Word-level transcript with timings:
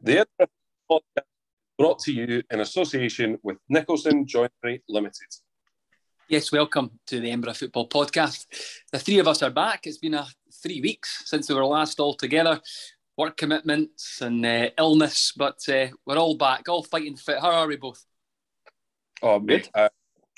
The 0.00 0.12
Edinburgh 0.12 0.54
podcast 0.88 1.24
brought 1.76 1.98
to 2.00 2.12
you 2.12 2.40
in 2.52 2.60
association 2.60 3.36
with 3.42 3.56
Nicholson 3.68 4.26
Joinery 4.26 4.80
Limited. 4.88 5.26
Yes, 6.28 6.52
welcome 6.52 7.00
to 7.08 7.18
the 7.18 7.26
Edinburgh 7.26 7.54
Football 7.54 7.88
Podcast. 7.88 8.46
The 8.92 9.00
three 9.00 9.18
of 9.18 9.26
us 9.26 9.42
are 9.42 9.50
back. 9.50 9.88
It's 9.88 9.98
been 9.98 10.14
a 10.14 10.28
three 10.62 10.80
weeks 10.80 11.24
since 11.28 11.48
we 11.48 11.56
were 11.56 11.64
last 11.64 11.98
all 11.98 12.14
together. 12.14 12.60
Work 13.16 13.36
commitments 13.36 14.20
and 14.20 14.46
uh, 14.46 14.70
illness, 14.78 15.32
but 15.36 15.58
uh, 15.68 15.88
we're 16.06 16.16
all 16.16 16.36
back, 16.36 16.68
all 16.68 16.84
fighting 16.84 17.16
fit. 17.16 17.40
How 17.40 17.50
are 17.50 17.66
we 17.66 17.74
both? 17.74 18.04
Oh, 19.20 19.40
mate, 19.40 19.68
I, 19.74 19.88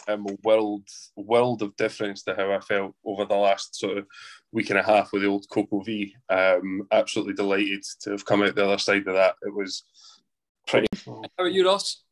am 0.09 0.27
a 0.27 0.37
world 0.43 0.87
world 1.17 1.63
of 1.63 1.77
difference 1.77 2.23
to 2.25 2.35
how 2.35 2.53
I 2.53 2.61
felt 2.61 2.95
over 3.05 3.25
the 3.25 3.37
last 3.37 3.79
sort 3.79 3.99
of 3.99 4.07
week 4.53 4.71
and 4.71 4.79
a 4.79 4.83
half 4.83 5.13
with 5.13 5.23
the 5.23 5.29
old 5.29 5.47
Coco 5.51 5.81
V. 5.81 6.15
Um, 6.29 6.87
absolutely 6.91 7.35
delighted 7.35 7.85
to 8.01 8.11
have 8.11 8.25
come 8.25 8.43
out 8.43 8.55
the 8.55 8.65
other 8.65 8.79
side 8.79 9.07
of 9.07 9.15
that. 9.15 9.37
It 9.43 9.55
was 9.55 9.85
pretty. 10.67 10.87
How 11.07 11.23
are 11.39 11.49
you, 11.49 11.67
Ross? 11.67 12.03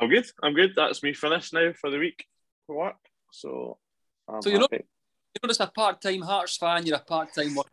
I'm 0.00 0.08
good. 0.08 0.26
I'm 0.42 0.54
good. 0.54 0.72
That's 0.74 1.02
me 1.02 1.12
finished 1.12 1.52
now 1.52 1.72
for 1.80 1.90
the 1.90 1.98
week 1.98 2.26
for 2.66 2.76
work. 2.76 2.96
So, 3.30 3.78
I'm 4.28 4.42
so 4.42 4.50
you're 4.50 4.60
not, 4.60 4.72
you're 4.72 4.80
not 5.42 5.48
just 5.48 5.60
a 5.60 5.66
part-time 5.68 6.22
Hearts 6.22 6.56
fan. 6.56 6.86
You're 6.86 6.96
a 6.96 7.00
part-time 7.00 7.54
worker. 7.54 7.70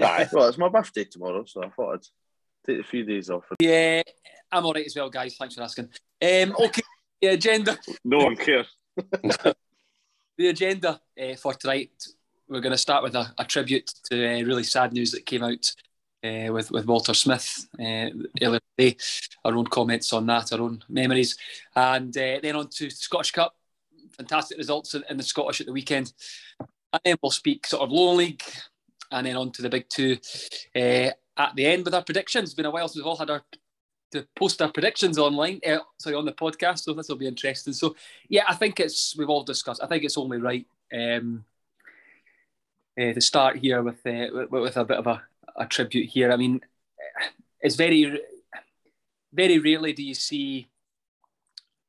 Aye, 0.00 0.28
well, 0.32 0.48
it's 0.48 0.58
my 0.58 0.68
birthday 0.68 1.04
tomorrow, 1.04 1.44
so 1.44 1.62
I 1.62 1.68
thought 1.68 1.94
I'd 1.94 2.66
take 2.66 2.80
a 2.80 2.88
few 2.88 3.04
days 3.04 3.30
off. 3.30 3.44
Yeah, 3.60 4.02
I'm 4.50 4.66
all 4.66 4.72
right 4.72 4.86
as 4.86 4.96
well, 4.96 5.08
guys. 5.08 5.36
Thanks 5.36 5.54
for 5.54 5.62
asking. 5.62 5.88
Um, 6.20 6.54
okay, 6.58 6.82
the 7.24 7.32
agenda. 7.32 7.78
No 8.04 8.18
one 8.18 8.36
cares. 8.36 8.66
The 10.36 10.48
agenda 10.48 11.00
uh, 11.22 11.36
for 11.36 11.54
tonight. 11.54 11.92
We're 12.48 12.60
going 12.60 12.72
to 12.72 12.76
start 12.76 13.04
with 13.04 13.14
a, 13.14 13.32
a 13.38 13.44
tribute 13.44 13.86
to 14.10 14.16
uh, 14.16 14.42
really 14.42 14.64
sad 14.64 14.92
news 14.92 15.12
that 15.12 15.24
came 15.24 15.44
out 15.44 15.70
uh, 16.24 16.52
with 16.52 16.72
with 16.72 16.86
Walter 16.86 17.14
Smith 17.14 17.68
uh, 17.78 18.10
earlier 18.42 18.58
today. 18.76 18.96
Our 19.44 19.54
own 19.54 19.68
comments 19.68 20.12
on 20.12 20.26
that, 20.26 20.52
our 20.52 20.60
own 20.60 20.82
memories, 20.88 21.38
and 21.76 22.08
uh, 22.16 22.40
then 22.42 22.56
on 22.56 22.68
to 22.70 22.90
Scottish 22.90 23.30
Cup. 23.30 23.54
Fantastic 24.16 24.58
results 24.58 24.96
in, 24.96 25.04
in 25.08 25.18
the 25.18 25.22
Scottish 25.22 25.60
at 25.60 25.68
the 25.68 25.72
weekend, 25.72 26.12
and 26.58 27.00
then 27.04 27.16
we'll 27.22 27.30
speak 27.30 27.68
sort 27.68 27.84
of 27.84 27.92
lower 27.92 28.16
league, 28.16 28.42
and 29.12 29.24
then 29.24 29.36
on 29.36 29.52
to 29.52 29.62
the 29.62 29.70
big 29.70 29.88
two 29.88 30.18
uh, 30.74 31.10
at 31.36 31.54
the 31.54 31.64
end 31.64 31.84
with 31.84 31.94
our 31.94 32.02
predictions. 32.02 32.48
It's 32.48 32.54
been 32.54 32.66
a 32.66 32.72
while 32.72 32.88
since 32.88 32.96
we've 32.96 33.06
all 33.06 33.18
had 33.18 33.30
our 33.30 33.44
to 34.14 34.26
post 34.36 34.62
our 34.62 34.70
predictions 34.70 35.18
online, 35.18 35.60
uh, 35.66 35.78
sorry, 35.98 36.16
on 36.16 36.24
the 36.24 36.32
podcast. 36.32 36.80
So 36.80 36.94
this 36.94 37.08
will 37.08 37.16
be 37.16 37.26
interesting. 37.26 37.72
So 37.72 37.96
yeah, 38.28 38.44
I 38.48 38.54
think 38.54 38.80
it's 38.80 39.16
we've 39.16 39.28
all 39.28 39.42
discussed. 39.42 39.82
I 39.82 39.86
think 39.86 40.04
it's 40.04 40.16
only 40.16 40.38
right 40.38 40.66
um, 40.92 41.44
uh, 42.98 43.12
to 43.12 43.20
start 43.20 43.56
here 43.56 43.82
with, 43.82 44.06
uh, 44.06 44.46
with 44.50 44.76
a 44.76 44.84
bit 44.84 44.98
of 44.98 45.06
a, 45.06 45.22
a 45.56 45.66
tribute 45.66 46.10
here. 46.10 46.32
I 46.32 46.36
mean, 46.36 46.60
it's 47.60 47.76
very 47.76 48.20
very 49.32 49.58
rarely 49.58 49.92
do 49.92 50.02
you 50.04 50.14
see 50.14 50.68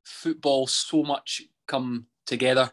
football 0.03 0.65
so 0.65 1.03
much 1.03 1.43
come 1.67 2.07
together 2.25 2.71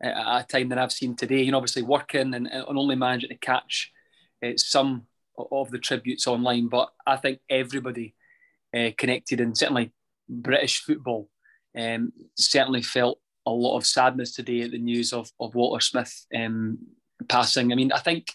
at 0.00 0.44
a 0.44 0.46
time 0.46 0.68
that 0.68 0.78
I've 0.78 0.92
seen 0.92 1.16
today. 1.16 1.42
You 1.42 1.50
know, 1.50 1.58
obviously 1.58 1.82
working 1.82 2.34
and, 2.34 2.46
and 2.46 2.78
only 2.78 2.94
managing 2.94 3.30
to 3.30 3.36
catch 3.36 3.92
uh, 4.44 4.52
some 4.56 5.06
of 5.36 5.70
the 5.70 5.78
tributes 5.78 6.26
online, 6.26 6.68
but 6.68 6.92
I 7.06 7.16
think 7.16 7.40
everybody 7.48 8.14
uh, 8.76 8.90
connected 8.96 9.40
and 9.40 9.56
certainly 9.56 9.92
British 10.28 10.82
football 10.82 11.28
um, 11.78 12.12
certainly 12.36 12.82
felt 12.82 13.18
a 13.46 13.50
lot 13.50 13.76
of 13.76 13.86
sadness 13.86 14.34
today 14.34 14.62
at 14.62 14.70
the 14.70 14.78
news 14.78 15.12
of, 15.12 15.30
of 15.40 15.54
Walter 15.54 15.80
Smith 15.80 16.26
um, 16.34 16.78
passing. 17.28 17.72
I 17.72 17.74
mean, 17.74 17.92
I 17.92 17.98
think, 17.98 18.28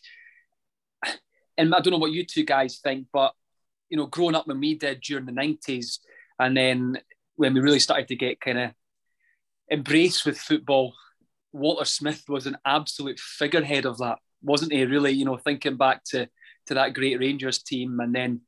and 1.58 1.74
I 1.74 1.80
don't 1.80 1.92
know 1.92 1.98
what 1.98 2.12
you 2.12 2.26
two 2.26 2.44
guys 2.44 2.80
think, 2.84 3.08
but 3.14 3.34
you 3.90 3.98
know, 3.98 4.06
growing 4.08 4.36
up 4.36 4.48
when 4.48 4.60
we 4.60 4.76
did 4.76 5.02
during 5.02 5.26
the 5.26 5.32
nineties, 5.32 6.00
and 6.40 6.56
then 6.56 7.00
when 7.36 7.54
we 7.54 7.62
really 7.62 7.80
started 7.80 8.08
to 8.10 8.16
get 8.16 8.42
kind 8.42 8.60
of 8.60 8.72
embraced 9.72 10.26
with 10.26 10.38
football, 10.38 10.94
Walter 11.54 11.86
Smith 11.86 12.24
was 12.28 12.48
an 12.48 12.58
absolute 12.66 13.20
figurehead 13.20 13.86
of 13.86 13.98
that, 14.00 14.20
wasn't 14.42 14.74
he? 14.74 14.86
Really, 14.86 15.12
you 15.12 15.26
know, 15.26 15.38
thinking 15.38 15.78
back 15.78 16.04
to 16.12 16.28
to 16.68 16.74
that 16.74 16.94
great 16.94 17.20
Rangers 17.20 17.64
team, 17.64 18.00
and 18.02 18.14
then 18.14 18.42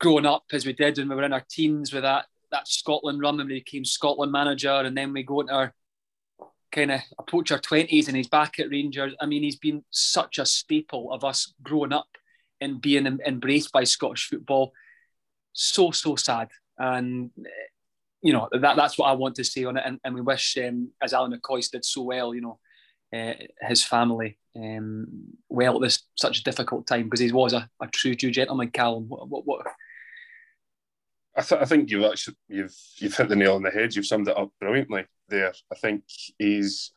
growing 0.00 0.26
up 0.26 0.44
as 0.52 0.66
we 0.66 0.72
did 0.72 0.98
when 0.98 1.08
we 1.08 1.14
were 1.14 1.22
in 1.24 1.32
our 1.32 1.44
teens 1.48 1.92
with 1.92 2.02
that 2.02 2.26
that 2.50 2.68
Scotland 2.68 3.20
run 3.20 3.36
when 3.36 3.48
we 3.48 3.54
became 3.54 3.84
Scotland 3.84 4.30
manager, 4.30 4.70
and 4.70 4.96
then 4.96 5.12
we 5.12 5.24
go 5.24 5.40
into 5.40 5.52
our 5.52 5.74
kind 6.70 6.92
of 6.92 7.00
approach 7.18 7.50
our 7.50 7.58
twenties, 7.58 8.06
and 8.06 8.16
he's 8.16 8.28
back 8.28 8.60
at 8.60 8.70
Rangers. 8.70 9.14
I 9.20 9.26
mean, 9.26 9.42
he's 9.42 9.58
been 9.58 9.84
such 9.90 10.38
a 10.38 10.46
staple 10.46 11.12
of 11.12 11.24
us 11.24 11.52
growing 11.62 11.92
up 11.92 12.08
and 12.60 12.80
being 12.80 13.06
embraced 13.26 13.72
by 13.72 13.84
Scottish 13.84 14.28
football. 14.28 14.72
So 15.52 15.90
so 15.90 16.16
sad, 16.16 16.48
and 16.78 17.30
you 18.22 18.32
know 18.32 18.48
that 18.52 18.76
that's 18.76 18.98
what 18.98 19.06
I 19.06 19.12
want 19.12 19.34
to 19.36 19.44
say 19.44 19.64
on 19.64 19.76
it. 19.76 19.82
And, 19.84 19.98
and 20.04 20.14
we 20.14 20.20
wish, 20.20 20.56
um, 20.58 20.90
as 21.02 21.12
Ally 21.12 21.36
McCoist 21.36 21.72
did 21.72 21.84
so 21.84 22.02
well, 22.02 22.34
you 22.34 22.40
know, 22.40 22.58
uh, 23.12 23.34
his 23.66 23.84
family 23.84 24.38
um, 24.56 25.06
well 25.48 25.76
at 25.76 25.82
this 25.82 26.02
such 26.16 26.40
a 26.40 26.44
difficult 26.44 26.86
time 26.86 27.04
because 27.04 27.20
he 27.20 27.32
was 27.32 27.52
a, 27.52 27.68
a 27.80 27.86
true 27.88 28.14
true 28.14 28.30
gentleman. 28.30 28.70
Callum, 28.70 29.08
what, 29.08 29.28
what, 29.28 29.46
what 29.46 29.66
I, 31.36 31.42
th- 31.42 31.60
I 31.60 31.64
think 31.64 31.90
you've 31.90 32.04
actually 32.04 32.36
you've 32.48 32.76
you've 32.96 33.16
hit 33.16 33.28
the 33.28 33.36
nail 33.36 33.54
on 33.54 33.62
the 33.62 33.70
head. 33.70 33.94
You've 33.94 34.06
summed 34.06 34.28
it 34.28 34.38
up 34.38 34.50
brilliantly 34.60 35.06
there. 35.28 35.52
I 35.72 35.74
think 35.76 36.04
he's 36.38 36.92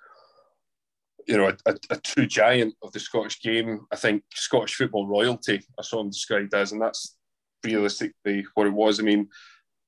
you 1.27 1.37
know 1.37 1.47
a, 1.47 1.71
a, 1.71 1.75
a 1.91 1.97
true 1.97 2.27
giant 2.27 2.75
of 2.83 2.91
the 2.91 2.99
Scottish 2.99 3.41
game. 3.41 3.85
I 3.91 3.95
think 3.95 4.23
Scottish 4.33 4.75
football 4.75 5.07
royalty. 5.07 5.61
I 5.79 5.81
saw 5.81 6.01
him 6.01 6.09
described 6.09 6.53
as, 6.53 6.71
and 6.71 6.81
that's 6.81 7.17
realistically 7.63 8.45
what 8.53 8.67
it 8.67 8.73
was. 8.73 8.99
I 8.99 9.03
mean, 9.03 9.27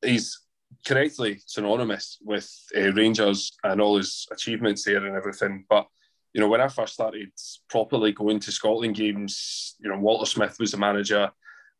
he's 0.04 0.40
correctly 0.86 1.40
synonymous 1.46 2.18
with 2.22 2.50
uh, 2.76 2.92
Rangers 2.94 3.52
and 3.64 3.82
all 3.82 3.98
his 3.98 4.28
achievements 4.32 4.84
there 4.84 5.06
and 5.06 5.16
everything. 5.16 5.66
But 5.70 5.88
you 6.34 6.42
know, 6.42 6.48
when 6.48 6.62
I 6.62 6.68
first 6.68 6.94
started 6.94 7.30
properly 7.70 8.12
going 8.12 8.40
to 8.42 8.52
Scotland 8.52 8.96
games, 8.96 9.76
you 9.80 9.90
know, 9.90 9.98
Walter 9.98 10.26
Smith 10.26 10.58
was 10.60 10.72
the 10.72 10.78
manager, 10.78 11.32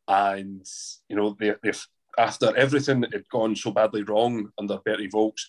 and 0.08 0.66
you 1.08 1.16
know, 1.16 1.36
they, 1.38 1.54
after 2.18 2.56
everything 2.56 3.00
that 3.00 3.12
had 3.12 3.28
gone 3.28 3.54
so 3.54 3.70
badly 3.70 4.02
wrong 4.02 4.50
under 4.58 4.78
Berti 4.78 5.10
Vogts, 5.10 5.42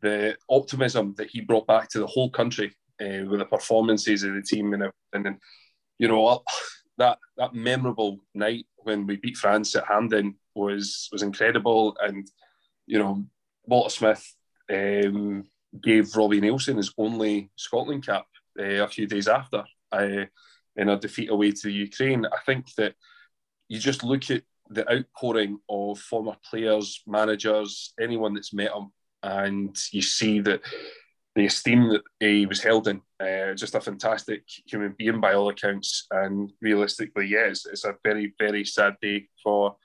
the 0.00 0.36
optimism 0.48 1.14
that 1.18 1.30
he 1.30 1.40
brought 1.40 1.66
back 1.66 1.88
to 1.88 1.98
the 1.98 2.06
whole 2.06 2.30
country 2.30 2.74
uh, 3.00 3.24
with 3.28 3.40
the 3.40 3.46
performances 3.46 4.22
of 4.22 4.34
the 4.34 4.42
team 4.42 4.72
and 4.72 4.90
and 5.12 5.38
you 5.98 6.08
know 6.08 6.42
that 6.98 7.18
that 7.36 7.54
memorable 7.54 8.18
night 8.34 8.66
when 8.76 9.06
we 9.06 9.16
beat 9.16 9.36
France 9.36 9.74
at 9.74 9.86
Hampden 9.86 10.36
was 10.54 11.08
was 11.12 11.22
incredible, 11.22 11.96
and 12.00 12.30
you 12.86 12.98
know 12.98 13.24
Walter 13.64 13.90
Smith 13.90 14.34
um, 14.72 15.44
gave 15.82 16.14
Robbie 16.16 16.40
Neilson 16.40 16.76
his 16.76 16.92
only 16.96 17.50
Scotland 17.56 18.06
cap 18.06 18.26
uh, 18.58 18.84
a 18.84 18.88
few 18.88 19.06
days 19.06 19.28
after 19.28 19.64
uh, 19.92 20.24
in 20.76 20.88
a 20.88 20.98
defeat 20.98 21.30
away 21.30 21.52
to 21.52 21.70
Ukraine. 21.70 22.26
I 22.26 22.38
think 22.44 22.74
that 22.76 22.94
you 23.68 23.78
just 23.78 24.04
look 24.04 24.30
at 24.30 24.42
the 24.68 24.90
outpouring 24.92 25.58
of 25.68 25.98
former 25.98 26.36
players, 26.48 27.02
managers, 27.06 27.94
anyone 28.00 28.34
that's 28.34 28.52
met 28.52 28.72
him, 28.72 28.90
and 29.22 29.76
you 29.92 30.02
see 30.02 30.40
that 30.40 30.60
the 31.34 31.46
esteem 31.46 31.90
that 31.90 32.02
he 32.18 32.46
was 32.46 32.62
held 32.62 32.88
in, 32.88 33.00
uh, 33.20 33.52
just 33.54 33.74
a 33.74 33.80
fantastic 33.80 34.42
human 34.66 34.94
being 34.96 35.20
by 35.20 35.34
all 35.34 35.50
accounts. 35.50 36.06
And 36.10 36.50
realistically, 36.62 37.26
yes, 37.26 37.40
yeah, 37.40 37.50
it's, 37.50 37.66
it's, 37.66 37.84
a 37.84 37.94
very, 38.02 38.32
very 38.38 38.64
sad 38.64 38.94
day 39.02 39.28
for 39.42 39.76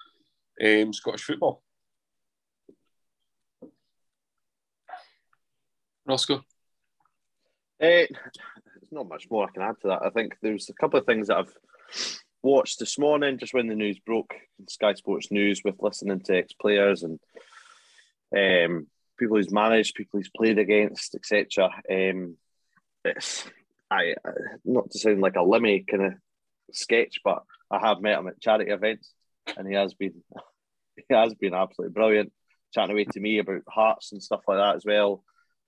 um, 0.64 0.94
Scottish 0.94 1.24
football. 1.24 1.62
Roscoe? 6.06 6.42
Uh, 7.82 8.06
not 8.92 9.08
much 9.08 9.28
more 9.30 9.46
I 9.46 9.52
can 9.52 9.64
add 9.64 9.76
to 9.82 9.88
that. 9.90 10.04
I 10.04 10.10
think 10.10 10.36
there's 10.42 10.70
a 10.70 10.74
couple 10.74 11.00
of 11.00 11.06
things 11.06 11.28
that 11.28 11.38
I've 11.38 11.54
watched 12.44 12.80
this 12.80 12.98
morning, 12.98 13.38
just 13.38 13.54
when 13.54 13.68
the 13.68 13.76
news 13.76 14.00
broke, 14.00 14.34
Sky 14.68 14.94
Sports 14.94 15.32
News, 15.32 15.62
with 15.64 15.76
listening 15.82 16.20
to 16.22 16.38
ex 16.38 16.54
players 16.54 17.04
and 17.04 17.20
um, 18.36 18.88
people 19.18 19.38
he's 19.38 19.52
managed, 19.52 19.96
people 19.96 20.20
he's 20.20 20.32
played 20.36 20.60
against, 20.60 21.16
etc. 21.16 21.70
Um, 21.90 22.38
it's 23.04 23.46
I 23.90 24.16
not 24.64 24.92
to 24.92 25.00
sound 25.00 25.22
like 25.22 25.36
a 25.36 25.40
Limmy 25.40 25.88
kind 25.88 26.04
of 26.04 26.14
sketch, 26.72 27.20
but 27.24 27.44
I 27.70 27.80
have 27.80 28.02
met 28.02 28.20
him 28.20 28.28
at 28.28 28.42
charity 28.42 28.72
events, 28.72 29.12
and 29.58 29.68
he 29.68 29.76
has 29.76 29.94
been 29.94 30.24
he 31.08 31.14
has 31.14 31.34
been 31.34 31.54
absolutely 31.54 31.94
brilliant, 31.94 32.32
chatting 32.74 32.92
away 32.92 33.06
to 33.06 33.20
me 33.20 33.40
about 33.40 33.64
hearts 33.68 34.12
and 34.12 34.24
stuff 34.24 34.42
like 34.48 34.58
that 34.58 34.76
as 34.76 34.86
well. 34.86 35.24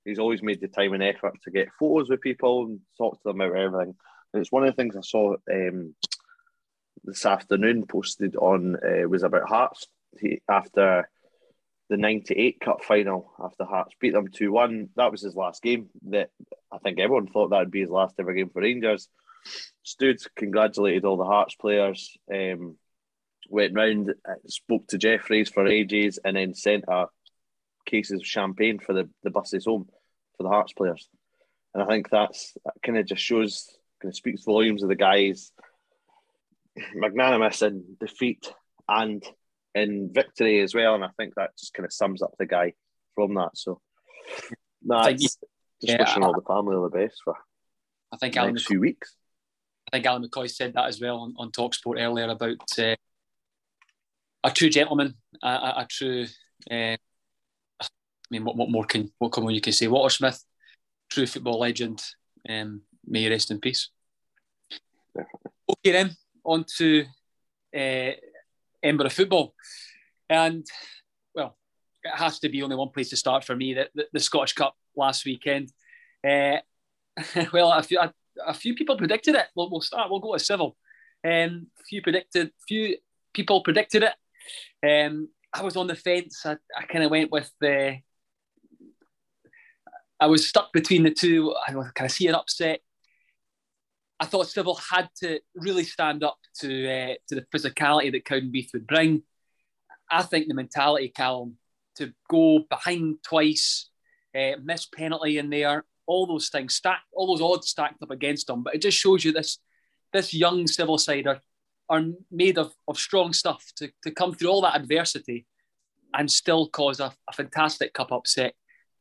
He's 0.06 0.20
always 0.20 0.44
made 0.44 0.62
the 0.62 0.68
time 0.68 0.94
and 0.94 1.04
effort 1.04 1.36
to 1.44 1.52
get 1.52 1.72
photos 1.80 2.10
with 2.10 2.22
people 2.22 2.66
and 2.66 2.80
talk 2.98 3.16
to 3.16 3.30
them 3.30 3.42
about 3.42 3.58
everything. 3.58 3.96
And 4.34 4.42
it's 4.42 4.52
one 4.52 4.64
of 4.64 4.70
the 4.70 4.76
things 4.76 4.96
I 4.96 5.02
saw 5.02 5.36
um, 5.52 5.96
this 7.04 7.26
afternoon 7.26 7.86
posted 7.86 8.36
on 8.36 8.76
uh, 8.76 9.08
was 9.08 9.24
about 9.24 9.48
Hearts 9.48 9.88
he, 10.20 10.42
after 10.50 11.10
the 11.90 11.98
98 11.98 12.60
Cup 12.60 12.84
final, 12.84 13.32
after 13.44 13.66
Hearts 13.66 13.96
beat 14.00 14.14
them 14.14 14.28
2 14.28 14.52
1. 14.52 14.90
That 14.96 15.12
was 15.12 15.22
his 15.22 15.36
last 15.36 15.62
game. 15.62 15.90
That 16.10 16.30
I 16.72 16.78
think 16.80 17.00
everyone 17.00 17.28
thought 17.28 17.50
that 17.50 17.60
would 17.60 17.72
be 17.72 17.82
his 17.82 17.90
last 17.90 18.16
ever 18.20 18.34
game 18.34 18.50
for 18.50 18.62
Rangers. 18.62 19.08
Stood, 19.84 20.20
congratulated 20.36 21.06
all 21.06 21.18
the 21.18 21.26
Hearts 21.26 21.56
players. 21.56 22.18
Um, 22.34 22.78
went 23.50 23.76
round, 23.76 24.14
uh, 24.28 24.36
spoke 24.48 24.88
to 24.88 24.98
Jefferies 24.98 25.50
for 25.50 25.68
ages, 25.68 26.20
and 26.24 26.36
then 26.36 26.54
sent 26.54 26.86
a 26.88 27.08
cases 27.86 28.20
of 28.20 28.26
champagne 28.26 28.80
for 28.80 28.94
the, 28.94 29.10
the 29.24 29.30
buses 29.30 29.66
home 29.66 29.88
for 30.38 30.44
the 30.44 30.50
Hearts 30.50 30.74
players. 30.74 31.10
And 31.74 31.84
I 31.84 31.88
think 31.88 32.10
that's 32.10 32.56
that 32.66 32.76
kind 32.84 32.98
of 32.98 33.06
just 33.06 33.22
shows, 33.22 33.68
kind 34.02 34.12
of 34.12 34.16
speaks 34.16 34.44
volumes 34.44 34.84
of 34.84 34.90
the 34.90 34.96
guys 34.96 35.52
magnanimous 36.96 37.62
in 37.62 37.84
defeat 38.00 38.52
and 38.88 39.24
in 39.76 40.12
victory 40.14 40.62
as 40.62 40.76
well. 40.76 40.96
And 40.96 41.04
I 41.04 41.10
think 41.18 41.36
that 41.36 41.58
just 41.58 41.74
kind 41.74 41.86
of 41.86 41.94
sums 41.94 42.22
up 42.22 42.36
the 42.38 42.46
guy 42.46 42.74
from 43.16 43.34
that. 43.36 43.52
So 43.56 43.82
that's 44.86 45.22
just 45.22 45.44
yeah, 45.82 45.98
wishing 46.00 46.24
all 46.24 46.34
the 46.34 46.42
family 46.42 46.76
all 46.76 46.90
the 46.90 46.98
best 46.98 47.22
for 47.24 47.36
I 48.12 48.18
think 48.18 48.38
Alan 48.38 48.54
next 48.54 48.66
McCoy, 48.66 48.68
few 48.68 48.80
weeks. 48.80 49.16
I 49.92 49.98
think 49.98 50.06
Ally 50.06 50.28
McCoist 50.28 50.56
said 50.56 50.74
that 50.74 50.88
as 50.88 51.02
well 51.02 51.20
on, 51.20 51.34
on 51.38 51.52
Talksport 51.52 52.00
earlier 52.00 52.30
about 52.30 52.58
uh, 52.78 52.96
a 54.44 54.52
true 54.52 54.70
gentleman, 54.70 55.16
a, 55.42 55.48
a, 55.48 55.74
a 55.78 55.88
true. 55.90 56.26
Uh, 56.70 56.96
I 56.96 56.98
mean, 58.34 58.46
what, 58.46 58.58
what 58.58 58.70
more 58.70 58.86
can 58.86 59.12
what 59.20 59.38
more 59.38 59.52
you 59.52 59.62
can 59.62 59.74
say? 59.74 59.88
Walter 59.88 60.14
Smith, 60.14 60.44
true 61.10 61.28
football 61.28 61.60
legend. 61.60 62.04
Um, 62.48 62.82
may 63.06 63.22
you 63.22 63.30
rest 63.30 63.52
in 63.52 63.60
peace. 63.60 63.90
Definitely. 65.16 65.52
Okay, 65.70 65.92
then 65.92 66.12
on 66.44 66.66
to 66.78 67.06
uh, 67.76 68.12
Edinburgh 68.82 69.10
football, 69.10 69.54
and 70.30 70.66
well, 71.36 71.58
it 72.04 72.16
has 72.16 72.40
to 72.40 72.50
be 72.50 72.64
only 72.64 72.76
one 72.76 72.90
place 72.90 73.10
to 73.10 73.18
start 73.18 73.44
for 73.44 73.56
me. 73.56 73.76
That 73.76 73.90
the, 73.96 74.08
the 74.12 74.20
Scottish 74.20 74.54
Cup 74.54 74.76
last 74.96 75.26
weekend. 75.26 75.72
Uh, 76.26 76.58
well, 77.54 77.72
a 77.72 77.84
few, 77.84 78.00
a, 78.00 78.12
a, 78.46 78.54
few 78.54 78.74
people 78.74 78.98
predicted 78.98 79.36
it. 79.36 79.46
We'll, 79.56 79.70
we'll 79.70 79.82
start. 79.82 80.10
We'll 80.10 80.20
go 80.20 80.34
to 80.34 80.40
civil. 80.40 80.76
Um, 81.26 81.68
few 81.88 82.02
predicted. 82.02 82.52
Few 82.68 82.98
people 83.34 83.62
predicted 83.62 84.04
it. 84.04 84.14
Um, 85.06 85.30
I 85.54 85.62
was 85.62 85.78
on 85.78 85.88
the 85.88 85.96
fence. 85.96 86.46
I, 86.46 86.58
I 86.78 86.84
kind 86.86 87.04
of 87.04 87.12
went 87.12 87.32
with 87.32 87.52
the. 87.60 87.98
I 90.24 90.28
was 90.28 90.48
stuck 90.48 90.72
between 90.72 91.04
the 91.04 91.12
two. 91.12 91.54
I 91.68 91.74
kind 91.74 92.06
of 92.06 92.12
see 92.12 92.28
an 92.30 92.36
upset. 92.36 92.80
I 94.22 94.26
thought 94.26 94.48
Civil 94.48 94.76
had 94.76 95.10
to 95.18 95.42
really 95.54 95.84
stand 95.84 96.24
up 96.24 96.38
to 96.62 96.88
uh, 96.88 97.14
to 97.28 97.36
the 97.36 97.46
physicality 97.54 98.10
that 98.14 98.24
Cowdenbeath 98.24 98.72
would 98.72 98.88
bring. 98.88 99.24
I 100.10 100.24
think 100.24 100.48
the 100.48 100.54
mentality, 100.54 101.10
Callum, 101.10 101.58
to 101.96 102.14
go 102.30 102.60
behind 102.70 103.18
twice, 103.22 103.90
uh, 104.34 104.52
miss 104.64 104.86
penalty 104.86 105.40
in 105.40 105.50
there, 105.50 105.84
all 106.06 106.26
those 106.26 106.48
things 106.48 106.74
stacked, 106.74 107.04
all 107.12 107.28
those 107.28 107.42
odds 107.42 107.68
stacked 107.68 108.02
up 108.02 108.12
against 108.12 108.48
them. 108.48 108.64
But 108.64 108.76
it 108.76 108.82
just 108.82 108.98
shows 108.98 109.26
you 109.26 109.34
this 109.34 109.60
this 110.14 110.34
young 110.34 110.68
Civil 110.68 111.00
side 111.00 111.28
are, 111.28 111.42
are 111.90 112.06
made 112.32 112.58
of, 112.58 112.74
of 112.88 112.98
strong 112.98 113.34
stuff 113.34 113.62
to, 113.76 113.92
to 114.04 114.12
come 114.12 114.34
through 114.34 114.52
all 114.52 114.62
that 114.62 114.78
adversity 114.78 115.48
and 116.14 116.32
still 116.32 116.70
cause 116.70 117.02
a, 117.02 117.12
a 117.28 117.34
fantastic 117.34 117.94
cup 117.94 118.14
upset. 118.14 118.54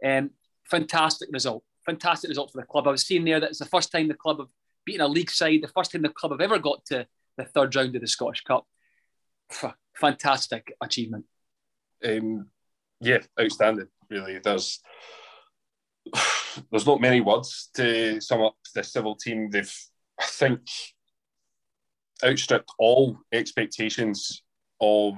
Um, 0.05 0.31
fantastic 0.73 1.29
result. 1.33 1.63
Fantastic 1.85 2.29
result 2.29 2.51
for 2.51 2.61
the 2.61 2.67
club. 2.67 2.89
I 2.89 2.93
was 2.93 3.05
seeing 3.05 3.25
there 3.25 3.39
that 3.41 3.51
it's 3.51 3.59
the 3.59 3.67
first 3.67 3.93
time 3.93 4.09
the 4.09 4.15
club 4.15 4.39
have 4.39 4.49
beaten 4.87 5.03
a 5.03 5.09
league 5.09 5.31
side, 5.31 5.61
the 5.63 5.69
first 5.69 5.93
time 5.93 6.03
the 6.03 6.09
club 6.09 6.33
have 6.33 6.41
ever 6.41 6.59
got 6.59 6.85
to 6.87 7.07
the 7.37 7.45
third 7.45 7.77
round 7.77 7.95
of 7.95 8.01
the 8.01 8.09
Scottish 8.09 8.43
Cup. 8.43 8.67
Fantastic 9.95 10.75
achievement. 10.83 11.27
Um, 12.05 12.47
yeah, 13.01 13.19
outstanding. 13.39 13.89
Really, 14.09 14.39
there's 14.39 14.81
there's 16.71 16.87
not 16.87 17.01
many 17.01 17.21
words 17.21 17.69
to 17.75 18.21
sum 18.21 18.41
up 18.41 18.57
the 18.75 18.83
civil 18.83 19.15
team. 19.15 19.51
They've, 19.51 19.75
I 20.19 20.25
think, 20.25 20.63
outstripped 22.25 22.71
all 22.79 23.19
expectations 23.33 24.43
of 24.81 25.15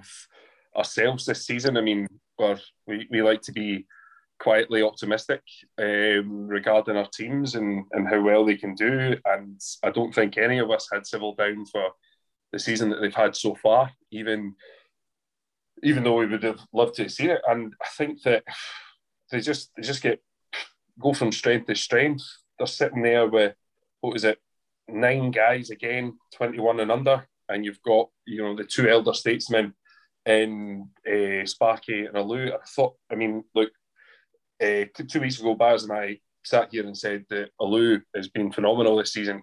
ourselves 0.76 1.26
this 1.26 1.46
season. 1.46 1.76
I 1.76 1.80
mean, 1.80 2.08
we 2.86 3.06
we 3.10 3.22
like 3.22 3.42
to 3.42 3.52
be 3.52 3.86
quietly 4.44 4.82
optimistic 4.82 5.40
um, 5.78 6.46
regarding 6.46 6.96
our 6.96 7.08
teams 7.08 7.54
and, 7.54 7.86
and 7.92 8.06
how 8.06 8.20
well 8.20 8.44
they 8.44 8.56
can 8.56 8.74
do. 8.74 9.16
And 9.24 9.58
I 9.82 9.90
don't 9.90 10.14
think 10.14 10.36
any 10.36 10.58
of 10.58 10.70
us 10.70 10.86
had 10.92 11.06
Civil 11.06 11.34
down 11.34 11.64
for 11.64 11.84
the 12.52 12.58
season 12.58 12.90
that 12.90 13.00
they've 13.00 13.14
had 13.14 13.34
so 13.34 13.54
far, 13.54 13.90
even 14.12 14.54
even 15.82 16.04
though 16.04 16.18
we 16.18 16.26
would 16.26 16.42
have 16.42 16.60
loved 16.72 16.94
to 16.94 17.02
have 17.04 17.12
seen 17.12 17.30
it. 17.30 17.40
And 17.48 17.72
I 17.82 17.86
think 17.96 18.22
that 18.22 18.44
they 19.32 19.40
just 19.40 19.70
they 19.76 19.82
just 19.82 20.02
get 20.02 20.20
go 21.00 21.14
from 21.14 21.32
strength 21.32 21.66
to 21.66 21.74
strength. 21.74 22.24
They're 22.58 22.66
sitting 22.66 23.02
there 23.02 23.26
with 23.26 23.54
what 24.02 24.14
is 24.14 24.24
it, 24.24 24.38
nine 24.88 25.30
guys 25.30 25.70
again, 25.70 26.18
twenty 26.34 26.60
one 26.60 26.80
and 26.80 26.92
under, 26.92 27.26
and 27.48 27.64
you've 27.64 27.82
got 27.82 28.10
you 28.26 28.42
know 28.42 28.54
the 28.54 28.64
two 28.64 28.88
elder 28.90 29.14
statesmen 29.14 29.72
in 30.26 30.88
uh, 31.06 31.46
Sparky 31.46 32.04
and 32.04 32.14
Alou. 32.14 32.52
I 32.52 32.58
thought, 32.74 32.94
I 33.10 33.14
mean, 33.14 33.44
look, 33.54 33.70
uh, 34.62 34.84
two 35.08 35.20
weeks 35.20 35.40
ago, 35.40 35.54
Baz 35.54 35.84
and 35.84 35.92
I 35.92 36.18
sat 36.44 36.68
here 36.70 36.86
and 36.86 36.96
said 36.96 37.24
that 37.30 37.50
Alou 37.60 38.00
has 38.14 38.28
been 38.28 38.52
phenomenal 38.52 38.96
this 38.96 39.12
season. 39.12 39.42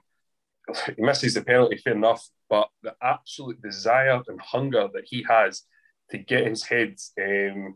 He 0.96 1.02
misses 1.02 1.34
the 1.34 1.44
penalty, 1.44 1.78
fair 1.78 1.96
enough, 1.96 2.26
but 2.50 2.70
the 2.84 2.94
absolute 3.02 3.62
desire 3.62 4.22
and 4.28 4.40
hunger 4.40 4.88
that 4.94 5.04
he 5.06 5.26
has 5.28 5.64
to 6.12 6.18
get 6.18 6.48
his 6.48 6.64
head 6.64 6.96
um, 7.20 7.76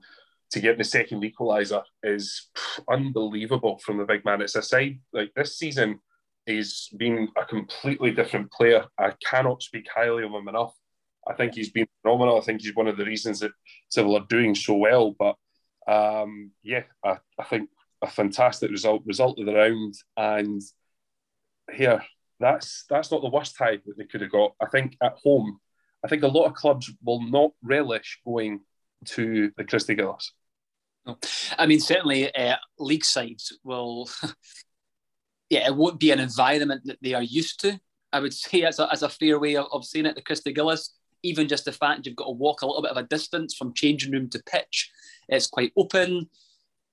to 0.52 0.60
get 0.60 0.78
the 0.78 0.84
second 0.84 1.24
equaliser 1.24 1.82
is 2.04 2.50
unbelievable 2.90 3.80
from 3.80 3.98
the 3.98 4.06
big 4.06 4.24
man. 4.24 4.42
It's 4.42 4.56
a 4.56 4.62
side 4.62 5.00
like 5.12 5.31
this 5.36 5.58
season. 5.58 6.00
He's 6.46 6.90
been 6.96 7.30
a 7.36 7.44
completely 7.44 8.12
different 8.12 8.52
player. 8.52 8.86
I 9.00 9.14
cannot 9.30 9.64
speak 9.64 9.88
highly 9.94 10.24
of 10.24 10.31
him 10.31 10.48
enough. 10.48 10.74
I 11.28 11.34
think 11.34 11.56
he's 11.56 11.72
been 11.72 11.88
phenomenal. 12.02 12.38
I 12.38 12.44
think 12.44 12.62
he's 12.62 12.76
one 12.76 12.88
of 12.88 12.98
the 12.98 13.06
reasons 13.06 13.40
that 13.40 13.52
Civil 13.90 14.16
are 14.16 14.26
doing 14.30 14.54
so 14.54 14.76
well. 14.76 15.16
But 15.18 15.36
um, 15.88 16.52
yeah, 16.64 16.84
I, 17.04 17.18
I, 17.40 17.44
think 17.44 17.70
a 18.02 18.08
fantastic 18.08 18.72
result, 18.72 19.04
result 19.06 19.40
of 19.40 19.46
the 19.46 19.54
round. 19.54 19.94
And 20.18 20.62
here, 21.72 22.04
that's 22.40 22.86
that's 22.90 23.12
not 23.12 23.22
the 23.22 23.30
worst 23.30 23.56
tie 23.58 23.78
that 23.86 23.98
they 23.98 24.06
could 24.06 24.22
have 24.22 24.32
got. 24.32 24.54
I 24.62 24.66
think 24.66 24.98
at 25.02 25.18
home, 25.24 25.60
I 26.04 26.08
think 26.08 26.24
a 26.24 26.28
lot 26.28 26.46
of 26.46 26.54
clubs 26.54 26.92
will 27.04 27.22
not 27.22 27.52
relish 27.64 28.20
going 28.26 28.62
to 29.06 29.52
the 29.58 29.64
Christie 29.64 29.96
Gillies. 29.96 30.32
I 31.58 31.68
mean, 31.68 31.80
certainly 31.80 32.34
uh, 32.34 32.56
league 32.80 33.06
sides 33.06 33.58
will, 33.64 34.10
yeah, 35.50 35.68
it 35.68 35.76
won't 35.76 36.00
be 36.00 36.12
an 36.12 36.20
environment 36.20 36.81
that 36.86 36.98
they 37.02 37.14
are 37.14 37.22
used 37.22 37.60
to. 37.62 37.80
I 38.12 38.20
would 38.20 38.34
say 38.34 38.64
as 38.64 38.80
a, 38.80 38.92
as 38.92 39.04
a 39.04 39.10
fair 39.10 39.40
way 39.40 39.56
of, 39.56 39.68
of 39.72 39.86
saying 39.86 40.08
it, 40.08 40.16
the 40.16 40.22
Christie 40.22 40.54
Gillies, 40.54 40.92
even 41.25 41.48
just 41.48 41.66
the 41.66 41.72
fact 41.72 42.06
you've 42.06 42.16
got 42.16 42.25
to 42.25 42.31
walk 42.31 42.62
a 42.62 42.66
little 42.66 42.81
bit 42.81 42.92
of 42.92 42.98
a 42.98 43.04
distance 43.04 43.56
from 43.56 43.74
changing 43.74 44.12
room 44.12 44.30
to 44.30 44.44
pitch, 44.44 44.92
it's 45.28 45.47
quite 45.47 45.73
open, 45.76 46.30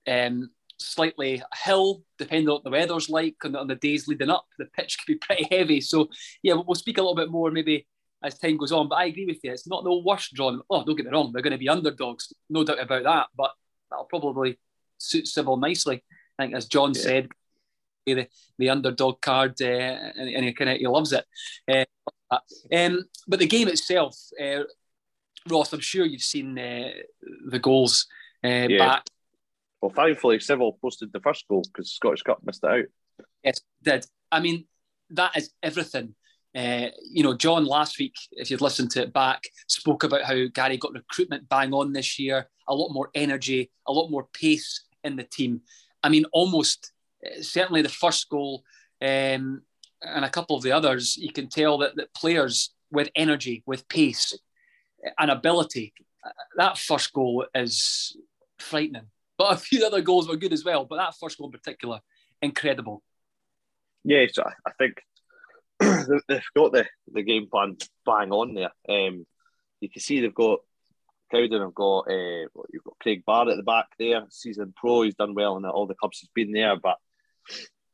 um, 0.07 0.49
slightly 0.77 1.41
hill, 1.63 2.03
depending 2.17 2.49
on 2.49 2.55
what 2.55 2.63
the 2.63 2.71
weather's 2.71 3.09
like 3.09 3.35
and 3.43 3.55
on 3.55 3.67
the 3.67 3.75
days 3.75 4.07
leading 4.07 4.29
up. 4.29 4.45
The 4.57 4.65
pitch 4.65 4.97
can 4.97 5.13
be 5.13 5.19
pretty 5.19 5.47
heavy. 5.55 5.81
So, 5.81 6.09
yeah, 6.41 6.53
we'll 6.53 6.75
speak 6.75 6.97
a 6.97 7.01
little 7.01 7.15
bit 7.15 7.29
more 7.29 7.51
maybe 7.51 7.87
as 8.23 8.37
time 8.37 8.57
goes 8.57 8.71
on. 8.71 8.89
But 8.89 8.95
I 8.95 9.05
agree 9.05 9.25
with 9.25 9.39
you. 9.43 9.51
It's 9.51 9.67
not 9.67 9.83
the 9.83 9.93
worst 9.93 10.33
draw. 10.33 10.57
Oh, 10.69 10.83
don't 10.83 10.95
get 10.95 11.05
me 11.05 11.11
wrong. 11.11 11.31
They're 11.31 11.43
going 11.43 11.51
to 11.51 11.57
be 11.57 11.69
underdogs, 11.69 12.33
no 12.49 12.63
doubt 12.63 12.79
about 12.79 13.03
that. 13.03 13.27
But 13.35 13.51
that'll 13.89 14.05
probably 14.05 14.59
suit 14.97 15.27
Civil 15.27 15.57
nicely. 15.57 16.03
I 16.37 16.43
think, 16.43 16.55
as 16.55 16.65
John 16.65 16.93
yeah. 16.95 17.01
said, 17.01 17.29
the, 18.05 18.27
the 18.57 18.69
underdog 18.69 19.21
card, 19.21 19.61
uh, 19.61 19.65
and, 19.65 20.29
and 20.29 20.45
he 20.45 20.53
kind 20.53 20.71
of 20.71 20.77
he 20.77 20.87
loves 20.87 21.13
it. 21.13 21.25
Uh, 21.71 21.85
um, 22.73 23.03
but 23.27 23.39
the 23.39 23.47
game 23.47 23.67
itself, 23.67 24.17
uh, 24.41 24.63
Ross, 25.49 25.73
I'm 25.73 25.79
sure 25.79 26.05
you've 26.05 26.21
seen 26.21 26.57
uh, 26.57 26.89
the 27.47 27.59
goals 27.59 28.07
uh, 28.43 28.67
yeah. 28.69 28.77
back. 28.77 29.05
Well, 29.81 29.91
thankfully, 29.91 30.39
Civil 30.39 30.77
posted 30.81 31.11
the 31.11 31.19
first 31.19 31.45
goal 31.47 31.63
because 31.63 31.91
Scottish 31.91 32.21
Cup 32.21 32.39
missed 32.43 32.63
it 32.63 32.69
out. 32.69 33.25
Yes, 33.43 33.61
did. 33.81 34.05
I 34.31 34.39
mean, 34.39 34.65
that 35.09 35.35
is 35.35 35.51
everything 35.61 36.15
uh, 36.55 36.87
you 37.01 37.23
know, 37.23 37.33
John 37.33 37.65
last 37.65 37.97
week, 37.97 38.15
if 38.31 38.51
you'd 38.51 38.61
listened 38.61 38.91
to 38.91 39.01
it 39.01 39.13
back, 39.13 39.43
spoke 39.67 40.03
about 40.03 40.23
how 40.23 40.45
Gary 40.53 40.77
got 40.77 40.93
recruitment 40.93 41.49
bang 41.49 41.73
on 41.73 41.93
this 41.93 42.19
year, 42.19 42.47
a 42.67 42.75
lot 42.75 42.93
more 42.93 43.09
energy, 43.15 43.71
a 43.87 43.91
lot 43.91 44.09
more 44.09 44.27
pace 44.33 44.85
in 45.03 45.15
the 45.15 45.23
team. 45.23 45.61
I 46.03 46.09
mean, 46.09 46.25
almost 46.31 46.91
uh, 47.25 47.41
certainly 47.41 47.81
the 47.81 47.89
first 47.89 48.29
goal 48.29 48.63
um, 49.01 49.63
and 50.03 50.25
a 50.25 50.29
couple 50.29 50.55
of 50.55 50.63
the 50.63 50.71
others, 50.71 51.17
you 51.17 51.31
can 51.31 51.47
tell 51.47 51.77
that, 51.79 51.95
that 51.95 52.13
players 52.13 52.73
with 52.91 53.09
energy, 53.15 53.63
with 53.65 53.87
pace 53.87 54.37
and 55.17 55.31
ability, 55.31 55.93
that 56.57 56.77
first 56.77 57.13
goal 57.13 57.45
is 57.55 58.15
frightening. 58.59 59.07
But 59.37 59.53
a 59.53 59.57
few 59.57 59.85
other 59.85 60.01
goals 60.01 60.27
were 60.27 60.37
good 60.37 60.53
as 60.53 60.63
well. 60.63 60.85
But 60.85 60.97
that 60.97 61.15
first 61.19 61.37
goal 61.37 61.47
in 61.47 61.51
particular, 61.51 61.99
incredible. 62.41 63.01
Yeah, 64.03 64.25
so 64.31 64.43
I 64.65 64.71
think 64.77 65.01
they've 66.27 66.41
got 66.55 66.71
the, 66.73 66.85
the 67.11 67.23
game 67.23 67.47
plan 67.49 67.77
bang 68.05 68.31
on 68.31 68.53
there. 68.53 68.71
Um, 68.87 69.25
you 69.79 69.89
can 69.89 70.01
see 70.01 70.21
they've 70.21 70.33
got 70.33 70.59
Cowden 71.31 71.61
have 71.61 71.73
got 71.73 72.11
uh, 72.11 72.45
you've 72.71 72.83
got 72.83 72.99
Craig 73.01 73.23
Barr 73.25 73.49
at 73.49 73.57
the 73.57 73.63
back 73.63 73.87
there, 73.97 74.23
season 74.29 74.73
pro. 74.75 75.01
He's 75.01 75.15
done 75.15 75.33
well 75.33 75.57
in 75.57 75.65
all 75.65 75.87
the 75.87 75.95
clubs 75.95 76.19
he's 76.19 76.29
been 76.35 76.51
there, 76.51 76.75
but 76.77 76.97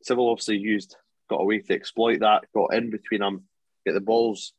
Civil 0.04 0.30
obviously 0.30 0.58
used 0.58 0.98
got 1.30 1.42
a 1.42 1.46
way 1.46 1.60
to 1.60 1.74
exploit 1.74 2.20
that, 2.22 2.46
got 2.54 2.74
in 2.74 2.90
between 2.90 3.22
them, 3.22 3.44
get 3.86 3.94
the 3.94 4.02
balls 4.02 4.54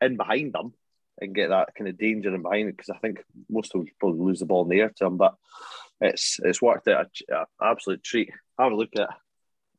in 0.00 0.16
behind 0.16 0.52
them, 0.52 0.74
and 1.20 1.34
get 1.34 1.48
that 1.48 1.74
kind 1.76 1.88
of 1.88 1.98
danger 1.98 2.34
in 2.34 2.42
behind 2.42 2.68
it 2.68 2.76
because 2.76 2.90
I 2.90 2.98
think 2.98 3.22
most 3.48 3.74
of 3.74 3.80
them 3.80 3.88
probably 3.98 4.20
lose 4.20 4.40
the 4.40 4.46
ball 4.46 4.64
in 4.64 4.68
the 4.68 4.80
air 4.80 4.88
to 4.88 5.04
them, 5.04 5.16
But 5.16 5.34
it's 6.00 6.38
it's 6.42 6.60
worked 6.60 6.88
out 6.88 7.10
an 7.28 7.44
absolute 7.62 8.02
treat. 8.02 8.30
Have 8.58 8.72
a 8.72 8.76
look 8.76 8.90
at. 8.98 9.08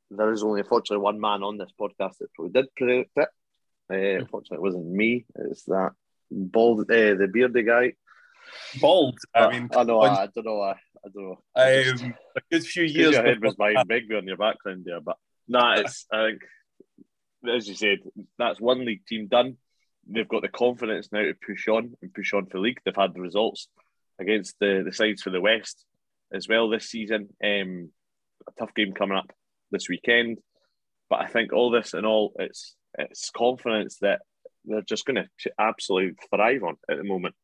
There 0.09 0.31
is 0.31 0.41
only 0.41 0.61
unfortunately 0.61 1.03
one 1.03 1.19
man 1.19 1.43
on 1.43 1.57
this 1.57 1.71
podcast 1.79 2.17
that 2.19 2.33
probably 2.33 2.53
did 2.53 2.73
predict 2.75 3.11
it. 3.17 3.29
Uh, 3.89 4.21
unfortunately, 4.21 4.57
it 4.57 4.61
wasn't 4.61 4.87
me. 4.87 5.25
It's 5.35 5.63
that 5.65 5.91
bald, 6.31 6.81
uh, 6.81 7.15
the 7.15 7.29
bearded 7.31 7.65
guy. 7.65 7.93
Bald. 8.79 9.17
I 9.35 9.49
mean, 9.51 9.69
I 9.75 9.83
know. 9.83 9.99
I, 9.99 10.23
I, 10.23 10.27
don't 10.27 10.45
know. 10.45 10.61
I, 10.61 10.71
I 10.71 11.09
don't 11.13 11.23
know. 11.23 12.03
Um, 12.03 12.13
a 12.35 12.41
good 12.49 12.63
few 12.63 12.83
years. 12.83 13.13
Your 13.13 13.23
head 13.23 13.43
was 13.43 13.55
behind 13.55 13.89
Bigby 13.89 14.17
on 14.17 14.27
your 14.27 14.37
background 14.37 14.83
there, 14.85 15.01
but 15.01 15.17
nah, 15.47 15.75
it's. 15.75 16.05
I 16.11 16.29
think, 16.29 16.41
as 17.55 17.67
you 17.67 17.75
said, 17.75 17.99
that's 18.37 18.59
one 18.59 18.85
league 18.85 19.05
team 19.05 19.27
done. 19.27 19.57
They've 20.09 20.27
got 20.27 20.41
the 20.41 20.49
confidence 20.49 21.09
now 21.11 21.23
to 21.23 21.33
push 21.33 21.67
on 21.67 21.95
and 22.01 22.13
push 22.13 22.33
on 22.33 22.45
for 22.45 22.59
league. 22.59 22.79
They've 22.83 22.95
had 22.95 23.13
the 23.13 23.21
results 23.21 23.67
against 24.19 24.55
the 24.59 24.83
the 24.85 24.93
sides 24.93 25.21
for 25.21 25.29
the 25.29 25.41
West 25.41 25.85
as 26.33 26.47
well 26.47 26.69
this 26.69 26.89
season. 26.89 27.29
Um, 27.43 27.91
a 28.47 28.51
tough 28.59 28.73
game 28.73 28.93
coming 28.93 29.17
up 29.17 29.31
this 29.71 29.89
weekend, 29.89 30.37
but 31.09 31.19
I 31.19 31.27
think 31.27 31.53
all 31.53 31.71
this 31.71 31.93
and 31.93 32.05
all, 32.05 32.33
it's 32.39 32.75
it's 32.97 33.29
confidence 33.29 33.97
that 34.01 34.21
they're 34.65 34.81
just 34.81 35.05
going 35.05 35.15
to 35.15 35.51
absolutely 35.59 36.15
thrive 36.29 36.63
on 36.63 36.77
at 36.89 36.97
the 36.97 37.03
moment. 37.03 37.35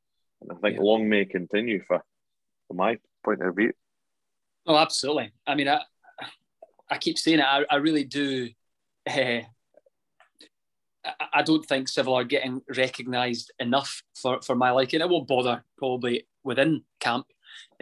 And 0.41 0.51
I 0.51 0.55
think 0.55 0.77
yeah. 0.77 0.83
long 0.83 1.07
may 1.07 1.25
continue 1.25 1.81
for, 1.87 2.01
from 2.67 2.77
my 2.77 2.97
point 3.23 3.41
of 3.41 3.55
view. 3.55 3.71
Oh, 4.65 4.77
absolutely. 4.77 5.31
I 5.45 5.55
mean, 5.55 5.67
I, 5.67 5.81
I 6.89 6.97
keep 6.97 7.17
saying 7.17 7.39
it. 7.39 7.45
I, 7.45 7.63
I 7.69 7.75
really 7.77 8.03
do. 8.03 8.49
Uh, 9.05 9.41
I 11.33 11.41
don't 11.41 11.65
think 11.65 11.89
Civil 11.89 12.15
are 12.15 12.23
getting 12.23 12.61
recognised 12.75 13.51
enough 13.59 14.03
for, 14.15 14.41
for 14.41 14.55
my 14.55 14.71
liking. 14.71 15.01
It 15.01 15.09
won't 15.09 15.27
bother 15.27 15.63
probably 15.77 16.27
within 16.43 16.83
camp. 16.99 17.25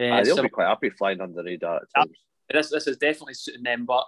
Uh, 0.00 0.22
they'll 0.24 0.42
be 0.42 0.48
quite 0.48 0.66
happy 0.66 0.90
flying 0.90 1.20
under 1.20 1.36
the 1.36 1.44
radar 1.44 1.76
at 1.76 1.82
times. 1.96 2.18
This, 2.50 2.70
this 2.70 2.86
is 2.86 2.96
definitely 2.96 3.34
suiting 3.34 3.62
them, 3.62 3.86
but 3.86 4.04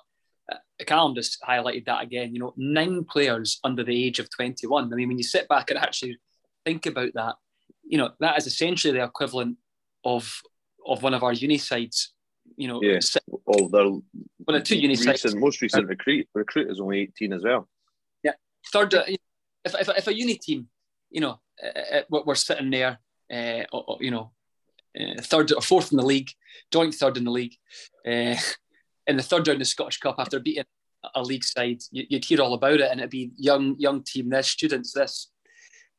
uh, 0.53 0.57
Callum 0.85 1.15
just 1.15 1.41
highlighted 1.43 1.87
that 1.87 2.03
again. 2.03 2.35
You 2.35 2.41
know, 2.41 2.55
nine 2.57 3.05
players 3.05 3.61
under 3.65 3.85
the 3.85 4.05
age 4.05 4.19
of 4.19 4.29
21. 4.31 4.93
I 4.93 4.97
mean, 4.97 5.09
when 5.09 5.19
you 5.19 5.25
sit 5.25 5.49
back 5.49 5.71
and 5.71 5.79
actually 5.79 6.19
think 6.65 6.87
about 6.87 7.11
that, 7.15 7.37
you 7.85 7.99
know, 7.99 8.11
that 8.21 8.37
is 8.39 8.47
essentially 8.47 8.93
the 8.93 9.05
equivalent 9.05 9.59
of 10.05 10.43
of 10.87 11.03
one 11.03 11.15
of 11.15 11.23
our 11.23 11.33
uni 11.33 11.59
sides. 11.59 12.14
You 12.57 12.69
know, 12.69 12.83
yeah. 12.83 13.01
Well, 13.29 13.69
their 13.69 13.85
one 13.85 14.57
of 14.57 14.65
two 14.65 14.77
recent. 14.77 15.39
Most 15.39 15.61
recent 15.61 15.89
recruit 15.89 16.29
recruit 16.35 16.71
is 16.71 16.81
only 16.81 17.01
18 17.01 17.33
as 17.33 17.45
well. 17.45 17.69
Yeah, 18.23 18.33
third. 18.73 18.95
Uh, 18.95 19.05
if, 19.65 19.75
if, 19.81 19.89
if 19.89 20.07
a 20.07 20.15
uni 20.15 20.37
team, 20.37 20.69
you 21.11 21.21
know, 21.21 21.41
uh, 21.63 21.97
uh 21.97 22.23
we're 22.25 22.35
sitting 22.35 22.71
there, 22.71 22.99
uh, 23.33 23.63
you 24.01 24.11
know, 24.11 24.33
uh, 24.99 25.21
third 25.23 25.53
or 25.53 25.63
fourth 25.63 25.93
in 25.93 25.99
the 25.99 26.07
league, 26.07 26.31
joint 26.73 26.95
third 26.95 27.17
in 27.17 27.25
the 27.25 27.31
league, 27.31 27.55
uh, 28.07 28.37
in 29.07 29.17
the 29.17 29.23
third 29.23 29.47
round 29.47 29.57
of 29.57 29.59
the 29.61 29.65
Scottish 29.65 29.99
Cup 29.99 30.17
after 30.19 30.39
beating 30.41 30.65
a 31.15 31.23
league 31.23 31.45
side, 31.45 31.83
you, 31.91 32.07
would 32.11 32.25
hear 32.25 32.41
all 32.41 32.55
about 32.55 32.81
it, 32.81 32.91
and 32.91 33.01
it'd 33.01 33.11
be 33.11 33.31
young 33.37 33.77
young 33.79 34.03
team 34.03 34.31
this, 34.31 34.49
students 34.49 34.93
this. 34.93 35.31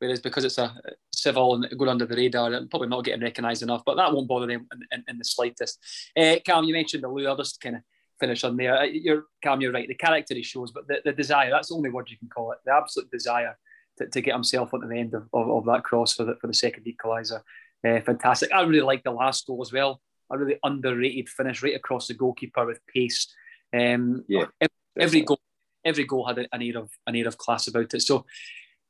Whereas 0.05 0.21
because 0.21 0.45
it's 0.45 0.57
a 0.57 0.75
civil 1.13 1.55
and 1.55 1.67
going 1.77 1.89
under 1.89 2.05
the 2.05 2.15
radar, 2.15 2.53
and 2.53 2.69
probably 2.69 2.87
not 2.87 3.03
getting 3.03 3.23
recognised 3.23 3.63
enough, 3.63 3.83
but 3.85 3.95
that 3.95 4.13
won't 4.13 4.27
bother 4.27 4.47
them 4.47 4.67
in, 4.71 4.79
in, 4.91 5.03
in 5.07 5.17
the 5.17 5.25
slightest. 5.25 5.79
Uh, 6.15 6.35
Cam, 6.45 6.63
you 6.63 6.73
mentioned 6.73 7.03
the 7.03 7.07
Lou. 7.07 7.27
I'll 7.27 7.35
just 7.35 7.59
kind 7.59 7.77
of 7.77 7.81
finish 8.19 8.43
on 8.43 8.55
there. 8.55 8.77
Uh, 8.77 8.83
you're 8.83 9.23
Cam, 9.41 9.61
you're 9.61 9.71
right. 9.71 9.87
The 9.87 9.95
character 9.95 10.35
he 10.35 10.43
shows, 10.43 10.71
but 10.71 10.87
the, 10.87 11.01
the 11.03 11.11
desire—that's 11.11 11.69
the 11.69 11.75
only 11.75 11.89
word 11.89 12.09
you 12.09 12.17
can 12.17 12.29
call 12.29 12.51
it. 12.51 12.59
The 12.65 12.73
absolute 12.73 13.09
desire 13.09 13.57
to, 13.97 14.07
to 14.07 14.21
get 14.21 14.33
himself 14.33 14.73
onto 14.73 14.87
the 14.87 14.97
end 14.97 15.13
of, 15.13 15.27
of, 15.33 15.49
of 15.49 15.65
that 15.65 15.83
cross 15.83 16.13
for 16.13 16.23
the 16.23 16.35
for 16.35 16.47
the 16.47 16.53
second 16.53 16.85
equaliser. 16.85 17.41
Uh, 17.85 18.01
fantastic. 18.01 18.53
I 18.53 18.61
really 18.61 18.81
like 18.81 19.03
the 19.03 19.11
last 19.11 19.47
goal 19.47 19.61
as 19.61 19.73
well. 19.73 20.01
A 20.31 20.37
really 20.37 20.59
underrated 20.63 21.29
finish 21.29 21.61
right 21.61 21.75
across 21.75 22.07
the 22.07 22.13
goalkeeper 22.13 22.65
with 22.65 22.79
pace. 22.87 23.33
Um, 23.73 24.23
yeah, 24.27 24.45
every, 24.61 24.75
every 24.99 25.21
goal, 25.21 25.39
every 25.83 26.03
goal 26.05 26.25
had 26.25 26.37
an 26.39 26.61
air 26.61 26.77
of 26.77 26.89
an 27.07 27.15
air 27.15 27.27
of 27.27 27.37
class 27.37 27.67
about 27.67 27.93
it. 27.93 28.01
So, 28.01 28.25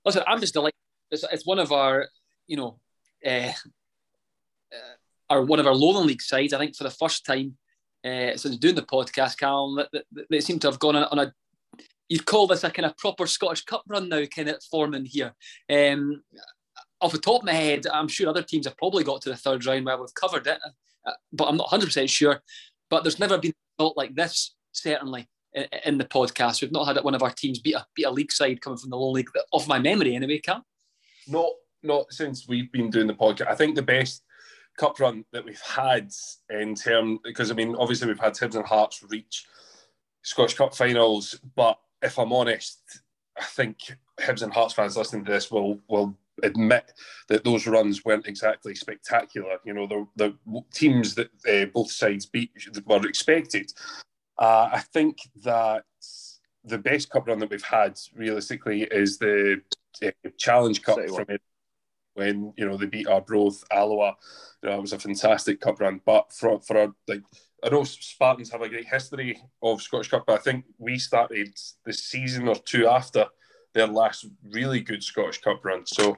listen, 0.05 0.23
I'm 0.27 0.39
just 0.39 0.53
delighted. 0.53 0.75
It's, 1.11 1.23
it's 1.31 1.45
one 1.45 1.59
of 1.59 1.71
our, 1.71 2.07
you 2.47 2.57
know, 2.57 2.79
uh, 3.25 3.51
uh, 4.71 4.95
our 5.29 5.43
one 5.43 5.59
of 5.59 5.67
our 5.67 5.75
Lowland 5.75 6.07
League 6.07 6.21
sides. 6.21 6.53
I 6.53 6.59
think 6.59 6.75
for 6.75 6.83
the 6.83 6.91
first 6.91 7.25
time 7.25 7.57
uh, 8.05 8.37
since 8.37 8.57
doing 8.57 8.75
the 8.75 8.81
podcast, 8.83 9.37
Callum, 9.37 9.83
that, 9.91 10.05
they 10.29 10.39
seem 10.39 10.59
to 10.59 10.67
have 10.67 10.79
gone 10.79 10.95
on, 10.95 11.03
on 11.05 11.19
a 11.19 11.33
you'd 12.07 12.25
call 12.25 12.47
this 12.47 12.63
a 12.63 12.69
kind 12.69 12.85
of 12.85 12.97
proper 12.97 13.25
Scottish 13.25 13.63
Cup 13.65 13.83
run 13.87 14.09
now, 14.09 14.23
kind 14.25 14.49
of 14.49 14.63
forming 14.69 15.05
here. 15.05 15.33
Um, 15.71 16.21
off 17.01 17.11
the 17.11 17.17
top 17.17 17.41
of 17.41 17.45
my 17.45 17.53
head, 17.53 17.87
I'm 17.91 18.07
sure 18.07 18.29
other 18.29 18.43
teams 18.43 18.67
have 18.67 18.77
probably 18.77 19.03
got 19.03 19.21
to 19.21 19.29
the 19.29 19.35
third 19.35 19.65
round 19.65 19.85
where 19.85 19.97
we've 19.97 20.13
covered 20.13 20.47
it, 20.47 20.59
uh, 21.05 21.11
but 21.33 21.47
I'm 21.47 21.57
not 21.57 21.69
100% 21.69 22.09
sure. 22.09 22.41
But 22.89 23.03
there's 23.03 23.19
never 23.19 23.37
been 23.37 23.51
a 23.51 23.83
result 23.83 23.97
like 23.97 24.15
this, 24.15 24.55
certainly, 24.71 25.27
in 25.83 25.97
the 25.97 26.05
podcast. 26.05 26.61
We've 26.61 26.71
not 26.71 26.85
had 26.85 27.03
one 27.03 27.15
of 27.15 27.23
our 27.23 27.31
teams 27.31 27.59
beat 27.59 27.75
a, 27.75 27.85
beat 27.95 28.05
a 28.05 28.11
league 28.11 28.31
side 28.31 28.61
coming 28.61 28.77
from 28.77 28.91
the 28.91 28.97
low 28.97 29.11
league, 29.11 29.29
of 29.51 29.67
my 29.67 29.79
memory 29.79 30.15
anyway, 30.15 30.39
Cam. 30.39 30.61
Not, 31.27 31.51
not 31.83 32.11
since 32.11 32.47
we've 32.47 32.71
been 32.71 32.89
doing 32.89 33.07
the 33.07 33.13
podcast. 33.13 33.47
I 33.47 33.55
think 33.55 33.75
the 33.75 33.81
best 33.81 34.23
cup 34.77 34.99
run 34.99 35.25
that 35.31 35.45
we've 35.45 35.61
had 35.61 36.11
in 36.49 36.75
term, 36.75 37.19
because 37.23 37.51
I 37.51 37.53
mean, 37.53 37.75
obviously 37.75 38.07
we've 38.07 38.19
had 38.19 38.33
Hibs 38.33 38.55
and 38.55 38.65
Hearts 38.65 39.03
reach 39.09 39.45
Scottish 40.23 40.57
Cup 40.57 40.75
finals, 40.75 41.39
but 41.55 41.79
if 42.01 42.19
I'm 42.19 42.33
honest, 42.33 42.81
I 43.37 43.43
think 43.43 43.77
Hibs 44.19 44.41
and 44.41 44.53
Hearts 44.53 44.73
fans 44.73 44.97
listening 44.97 45.25
to 45.25 45.31
this 45.31 45.51
will 45.51 45.79
will 45.87 46.17
admit 46.43 46.91
that 47.29 47.43
those 47.43 47.65
runs 47.65 48.03
weren't 48.03 48.27
exactly 48.27 48.75
spectacular. 48.75 49.57
You 49.63 49.73
know, 49.73 49.87
the, 49.87 50.05
the 50.17 50.61
teams 50.73 51.15
that 51.15 51.29
uh, 51.47 51.65
both 51.73 51.91
sides 51.91 52.25
beat 52.25 52.51
were 52.85 53.07
expected. 53.07 53.71
Uh, 54.37 54.69
I 54.73 54.79
think 54.79 55.17
that 55.43 55.85
the 56.65 56.77
best 56.77 57.09
cup 57.09 57.27
run 57.27 57.39
that 57.39 57.49
we've 57.49 57.63
had 57.63 57.97
realistically 58.15 58.83
is 58.83 59.17
the 59.17 59.61
uh, 60.03 60.11
Challenge 60.37 60.81
Cup 60.81 60.99
from 61.09 61.25
it 61.29 61.41
when 62.15 62.53
you 62.57 62.67
know 62.67 62.77
they 62.77 62.87
beat 62.87 63.07
Arbroath, 63.07 63.63
Alloa. 63.71 64.15
You 64.63 64.69
know, 64.69 64.77
it 64.77 64.81
was 64.81 64.93
a 64.93 64.99
fantastic 64.99 65.61
cup 65.61 65.79
run. 65.79 66.01
But 66.05 66.33
for 66.33 66.59
for 66.61 66.77
a, 66.77 66.93
like 67.07 67.21
I 67.63 67.69
know 67.69 67.83
Spartans 67.83 68.51
have 68.51 68.61
a 68.61 68.69
great 68.69 68.87
history 68.87 69.39
of 69.61 69.81
Scottish 69.81 70.09
Cup, 70.09 70.25
but 70.27 70.39
I 70.39 70.41
think 70.41 70.65
we 70.77 70.97
started 70.97 71.57
the 71.85 71.93
season 71.93 72.47
or 72.47 72.55
two 72.55 72.87
after 72.87 73.25
their 73.73 73.87
last 73.87 74.25
really 74.51 74.81
good 74.81 75.03
Scottish 75.03 75.41
Cup 75.41 75.63
run. 75.65 75.85
So, 75.85 76.17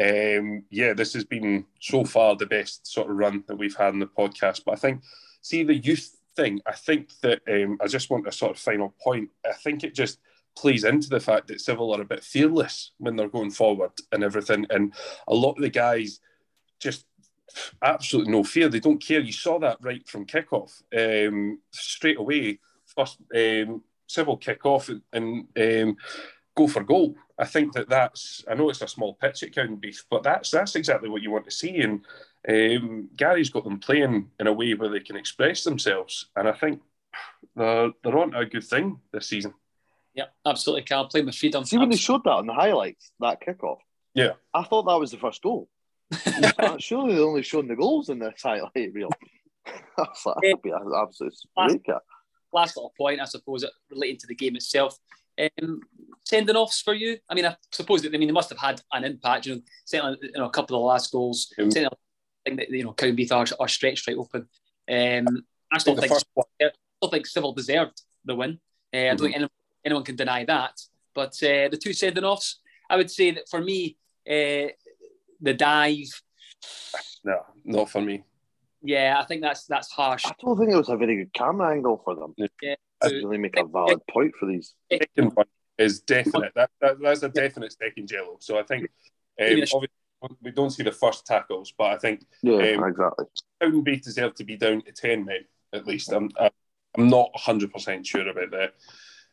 um, 0.00 0.64
yeah, 0.70 0.94
this 0.94 1.14
has 1.14 1.24
been 1.24 1.66
so 1.80 2.04
far 2.04 2.36
the 2.36 2.46
best 2.46 2.86
sort 2.86 3.10
of 3.10 3.16
run 3.16 3.44
that 3.48 3.56
we've 3.56 3.76
had 3.76 3.94
in 3.94 4.00
the 4.00 4.06
podcast. 4.06 4.62
But 4.64 4.72
I 4.72 4.76
think, 4.76 5.02
see, 5.40 5.62
the 5.62 5.76
youth 5.76 6.16
thing, 6.36 6.60
I 6.66 6.72
think 6.72 7.10
that 7.22 7.42
um, 7.48 7.78
I 7.80 7.86
just 7.86 8.10
want 8.10 8.26
a 8.26 8.32
sort 8.32 8.52
of 8.52 8.58
final 8.58 8.94
point. 9.02 9.30
I 9.48 9.52
think 9.52 9.84
it 9.84 9.94
just 9.94 10.18
plays 10.56 10.84
into 10.84 11.08
the 11.08 11.20
fact 11.20 11.48
that 11.48 11.60
Civil 11.60 11.94
are 11.94 12.00
a 12.02 12.06
bit 12.06 12.24
fearless 12.24 12.92
when 12.98 13.16
they're 13.16 13.28
going 13.28 13.50
forward 13.50 13.92
and 14.12 14.24
everything. 14.24 14.66
And 14.70 14.92
a 15.26 15.34
lot 15.34 15.52
of 15.52 15.62
the 15.62 15.70
guys 15.70 16.20
just 16.80 17.06
absolutely 17.82 18.32
no 18.32 18.44
fear. 18.44 18.68
They 18.68 18.80
don't 18.80 19.02
care. 19.02 19.20
You 19.20 19.32
saw 19.32 19.58
that 19.60 19.78
right 19.80 20.06
from 20.08 20.26
kickoff 20.26 20.82
um, 20.96 21.60
straight 21.70 22.18
away. 22.18 22.58
First 22.86 23.18
um, 23.34 23.82
Civil 24.06 24.36
kick 24.36 24.64
off 24.64 24.90
and, 25.12 25.46
um, 25.56 25.96
go 26.56 26.66
for 26.66 26.82
goal. 26.82 27.14
I 27.38 27.44
think 27.44 27.72
that 27.74 27.88
that's. 27.88 28.44
I 28.50 28.54
know 28.54 28.68
it's 28.68 28.82
a 28.82 28.88
small 28.88 29.14
pitch 29.14 29.44
at 29.44 29.52
Cowdenbeath, 29.52 30.04
but 30.10 30.24
that's 30.24 30.50
that's 30.50 30.74
exactly 30.74 31.08
what 31.08 31.22
you 31.22 31.30
want 31.30 31.44
to 31.44 31.50
see. 31.52 31.80
And 31.80 32.04
um, 32.48 33.08
Gary's 33.16 33.50
got 33.50 33.64
them 33.64 33.78
playing 33.78 34.30
in 34.40 34.46
a 34.48 34.52
way 34.52 34.74
where 34.74 34.88
they 34.88 35.00
can 35.00 35.16
express 35.16 35.62
themselves, 35.62 36.26
and 36.34 36.48
I 36.48 36.52
think 36.52 36.80
they're 37.54 37.90
they're 38.02 38.18
on 38.18 38.34
a 38.34 38.44
good 38.44 38.64
thing 38.64 38.98
this 39.12 39.28
season. 39.28 39.54
Yeah, 40.14 40.26
absolutely. 40.44 40.82
Can't 40.82 41.10
play 41.10 41.22
with 41.22 41.34
freedom. 41.34 41.64
See 41.64 41.78
when 41.78 41.90
they 41.90 41.96
showed 41.96 42.24
that 42.24 42.30
on 42.30 42.46
the 42.46 42.54
highlights, 42.54 43.12
that 43.20 43.40
kickoff. 43.40 43.78
Yeah, 44.14 44.32
I 44.52 44.64
thought 44.64 44.84
that 44.84 44.98
was 44.98 45.10
the 45.10 45.18
first 45.18 45.42
goal. 45.42 45.68
Surely 46.78 47.14
they're 47.14 47.24
only 47.24 47.42
shown 47.42 47.68
the 47.68 47.76
goals 47.76 48.08
in 48.08 48.18
this 48.18 48.42
highlight 48.42 48.92
reel. 48.92 49.10
that's 49.96 50.26
like, 50.26 50.36
absolutely 50.44 50.72
last, 51.56 51.82
last 52.52 52.76
little 52.76 52.92
point, 52.96 53.20
I 53.20 53.26
suppose, 53.26 53.64
relating 53.90 54.18
to 54.18 54.26
the 54.26 54.34
game 54.34 54.56
itself. 54.56 54.96
Um, 55.38 55.80
sending 56.24 56.56
offs 56.56 56.82
for 56.82 56.94
you? 56.94 57.18
I 57.28 57.34
mean, 57.34 57.46
I 57.46 57.56
suppose 57.70 58.02
that 58.02 58.14
I 58.14 58.18
mean 58.18 58.28
they 58.28 58.32
must 58.32 58.50
have 58.50 58.58
had 58.58 58.80
an 58.92 59.04
impact. 59.04 59.46
You 59.46 59.56
know, 59.56 59.60
certainly 59.84 60.18
you 60.22 60.32
know 60.36 60.46
a 60.46 60.50
couple 60.50 60.76
of 60.76 60.80
the 60.80 60.86
last 60.86 61.12
goals. 61.12 61.52
Mm. 61.58 61.72
Certainly, 61.72 61.88
I 61.88 62.50
think 62.50 62.60
that 62.60 62.70
you 62.70 62.84
know 62.84 62.92
Cowdenbeath 62.92 63.32
are, 63.32 63.56
are 63.60 63.68
stretched 63.68 64.08
right 64.08 64.16
open. 64.16 64.48
Um, 64.90 65.44
I 65.70 65.78
still 65.78 65.96
think, 65.96 66.12
I 66.12 66.18
still 66.18 67.10
think 67.10 67.26
Civil 67.26 67.52
deserved 67.52 68.00
the 68.24 68.34
win. 68.34 68.58
Uh, 68.92 68.96
mm-hmm. 68.96 69.06
I 69.06 69.08
don't 69.08 69.18
think 69.18 69.34
anyone, 69.34 69.50
anyone, 69.84 70.04
can 70.04 70.16
deny 70.16 70.44
that. 70.44 70.80
But 71.14 71.34
uh, 71.42 71.68
the 71.68 71.78
two 71.82 71.92
sending 71.92 72.24
offs, 72.24 72.60
I 72.88 72.96
would 72.96 73.10
say 73.10 73.32
that 73.32 73.48
for 73.48 73.60
me, 73.60 73.96
uh, 74.28 74.70
the 75.40 75.54
dive. 75.54 76.22
No, 77.24 77.40
not 77.64 77.90
for 77.90 78.00
me. 78.00 78.24
Yeah, 78.82 79.16
I 79.18 79.24
think 79.24 79.42
that's 79.42 79.66
that's 79.66 79.90
harsh. 79.90 80.26
I 80.26 80.32
don't 80.40 80.56
think 80.56 80.70
it 80.70 80.76
was 80.76 80.88
a 80.88 80.96
very 80.96 81.16
good 81.16 81.32
camera 81.32 81.72
angle 81.72 82.00
for 82.04 82.14
them. 82.14 82.34
Yeah, 82.62 82.76
I 83.02 83.08
really 83.08 83.38
make 83.38 83.56
a 83.56 83.64
valid 83.64 84.00
point 84.08 84.34
for 84.38 84.46
these. 84.46 84.74
Second 84.90 85.32
one 85.34 85.46
is 85.78 86.00
definite. 86.00 86.52
That, 86.54 86.70
that 86.80 86.96
that's 87.02 87.22
a 87.22 87.28
definite 87.28 87.72
second 87.72 88.08
jello. 88.08 88.36
So 88.40 88.58
I 88.58 88.62
think 88.62 88.84
um, 89.40 89.46
obviously 89.46 89.88
we 90.42 90.50
don't 90.52 90.70
see 90.70 90.82
the 90.84 90.92
first 90.92 91.26
tackles, 91.26 91.72
but 91.76 91.90
I 91.90 91.98
think 91.98 92.24
yeah, 92.42 92.54
um, 92.54 92.84
exactly. 92.84 93.26
Cowdenbeath 93.60 94.02
deserved 94.02 94.36
to 94.36 94.44
be 94.44 94.56
down 94.56 94.82
to 94.82 94.92
ten 94.92 95.24
men 95.24 95.44
at 95.72 95.86
least. 95.86 96.12
I'm 96.12 96.30
I'm 96.38 97.08
not 97.08 97.30
hundred 97.34 97.72
percent 97.72 98.06
sure 98.06 98.28
about 98.28 98.50
the 98.50 98.72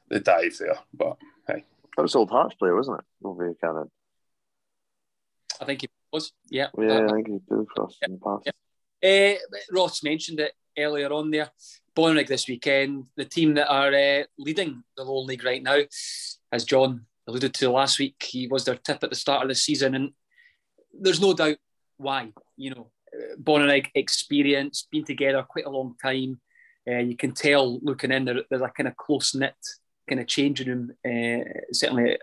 the 0.09 0.19
dive 0.19 0.57
there, 0.59 0.77
but 0.93 1.17
hey, 1.47 1.63
that 1.95 2.01
was 2.01 2.15
old 2.15 2.29
Hearts 2.29 2.55
player, 2.55 2.75
wasn't 2.75 2.99
it? 2.99 3.05
Over 3.25 3.53
Cannon. 3.55 3.91
I 5.61 5.65
think 5.65 5.81
he 5.81 5.89
was. 6.11 6.31
Yeah, 6.49 6.67
yeah, 6.77 7.05
I 7.05 7.13
think 7.13 7.27
he 7.27 7.33
did 7.33 7.67
for 7.75 7.85
us 7.85 7.97
yeah, 8.01 8.07
in 8.07 8.13
the 8.13 8.19
past. 8.19 8.49
Yeah. 9.01 9.35
Uh, 9.35 9.57
Ross 9.71 10.03
mentioned 10.03 10.39
it 10.39 10.53
earlier 10.77 11.11
on 11.11 11.31
there. 11.31 11.49
Bonnyrigg 11.95 12.27
this 12.27 12.47
weekend, 12.47 13.05
the 13.15 13.25
team 13.25 13.53
that 13.53 13.69
are 13.69 13.93
uh, 13.93 14.23
leading 14.37 14.83
the 14.97 15.03
Lowland 15.03 15.29
League 15.29 15.45
right 15.45 15.63
now, 15.63 15.79
as 16.51 16.65
John 16.65 17.05
alluded 17.27 17.53
to 17.53 17.69
last 17.69 17.99
week, 17.99 18.21
he 18.21 18.47
was 18.47 18.65
their 18.65 18.75
tip 18.75 19.03
at 19.03 19.09
the 19.09 19.15
start 19.15 19.43
of 19.43 19.49
the 19.49 19.55
season, 19.55 19.95
and 19.95 20.11
there's 20.93 21.21
no 21.21 21.33
doubt 21.33 21.57
why. 21.97 22.31
You 22.57 22.71
know, 22.71 22.91
Bonnyrigg 23.41 23.87
experience, 23.95 24.87
been 24.91 25.05
together 25.05 25.43
quite 25.43 25.65
a 25.65 25.69
long 25.69 25.95
time. 26.01 26.41
Uh, 26.87 26.97
you 26.97 27.17
can 27.17 27.31
tell 27.31 27.79
looking 27.79 28.11
in 28.11 28.25
there, 28.25 28.41
there's 28.49 28.61
a 28.61 28.69
kind 28.69 28.87
of 28.87 28.97
close 28.97 29.33
knit 29.33 29.55
kind 30.07 30.21
of 30.21 30.27
changing 30.27 30.67
room. 30.67 30.91
Uh, 31.05 31.43
certainly 31.71 32.17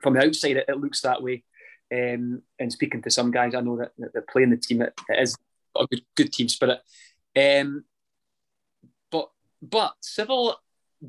from 0.00 0.14
the 0.14 0.24
outside, 0.24 0.56
it, 0.56 0.66
it 0.68 0.78
looks 0.78 1.00
that 1.02 1.22
way. 1.22 1.44
Um, 1.92 2.42
and 2.58 2.72
speaking 2.72 3.02
to 3.02 3.10
some 3.10 3.30
guys, 3.30 3.54
I 3.54 3.60
know 3.60 3.78
that, 3.78 3.92
that, 3.98 4.12
that 4.14 4.28
play 4.28 4.42
in 4.42 4.50
the 4.50 4.56
team, 4.56 4.82
it, 4.82 4.92
it 5.08 5.22
is 5.22 5.36
a 5.76 5.86
good, 5.86 6.02
good 6.16 6.32
team 6.32 6.48
spirit. 6.48 6.80
Um, 7.36 7.84
but 9.10 9.30
but 9.62 9.94
Civil 10.00 10.56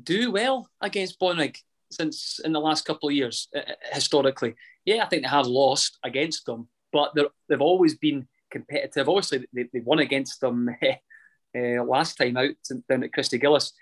do 0.02 0.30
well 0.30 0.70
against 0.80 1.18
Bonnyrigg 1.20 1.56
since 1.90 2.40
in 2.44 2.52
the 2.52 2.60
last 2.60 2.84
couple 2.84 3.08
of 3.08 3.14
years 3.14 3.48
uh, 3.54 3.60
historically. 3.92 4.54
Yeah, 4.84 5.04
I 5.04 5.06
think 5.06 5.22
they 5.22 5.28
have 5.28 5.46
lost 5.46 5.98
against 6.04 6.46
them, 6.46 6.68
but 6.92 7.12
they've 7.48 7.60
always 7.60 7.96
been 7.96 8.28
competitive. 8.50 9.08
Obviously, 9.08 9.46
they, 9.52 9.68
they 9.72 9.80
won 9.80 9.98
against 9.98 10.40
them 10.40 10.70
uh, 10.82 11.84
last 11.84 12.16
time 12.16 12.36
out 12.36 12.50
down 12.88 13.04
at 13.04 13.12
Christie 13.12 13.38
Gillies. 13.38 13.72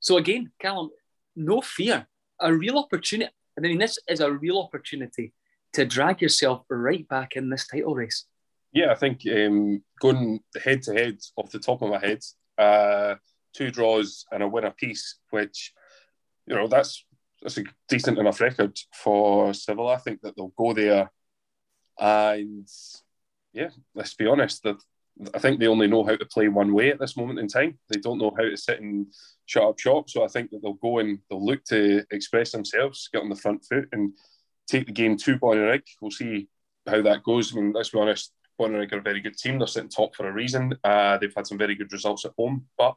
So 0.00 0.16
again, 0.16 0.50
Callum, 0.60 0.90
no 1.36 1.60
fear, 1.60 2.06
a 2.40 2.52
real 2.52 2.78
opportunity. 2.78 3.30
I 3.56 3.60
mean, 3.60 3.78
this 3.78 3.98
is 4.08 4.20
a 4.20 4.32
real 4.32 4.58
opportunity 4.58 5.32
to 5.74 5.84
drag 5.84 6.20
yourself 6.20 6.64
right 6.68 7.06
back 7.08 7.36
in 7.36 7.50
this 7.50 7.66
title 7.66 7.94
race. 7.94 8.26
Yeah, 8.72 8.90
I 8.90 8.94
think 8.94 9.20
um, 9.30 9.82
going 10.00 10.40
head 10.62 10.82
to 10.82 10.94
head 10.94 11.18
off 11.36 11.50
the 11.50 11.58
top 11.58 11.82
of 11.82 11.90
my 11.90 11.98
head, 11.98 12.20
uh, 12.56 13.16
two 13.54 13.70
draws 13.70 14.24
and 14.32 14.42
a 14.42 14.48
win 14.48 14.64
apiece, 14.64 15.18
which 15.30 15.72
you 16.46 16.54
know 16.54 16.68
that's 16.68 17.04
that's 17.42 17.58
a 17.58 17.64
decent 17.88 18.18
enough 18.18 18.40
record 18.40 18.78
for 18.94 19.52
Civil. 19.52 19.88
I 19.88 19.98
think 19.98 20.22
that 20.22 20.36
they'll 20.36 20.54
go 20.56 20.72
there, 20.72 21.10
and 21.98 22.66
yeah, 23.52 23.68
let's 23.94 24.14
be 24.14 24.26
honest, 24.26 24.62
that 24.62 24.76
I 25.34 25.38
think 25.38 25.60
they 25.60 25.66
only 25.66 25.86
know 25.86 26.04
how 26.04 26.16
to 26.16 26.26
play 26.26 26.48
one 26.48 26.72
way 26.72 26.90
at 26.90 26.98
this 26.98 27.16
moment 27.16 27.38
in 27.38 27.48
time. 27.48 27.78
They 27.88 28.00
don't 28.00 28.18
know 28.18 28.32
how 28.36 28.44
to 28.44 28.56
sit 28.56 28.80
and 28.80 29.06
shut 29.46 29.62
up 29.62 29.78
shop. 29.78 30.08
So 30.08 30.24
I 30.24 30.28
think 30.28 30.50
that 30.50 30.62
they'll 30.62 30.74
go 30.74 30.98
and 30.98 31.18
they'll 31.28 31.44
look 31.44 31.64
to 31.64 32.04
express 32.10 32.52
themselves, 32.52 33.08
get 33.12 33.22
on 33.22 33.28
the 33.28 33.36
front 33.36 33.64
foot, 33.64 33.88
and 33.92 34.12
take 34.66 34.86
the 34.86 34.92
game 34.92 35.16
to 35.18 35.38
Bonnyrigg. 35.38 35.82
We'll 36.00 36.10
see 36.10 36.48
how 36.86 37.02
that 37.02 37.22
goes. 37.22 37.52
I 37.52 37.60
mean, 37.60 37.72
let's 37.72 37.90
be 37.90 37.98
honest, 37.98 38.32
Bonnyrigg 38.58 38.92
are 38.92 38.98
a 38.98 39.02
very 39.02 39.20
good 39.20 39.36
team. 39.36 39.58
They're 39.58 39.68
sitting 39.68 39.90
top 39.90 40.16
for 40.16 40.28
a 40.28 40.32
reason. 40.32 40.78
Uh, 40.82 41.18
they've 41.18 41.34
had 41.34 41.46
some 41.46 41.58
very 41.58 41.74
good 41.74 41.92
results 41.92 42.24
at 42.24 42.32
home, 42.36 42.66
but 42.78 42.96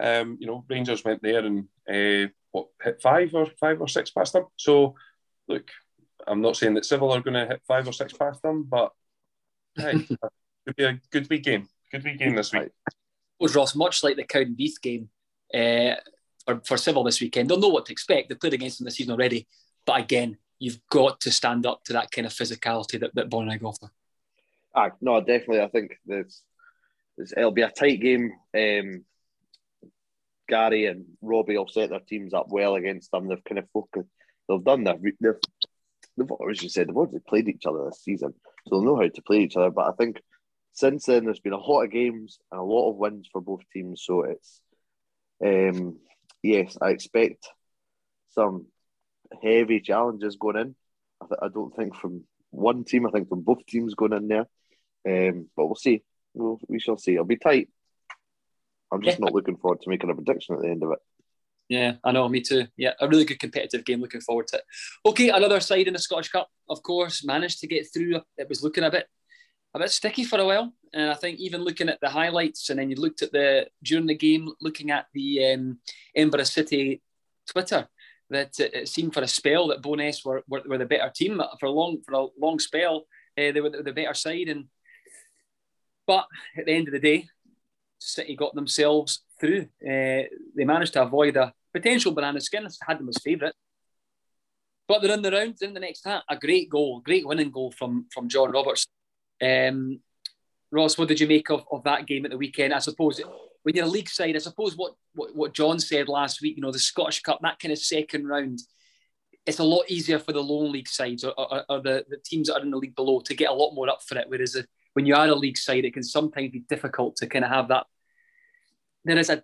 um, 0.00 0.36
you 0.40 0.46
know, 0.46 0.64
Rangers 0.68 1.04
went 1.04 1.22
there 1.22 1.44
and 1.44 1.68
uh, 1.88 2.30
what 2.50 2.66
hit 2.82 3.00
five 3.00 3.32
or 3.32 3.46
five 3.60 3.80
or 3.80 3.88
six 3.88 4.10
past 4.10 4.32
them. 4.32 4.46
So 4.56 4.96
look, 5.46 5.70
I'm 6.26 6.40
not 6.40 6.56
saying 6.56 6.74
that 6.74 6.84
Civil 6.84 7.12
are 7.12 7.20
going 7.20 7.34
to 7.34 7.46
hit 7.46 7.62
five 7.66 7.86
or 7.86 7.92
six 7.92 8.12
past 8.12 8.42
them, 8.42 8.64
but 8.64 8.92
hey. 9.76 10.06
Could 10.66 10.76
be 10.76 10.84
a 10.84 11.00
good 11.10 11.28
wee 11.28 11.38
game. 11.38 11.68
Good 11.92 12.04
wee 12.04 12.16
game 12.16 12.34
this 12.34 12.52
week. 12.52 12.70
Was 13.38 13.54
Ross 13.54 13.74
much 13.74 14.02
like 14.02 14.16
the 14.16 14.24
Cowdenbeath 14.24 14.80
game 14.82 15.08
uh, 15.52 15.96
for, 16.46 16.60
for 16.64 16.76
Civil 16.76 17.04
this 17.04 17.20
weekend? 17.20 17.50
They'll 17.50 17.60
know 17.60 17.68
what 17.68 17.86
to 17.86 17.92
expect. 17.92 18.28
They've 18.28 18.40
played 18.40 18.54
against 18.54 18.78
them 18.78 18.86
this 18.86 18.96
season 18.96 19.12
already. 19.12 19.46
But 19.84 20.00
again, 20.00 20.38
you've 20.58 20.80
got 20.90 21.20
to 21.20 21.30
stand 21.30 21.66
up 21.66 21.84
to 21.84 21.92
that 21.94 22.10
kind 22.10 22.26
of 22.26 22.32
physicality 22.32 22.98
that, 23.00 23.14
that 23.14 23.28
Bonnyrigg 23.28 23.62
offer. 23.62 23.90
Ah, 24.74 24.90
no, 25.00 25.20
definitely. 25.20 25.60
I 25.60 25.68
think 25.68 25.98
there's, 26.06 26.42
there's, 27.16 27.32
it'll 27.36 27.50
be 27.50 27.62
a 27.62 27.70
tight 27.70 28.00
game. 28.00 28.32
Um, 28.56 29.04
Gary 30.48 30.86
and 30.86 31.04
Robbie 31.22 31.56
will 31.56 31.68
set 31.68 31.90
their 31.90 32.00
teams 32.00 32.34
up 32.34 32.46
well 32.48 32.74
against 32.74 33.10
them. 33.10 33.28
They've 33.28 33.44
kind 33.44 33.58
of 33.58 33.68
focused. 33.72 34.08
They've 34.48 34.64
done 34.64 34.84
that. 34.84 34.98
They've, 35.02 35.34
they've, 36.16 36.30
as 36.50 36.62
you 36.62 36.68
said, 36.68 36.88
they've 36.88 36.96
already 36.96 37.18
played 37.26 37.48
each 37.48 37.66
other 37.66 37.84
this 37.84 38.02
season, 38.02 38.34
so 38.66 38.70
they'll 38.70 38.82
know 38.82 38.96
how 38.96 39.08
to 39.08 39.22
play 39.22 39.38
each 39.38 39.56
other. 39.56 39.70
But 39.70 39.88
I 39.88 39.92
think 39.92 40.20
since 40.74 41.06
then, 41.06 41.24
there's 41.24 41.40
been 41.40 41.52
a 41.52 41.56
lot 41.56 41.84
of 41.84 41.92
games 41.92 42.38
and 42.50 42.60
a 42.60 42.64
lot 42.64 42.90
of 42.90 42.96
wins 42.96 43.28
for 43.32 43.40
both 43.40 43.62
teams. 43.72 44.02
So 44.04 44.22
it's, 44.24 44.60
um, 45.42 45.98
yes, 46.42 46.76
I 46.82 46.90
expect 46.90 47.48
some 48.30 48.66
heavy 49.40 49.80
challenges 49.80 50.36
going 50.36 50.56
in. 50.56 50.74
I, 51.22 51.26
th- 51.26 51.40
I 51.42 51.48
don't 51.48 51.74
think 51.74 51.94
from 51.94 52.24
one 52.50 52.82
team, 52.82 53.06
I 53.06 53.10
think 53.10 53.28
from 53.28 53.42
both 53.42 53.64
teams 53.66 53.94
going 53.94 54.12
in 54.12 54.28
there. 54.28 54.46
Um, 55.06 55.48
but 55.56 55.66
we'll 55.66 55.76
see. 55.76 56.02
We'll, 56.34 56.58
we 56.66 56.80
shall 56.80 56.98
see. 56.98 57.12
It'll 57.12 57.24
be 57.24 57.36
tight. 57.36 57.68
I'm 58.92 59.00
just 59.00 59.18
yeah. 59.18 59.26
not 59.26 59.34
looking 59.34 59.56
forward 59.56 59.80
to 59.82 59.88
making 59.88 60.10
a 60.10 60.14
prediction 60.14 60.56
at 60.56 60.62
the 60.62 60.68
end 60.68 60.82
of 60.82 60.90
it. 60.90 60.98
Yeah, 61.68 61.94
I 62.02 62.10
know, 62.10 62.28
me 62.28 62.40
too. 62.40 62.66
Yeah, 62.76 62.92
a 63.00 63.08
really 63.08 63.24
good 63.24 63.38
competitive 63.38 63.84
game. 63.84 64.00
Looking 64.00 64.20
forward 64.20 64.48
to 64.48 64.56
it. 64.56 64.64
Okay, 65.06 65.30
another 65.30 65.60
side 65.60 65.86
in 65.86 65.94
the 65.94 65.98
Scottish 66.00 66.30
Cup, 66.30 66.48
of 66.68 66.82
course, 66.82 67.24
managed 67.24 67.60
to 67.60 67.68
get 67.68 67.86
through. 67.92 68.20
It 68.36 68.48
was 68.48 68.62
looking 68.62 68.84
a 68.84 68.90
bit 68.90 69.06
a 69.74 69.78
bit 69.78 69.90
sticky 69.90 70.24
for 70.24 70.38
a 70.38 70.46
while. 70.46 70.72
And 70.92 71.10
I 71.10 71.14
think 71.14 71.40
even 71.40 71.64
looking 71.64 71.88
at 71.88 72.00
the 72.00 72.08
highlights, 72.08 72.70
and 72.70 72.78
then 72.78 72.90
you 72.90 72.96
looked 72.96 73.22
at 73.22 73.32
the 73.32 73.66
during 73.82 74.06
the 74.06 74.14
game, 74.14 74.48
looking 74.60 74.90
at 74.90 75.06
the 75.12 75.52
um, 75.52 75.78
Edinburgh 76.14 76.44
City 76.44 77.02
Twitter, 77.50 77.88
that 78.30 78.58
it, 78.60 78.88
seemed 78.88 79.12
for 79.12 79.22
a 79.22 79.28
spell 79.28 79.68
that 79.68 79.82
Bo'ness 79.82 80.24
were, 80.24 80.42
were, 80.48 80.62
were 80.66 80.78
the 80.78 80.86
better 80.86 81.10
team 81.14 81.42
for 81.58 81.66
a 81.66 81.70
long 81.70 81.98
for 82.06 82.14
a 82.14 82.26
long 82.40 82.58
spell. 82.58 83.06
Uh, 83.36 83.50
they 83.50 83.60
were 83.60 83.70
the, 83.70 83.82
the 83.82 83.92
better 83.92 84.14
side, 84.14 84.48
and 84.48 84.66
but 86.06 86.26
at 86.56 86.66
the 86.66 86.72
end 86.72 86.86
of 86.86 86.92
the 86.92 87.00
day, 87.00 87.26
City 87.98 88.36
got 88.36 88.54
themselves 88.54 89.24
through. 89.40 89.62
Uh, 89.82 90.30
they 90.56 90.64
managed 90.64 90.92
to 90.92 91.02
avoid 91.02 91.36
a 91.36 91.52
potential 91.72 92.12
banana 92.12 92.40
skin. 92.40 92.68
Had 92.86 93.00
them 93.00 93.08
as 93.08 93.18
favourite. 93.18 93.54
But 94.86 95.00
they're 95.00 95.14
in 95.14 95.22
the 95.22 95.32
round, 95.32 95.56
in 95.62 95.72
the 95.72 95.80
next 95.80 96.04
hat. 96.04 96.22
A 96.28 96.36
great 96.36 96.68
goal, 96.68 97.00
great 97.00 97.26
winning 97.26 97.50
goal 97.50 97.72
from 97.72 98.06
from 98.12 98.28
John 98.28 98.52
Roberts 98.52 98.86
um, 99.42 100.00
Ross, 100.70 100.98
what 100.98 101.08
did 101.08 101.20
you 101.20 101.26
make 101.26 101.50
of, 101.50 101.64
of 101.70 101.84
that 101.84 102.06
game 102.06 102.24
at 102.24 102.30
the 102.30 102.38
weekend? 102.38 102.74
I 102.74 102.78
suppose 102.80 103.20
when 103.62 103.74
you're 103.74 103.86
a 103.86 103.88
league 103.88 104.08
side, 104.08 104.36
I 104.36 104.40
suppose 104.40 104.76
what, 104.76 104.94
what, 105.14 105.34
what 105.34 105.54
John 105.54 105.78
said 105.78 106.08
last 106.08 106.42
week, 106.42 106.56
you 106.56 106.62
know, 106.62 106.72
the 106.72 106.78
Scottish 106.78 107.22
Cup, 107.22 107.40
that 107.42 107.58
kind 107.58 107.72
of 107.72 107.78
second 107.78 108.26
round, 108.26 108.60
it's 109.46 109.58
a 109.58 109.64
lot 109.64 109.84
easier 109.88 110.18
for 110.18 110.32
the 110.32 110.42
Lowland 110.42 110.72
League 110.72 110.88
sides 110.88 111.24
or, 111.24 111.32
or, 111.38 111.64
or 111.68 111.80
the, 111.80 112.04
the 112.08 112.18
teams 112.24 112.48
that 112.48 112.56
are 112.56 112.62
in 112.62 112.70
the 112.70 112.76
league 112.76 112.94
below 112.94 113.20
to 113.20 113.34
get 113.34 113.50
a 113.50 113.54
lot 113.54 113.74
more 113.74 113.88
up 113.88 114.02
for 114.02 114.18
it. 114.18 114.26
Whereas 114.28 114.56
when 114.94 115.06
you 115.06 115.14
are 115.14 115.28
a 115.28 115.34
league 115.34 115.58
side, 115.58 115.84
it 115.84 115.94
can 115.94 116.02
sometimes 116.02 116.50
be 116.50 116.60
difficult 116.68 117.16
to 117.16 117.26
kind 117.26 117.44
of 117.44 117.50
have 117.50 117.68
that. 117.68 117.86
There 119.04 119.18
is 119.18 119.30
a, 119.30 119.42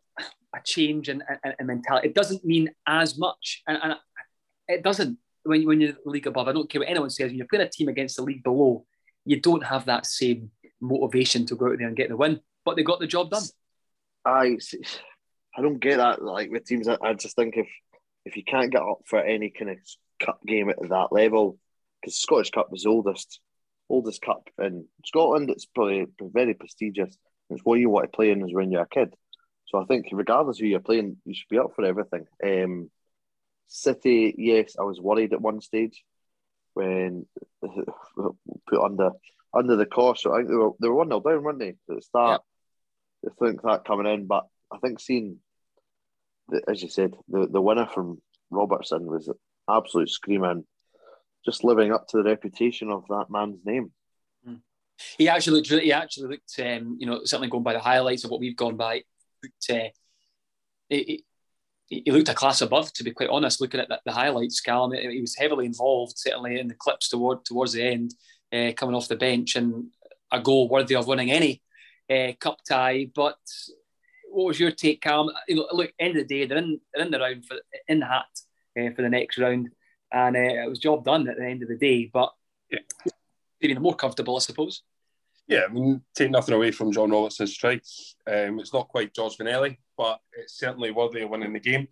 a 0.54 0.60
change 0.64 1.08
in, 1.08 1.22
in, 1.44 1.54
in 1.58 1.66
mentality. 1.66 2.08
It 2.08 2.14
doesn't 2.14 2.44
mean 2.44 2.70
as 2.86 3.18
much, 3.18 3.62
and, 3.66 3.78
and 3.82 3.96
it 4.68 4.82
doesn't 4.82 5.18
when, 5.44 5.66
when 5.66 5.80
you're 5.80 5.92
the 5.92 6.10
league 6.10 6.26
above. 6.26 6.48
I 6.48 6.52
don't 6.52 6.68
care 6.70 6.80
what 6.80 6.88
anyone 6.88 7.10
says. 7.10 7.28
When 7.28 7.36
you're 7.36 7.46
playing 7.46 7.66
a 7.66 7.70
team 7.70 7.88
against 7.88 8.16
the 8.16 8.22
league 8.22 8.42
below, 8.42 8.86
you 9.24 9.40
don't 9.40 9.64
have 9.64 9.86
that 9.86 10.06
same 10.06 10.50
motivation 10.80 11.46
to 11.46 11.56
go 11.56 11.70
out 11.70 11.78
there 11.78 11.86
and 11.86 11.96
get 11.96 12.08
the 12.08 12.16
win. 12.16 12.40
But 12.64 12.76
they 12.76 12.82
got 12.82 13.00
the 13.00 13.06
job 13.06 13.30
done. 13.30 13.42
I, 14.24 14.58
I 15.56 15.62
don't 15.62 15.78
get 15.78 15.98
that. 15.98 16.22
Like 16.22 16.50
with 16.50 16.64
teams, 16.64 16.88
I 16.88 17.14
just 17.14 17.36
think 17.36 17.56
if 17.56 17.68
if 18.24 18.36
you 18.36 18.44
can't 18.44 18.70
get 18.70 18.82
up 18.82 19.00
for 19.06 19.18
any 19.18 19.50
kind 19.50 19.70
of 19.70 19.78
cup 20.22 20.40
game 20.46 20.68
at 20.68 20.76
that 20.80 21.08
level, 21.10 21.58
because 22.00 22.18
Scottish 22.18 22.50
Cup 22.50 22.68
the 22.70 22.84
oldest 22.86 23.40
oldest 23.88 24.22
cup 24.22 24.48
in 24.58 24.86
Scotland, 25.04 25.50
it's 25.50 25.66
probably 25.66 26.06
very 26.20 26.54
prestigious. 26.54 27.16
It's 27.48 27.64
what 27.64 27.80
you 27.80 27.90
want 27.90 28.10
to 28.10 28.16
play 28.16 28.30
in 28.30 28.44
is 28.44 28.54
when 28.54 28.70
you're 28.70 28.82
a 28.82 28.88
kid. 28.88 29.12
So 29.66 29.80
I 29.80 29.84
think 29.84 30.06
regardless 30.12 30.58
who 30.58 30.66
you're 30.66 30.80
playing, 30.80 31.16
you 31.24 31.34
should 31.34 31.48
be 31.48 31.58
up 31.58 31.74
for 31.74 31.84
everything. 31.84 32.26
Um, 32.44 32.90
City, 33.66 34.34
yes, 34.36 34.76
I 34.78 34.82
was 34.82 35.00
worried 35.00 35.32
at 35.32 35.40
one 35.40 35.60
stage 35.60 36.04
when 36.74 37.26
put 37.62 38.82
under 38.82 39.10
under 39.54 39.76
the 39.76 39.86
cost. 39.86 40.22
So 40.22 40.32
I 40.32 40.38
think 40.38 40.48
they 40.48 40.56
were 40.56 40.70
they 40.80 40.88
were 40.88 40.94
one 40.94 41.08
0 41.08 41.20
down, 41.20 41.42
weren't 41.42 41.58
they, 41.58 41.68
at 41.70 41.76
the 41.88 42.02
start? 42.02 42.42
Yeah. 43.22 43.30
I 43.30 43.44
think 43.44 43.62
that 43.62 43.84
coming 43.84 44.12
in, 44.12 44.26
but 44.26 44.46
I 44.72 44.78
think 44.78 45.00
seeing, 45.00 45.38
the, 46.48 46.62
as 46.68 46.82
you 46.82 46.88
said, 46.88 47.14
the 47.28 47.46
the 47.46 47.60
winner 47.60 47.86
from 47.86 48.20
Robertson 48.50 49.06
was 49.06 49.30
absolute 49.68 50.10
screaming, 50.10 50.64
just 51.44 51.64
living 51.64 51.92
up 51.92 52.08
to 52.08 52.18
the 52.18 52.24
reputation 52.24 52.90
of 52.90 53.04
that 53.08 53.26
man's 53.30 53.60
name. 53.64 53.92
Hmm. 54.44 54.56
He 55.18 55.28
actually 55.28 55.56
looked. 55.56 55.70
He 55.70 55.92
actually 55.92 56.28
looked. 56.28 56.58
Um, 56.58 56.96
you 56.98 57.06
know, 57.06 57.20
certainly 57.24 57.48
going 57.48 57.64
by 57.64 57.74
the 57.74 57.80
highlights 57.80 58.24
of 58.24 58.30
what 58.30 58.40
we've 58.40 58.56
gone 58.56 58.76
by. 58.76 59.02
Looked, 59.42 59.70
uh, 59.70 59.88
it, 60.90 61.22
he 61.90 62.10
looked 62.10 62.28
a 62.28 62.34
class 62.34 62.62
above, 62.62 62.92
to 62.94 63.04
be 63.04 63.10
quite 63.10 63.28
honest. 63.28 63.60
Looking 63.60 63.80
at 63.80 63.88
the, 63.88 64.00
the 64.06 64.12
highlights, 64.12 64.60
Callum, 64.60 64.92
he 64.92 65.20
was 65.20 65.36
heavily 65.36 65.66
involved, 65.66 66.16
certainly 66.16 66.58
in 66.58 66.68
the 66.68 66.74
clips 66.74 67.08
toward 67.08 67.44
towards 67.44 67.72
the 67.72 67.82
end. 67.82 68.14
uh, 68.52 68.72
coming 68.76 68.94
off 68.94 69.08
the 69.08 69.16
bench 69.16 69.56
and 69.56 69.86
a 70.32 70.40
goal 70.40 70.68
worthy 70.68 70.94
of 70.94 71.06
winning 71.06 71.30
any 71.30 71.62
uh, 72.10 72.32
cup 72.38 72.58
tie. 72.68 73.08
But 73.14 73.38
what 74.30 74.46
was 74.46 74.60
your 74.60 74.70
take, 74.70 75.02
Cam? 75.02 75.28
You 75.48 75.56
know, 75.56 75.68
look, 75.72 75.92
end 75.98 76.16
of 76.16 76.28
the 76.28 76.40
day, 76.40 76.46
they're 76.46 76.58
in, 76.58 76.80
they're 76.92 77.04
in 77.04 77.10
the 77.10 77.18
round 77.18 77.44
for 77.44 77.56
in 77.88 78.00
the 78.00 78.06
hat 78.06 78.26
uh, 78.78 78.90
for 78.94 79.02
the 79.02 79.08
next 79.08 79.38
round, 79.38 79.70
and 80.12 80.36
uh, 80.36 80.40
it 80.64 80.68
was 80.68 80.78
job 80.78 81.04
done 81.04 81.28
at 81.28 81.36
the 81.36 81.46
end 81.46 81.62
of 81.62 81.68
the 81.68 81.76
day. 81.76 82.10
But 82.12 82.32
yeah. 82.70 82.80
even 83.60 83.82
more 83.82 83.94
comfortable, 83.94 84.36
I 84.36 84.40
suppose. 84.40 84.82
Yeah, 85.50 85.64
I 85.68 85.72
mean, 85.72 86.00
take 86.14 86.30
nothing 86.30 86.54
away 86.54 86.70
from 86.70 86.92
John 86.92 87.10
Robertson's 87.10 87.52
strike. 87.52 87.82
Um, 88.24 88.60
it's 88.60 88.72
not 88.72 88.86
quite 88.86 89.12
George 89.12 89.36
Vanelli, 89.36 89.78
but 89.98 90.20
it's 90.32 90.56
certainly 90.56 90.92
worthy 90.92 91.22
of 91.22 91.30
winning 91.30 91.52
the 91.52 91.58
game. 91.58 91.88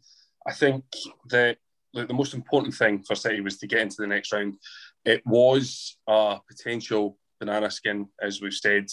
I 0.47 0.53
think 0.53 0.85
that 1.31 1.57
like, 1.92 2.07
the 2.07 2.14
most 2.14 2.35
important 2.35 2.73
thing 2.73 3.03
for 3.03 3.16
City 3.16 3.40
was 3.40 3.59
to 3.59 3.66
get 3.66 3.81
into 3.81 3.97
the 3.99 4.07
next 4.07 4.33
round. 4.33 4.59
It 5.05 5.23
was 5.27 5.97
a 6.07 6.38
potential 6.49 7.18
banana 7.40 7.68
skin, 7.68 8.07
as 8.23 8.40
we've 8.40 8.55
said. 8.55 8.87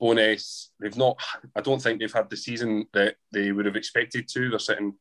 Bo'ness, 0.00 0.68
they've 0.78 0.96
not, 0.96 1.20
I 1.56 1.60
don't 1.60 1.82
think 1.82 1.98
they've 1.98 2.12
had 2.12 2.30
the 2.30 2.36
season 2.36 2.86
that 2.92 3.16
they 3.32 3.50
would 3.50 3.66
have 3.66 3.74
expected 3.74 4.28
to. 4.28 4.50
They're 4.50 4.60
sitting 4.60 4.94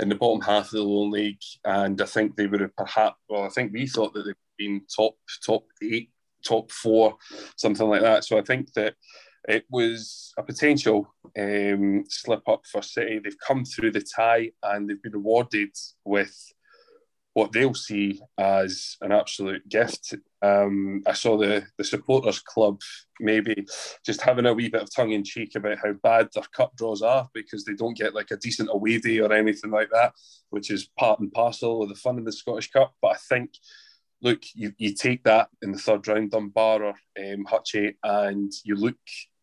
in 0.00 0.08
the 0.08 0.16
bottom 0.16 0.40
half 0.40 0.64
of 0.64 0.70
the 0.72 0.82
Lowland 0.82 1.12
League, 1.12 1.42
and 1.64 2.02
I 2.02 2.06
think 2.06 2.34
they 2.34 2.48
would 2.48 2.62
have 2.62 2.74
perhaps, 2.74 3.16
well, 3.28 3.44
I 3.44 3.48
think 3.50 3.72
we 3.72 3.86
thought 3.86 4.12
that 4.14 4.24
they'd 4.24 4.34
been 4.58 4.82
top, 4.92 5.14
top 5.46 5.66
eight, 5.84 6.10
top 6.44 6.70
four, 6.70 7.16
something 7.56 7.88
like 7.88 8.02
that. 8.02 8.24
So 8.24 8.38
I 8.38 8.42
think 8.42 8.72
that 8.74 8.94
it 9.48 9.64
was 9.70 10.32
a 10.38 10.42
potential 10.42 11.14
um, 11.38 12.04
slip 12.08 12.48
up 12.48 12.62
for 12.70 12.82
City. 12.82 13.18
They've 13.18 13.46
come 13.46 13.64
through 13.64 13.92
the 13.92 14.02
tie 14.02 14.52
and 14.62 14.88
they've 14.88 15.02
been 15.02 15.12
rewarded 15.12 15.70
with 16.04 16.34
what 17.32 17.52
they'll 17.52 17.74
see 17.74 18.20
as 18.38 18.96
an 19.00 19.12
absolute 19.12 19.66
gift. 19.68 20.14
Um, 20.42 21.02
I 21.06 21.12
saw 21.12 21.36
the 21.36 21.64
the 21.78 21.84
supporters 21.84 22.40
club 22.40 22.80
maybe 23.20 23.66
just 24.04 24.20
having 24.20 24.46
a 24.46 24.54
wee 24.54 24.68
bit 24.68 24.82
of 24.82 24.94
tongue 24.94 25.12
in 25.12 25.22
cheek 25.22 25.54
about 25.54 25.78
how 25.78 25.92
bad 26.02 26.28
their 26.34 26.44
cup 26.54 26.74
draws 26.76 27.02
are 27.02 27.28
because 27.32 27.64
they 27.64 27.74
don't 27.74 27.96
get 27.96 28.14
like 28.14 28.30
a 28.30 28.36
decent 28.36 28.70
away 28.72 28.98
day 28.98 29.20
or 29.20 29.32
anything 29.32 29.70
like 29.70 29.90
that, 29.92 30.12
which 30.50 30.70
is 30.70 30.90
part 30.98 31.20
and 31.20 31.30
parcel 31.32 31.82
of 31.82 31.88
the 31.88 31.94
fun 31.94 32.18
of 32.18 32.24
the 32.24 32.32
Scottish 32.32 32.70
Cup. 32.70 32.94
But 33.00 33.12
I 33.12 33.18
think, 33.28 33.52
look, 34.22 34.42
you, 34.54 34.72
you 34.78 34.94
take 34.94 35.24
that 35.24 35.48
in 35.62 35.72
the 35.72 35.78
third 35.78 36.06
round, 36.08 36.30
Dunbar 36.30 36.82
or 36.82 36.94
um, 37.18 37.46
Hutchie, 37.46 37.94
and 38.02 38.52
you 38.64 38.74
look 38.74 38.96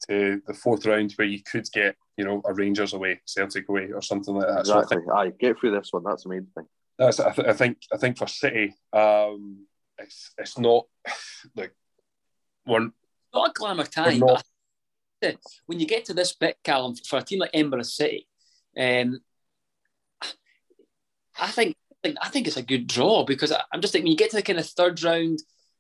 to 0.10 0.42
the 0.46 0.54
fourth 0.54 0.86
round 0.86 1.14
where 1.14 1.28
you 1.28 1.42
could 1.42 1.68
get, 1.72 1.96
you 2.18 2.26
know, 2.26 2.42
a 2.46 2.54
Rangers 2.54 2.94
away, 2.94 3.22
Celtic 3.26 3.68
away, 3.70 3.92
or 3.92 4.02
something 4.02 4.36
like 4.36 4.48
that. 4.48 4.60
Exactly. 4.60 4.84
So 4.84 5.14
I 5.14 5.26
think, 5.26 5.36
Aye, 5.36 5.38
get 5.40 5.60
through 5.60 5.72
this 5.72 5.90
one. 5.92 6.04
That's 6.04 6.24
the 6.24 6.30
main 6.30 6.48
thing. 6.56 6.66
That's 6.98 7.20
I, 7.20 7.32
th- 7.32 7.48
I 7.48 7.54
think 7.54 7.78
I 7.94 7.98
think 7.98 8.18
for 8.18 8.28
City, 8.28 8.76
um, 8.92 9.66
it's 10.00 10.32
it's 10.38 10.58
not 10.58 10.86
like 11.56 11.74
one. 12.64 12.94
Not 13.34 13.50
a 13.50 13.54
glamour 13.54 13.84
time, 13.84 14.20
not... 14.20 14.44
but 15.22 15.38
when 15.68 15.80
you 15.80 15.86
get 15.86 16.06
to 16.06 16.14
this 16.14 16.34
bit, 16.34 16.58
Callum, 16.64 16.96
for 16.96 17.20
a 17.20 17.24
team 17.24 17.40
like 17.40 17.52
Edinburgh 17.54 17.84
City, 17.84 18.28
um, 18.78 19.20
I 21.40 21.48
think 21.48 21.76
I 22.22 22.30
think 22.30 22.48
it's 22.48 22.58
a 22.58 22.62
good 22.64 22.88
draw 22.88 23.26
because 23.26 23.52
I, 23.52 23.62
am 23.74 23.82
just 23.82 23.94
thinking 23.94 24.06
when 24.06 24.12
you 24.12 24.18
get 24.18 24.30
to 24.32 24.38
the 24.38 24.42
kind 24.42 24.60
of 24.60 24.66
third 24.66 25.02
round, 25.04 25.40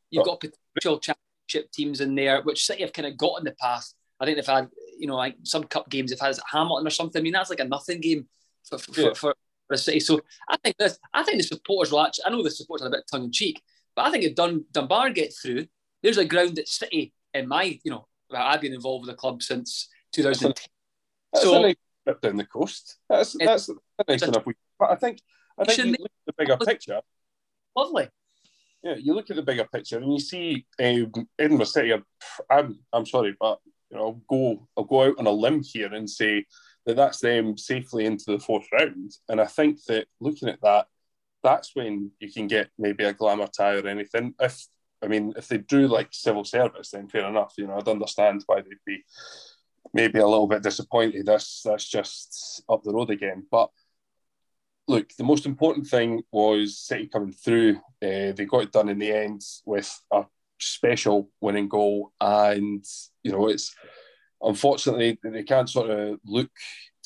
you've 0.09 0.25
got 0.25 0.39
potential 0.39 0.99
championship 0.99 1.71
teams 1.71 2.01
in 2.01 2.15
there, 2.15 2.41
which 2.41 2.65
City 2.65 2.81
have 2.81 2.93
kind 2.93 3.07
of 3.07 3.17
got 3.17 3.39
in 3.39 3.45
the 3.45 3.55
past. 3.59 3.95
I 4.19 4.25
think 4.25 4.37
they've 4.37 4.45
had, 4.45 4.69
you 4.97 5.07
know, 5.07 5.15
like 5.15 5.35
some 5.43 5.63
cup 5.63 5.89
games 5.89 6.09
they've 6.09 6.19
had 6.19 6.37
Hamilton 6.51 6.87
or 6.87 6.91
something. 6.91 7.19
I 7.19 7.23
mean, 7.23 7.33
that's 7.33 7.49
like 7.49 7.59
a 7.59 7.65
nothing 7.65 8.01
game 8.01 8.27
for, 8.67 8.77
for, 8.77 9.01
yeah. 9.01 9.13
for, 9.13 9.35
for 9.67 9.77
City. 9.77 9.99
So 9.99 10.21
I 10.49 10.57
think 10.57 10.77
this, 10.77 10.97
I 11.13 11.23
think 11.23 11.37
the 11.37 11.43
supporters 11.43 11.91
will 11.91 12.01
actually, 12.01 12.25
I 12.25 12.29
know 12.31 12.43
the 12.43 12.51
supporters 12.51 12.85
are 12.85 12.89
a 12.89 12.91
bit 12.91 13.03
tongue 13.11 13.25
in 13.25 13.31
cheek, 13.31 13.61
but 13.95 14.05
I 14.05 14.11
think 14.11 14.23
if 14.23 14.35
Dun, 14.35 14.65
Dunbar 14.71 15.11
get 15.11 15.33
through, 15.33 15.67
there's 16.01 16.17
a 16.17 16.25
ground 16.25 16.55
that 16.55 16.67
City, 16.67 17.13
in 17.33 17.47
my, 17.47 17.79
you 17.83 17.91
know, 17.91 18.07
I've 18.33 18.61
been 18.61 18.73
involved 18.73 19.05
with 19.05 19.15
the 19.15 19.19
club 19.19 19.43
since 19.43 19.89
2010. 20.13 20.53
That's 21.33 21.45
so, 21.45 21.55
a 21.55 21.61
nice 21.61 21.75
trip 22.05 22.21
down 22.21 22.37
the 22.37 22.45
coast. 22.45 22.97
That's, 23.09 23.35
that's, 23.39 23.67
that's 23.67 24.09
nice 24.09 24.21
enough. 24.23 24.45
But 24.79 24.91
I 24.91 24.95
think, 24.95 25.21
I 25.59 25.65
think 25.65 25.79
you 25.79 25.91
look 25.91 26.01
at 26.01 26.25
the 26.25 26.33
bigger 26.37 26.57
picture. 26.57 27.01
Lovely. 27.75 28.09
Yeah, 28.83 28.95
you 28.95 29.13
look 29.13 29.29
at 29.29 29.35
the 29.35 29.41
bigger 29.41 29.65
picture 29.65 29.97
and 29.97 30.13
you 30.13 30.19
see 30.19 30.65
um, 30.79 31.11
Edinburgh 31.39 31.65
City. 31.65 31.93
I'm, 32.49 32.79
I'm 32.93 33.05
sorry, 33.05 33.35
but 33.39 33.59
you 33.89 33.97
know, 33.97 34.03
I'll 34.03 34.21
go, 34.29 34.67
I'll 34.77 34.83
go 34.83 35.03
out 35.03 35.15
on 35.17 35.27
a 35.27 35.31
limb 35.31 35.63
here 35.63 35.93
and 35.93 36.09
say 36.09 36.45
that 36.85 36.95
that's 36.95 37.19
them 37.19 37.57
safely 37.57 38.05
into 38.05 38.25
the 38.27 38.39
fourth 38.39 38.67
round. 38.71 39.11
And 39.29 39.41
I 39.41 39.45
think 39.45 39.83
that 39.85 40.07
looking 40.19 40.49
at 40.49 40.61
that, 40.61 40.87
that's 41.43 41.75
when 41.75 42.11
you 42.19 42.31
can 42.31 42.47
get 42.47 42.69
maybe 42.77 43.03
a 43.03 43.13
glamour 43.13 43.47
tie 43.47 43.75
or 43.75 43.87
anything. 43.87 44.33
If 44.39 44.65
I 45.03 45.07
mean, 45.07 45.33
if 45.37 45.47
they 45.47 45.59
do 45.59 45.87
like 45.87 46.09
civil 46.11 46.43
service, 46.43 46.91
then 46.91 47.07
fair 47.07 47.27
enough. 47.27 47.53
You 47.57 47.67
know, 47.67 47.77
I'd 47.77 47.87
understand 47.87 48.43
why 48.47 48.61
they'd 48.61 48.77
be 48.85 49.03
maybe 49.93 50.19
a 50.19 50.27
little 50.27 50.47
bit 50.47 50.63
disappointed. 50.63 51.25
That's 51.25 51.61
that's 51.63 51.87
just 51.87 52.63
up 52.67 52.83
the 52.83 52.93
road 52.93 53.11
again. 53.11 53.45
But 53.51 53.69
look, 54.87 55.09
the 55.17 55.23
most 55.23 55.45
important 55.45 55.87
thing 55.87 56.23
was 56.31 56.77
City 56.77 57.07
coming 57.07 57.31
through. 57.31 57.77
Uh, 58.01 58.31
they 58.31 58.45
got 58.49 58.63
it 58.63 58.71
done 58.71 58.89
in 58.89 58.99
the 58.99 59.11
end 59.11 59.41
with 59.65 60.01
a 60.11 60.25
special 60.59 61.29
winning 61.41 61.67
goal, 61.67 62.13
and 62.19 62.85
you 63.23 63.31
know 63.31 63.47
it's 63.47 63.75
unfortunately, 64.41 65.17
they 65.23 65.43
can't 65.43 65.69
sort 65.69 65.89
of 65.89 66.19
look 66.25 66.51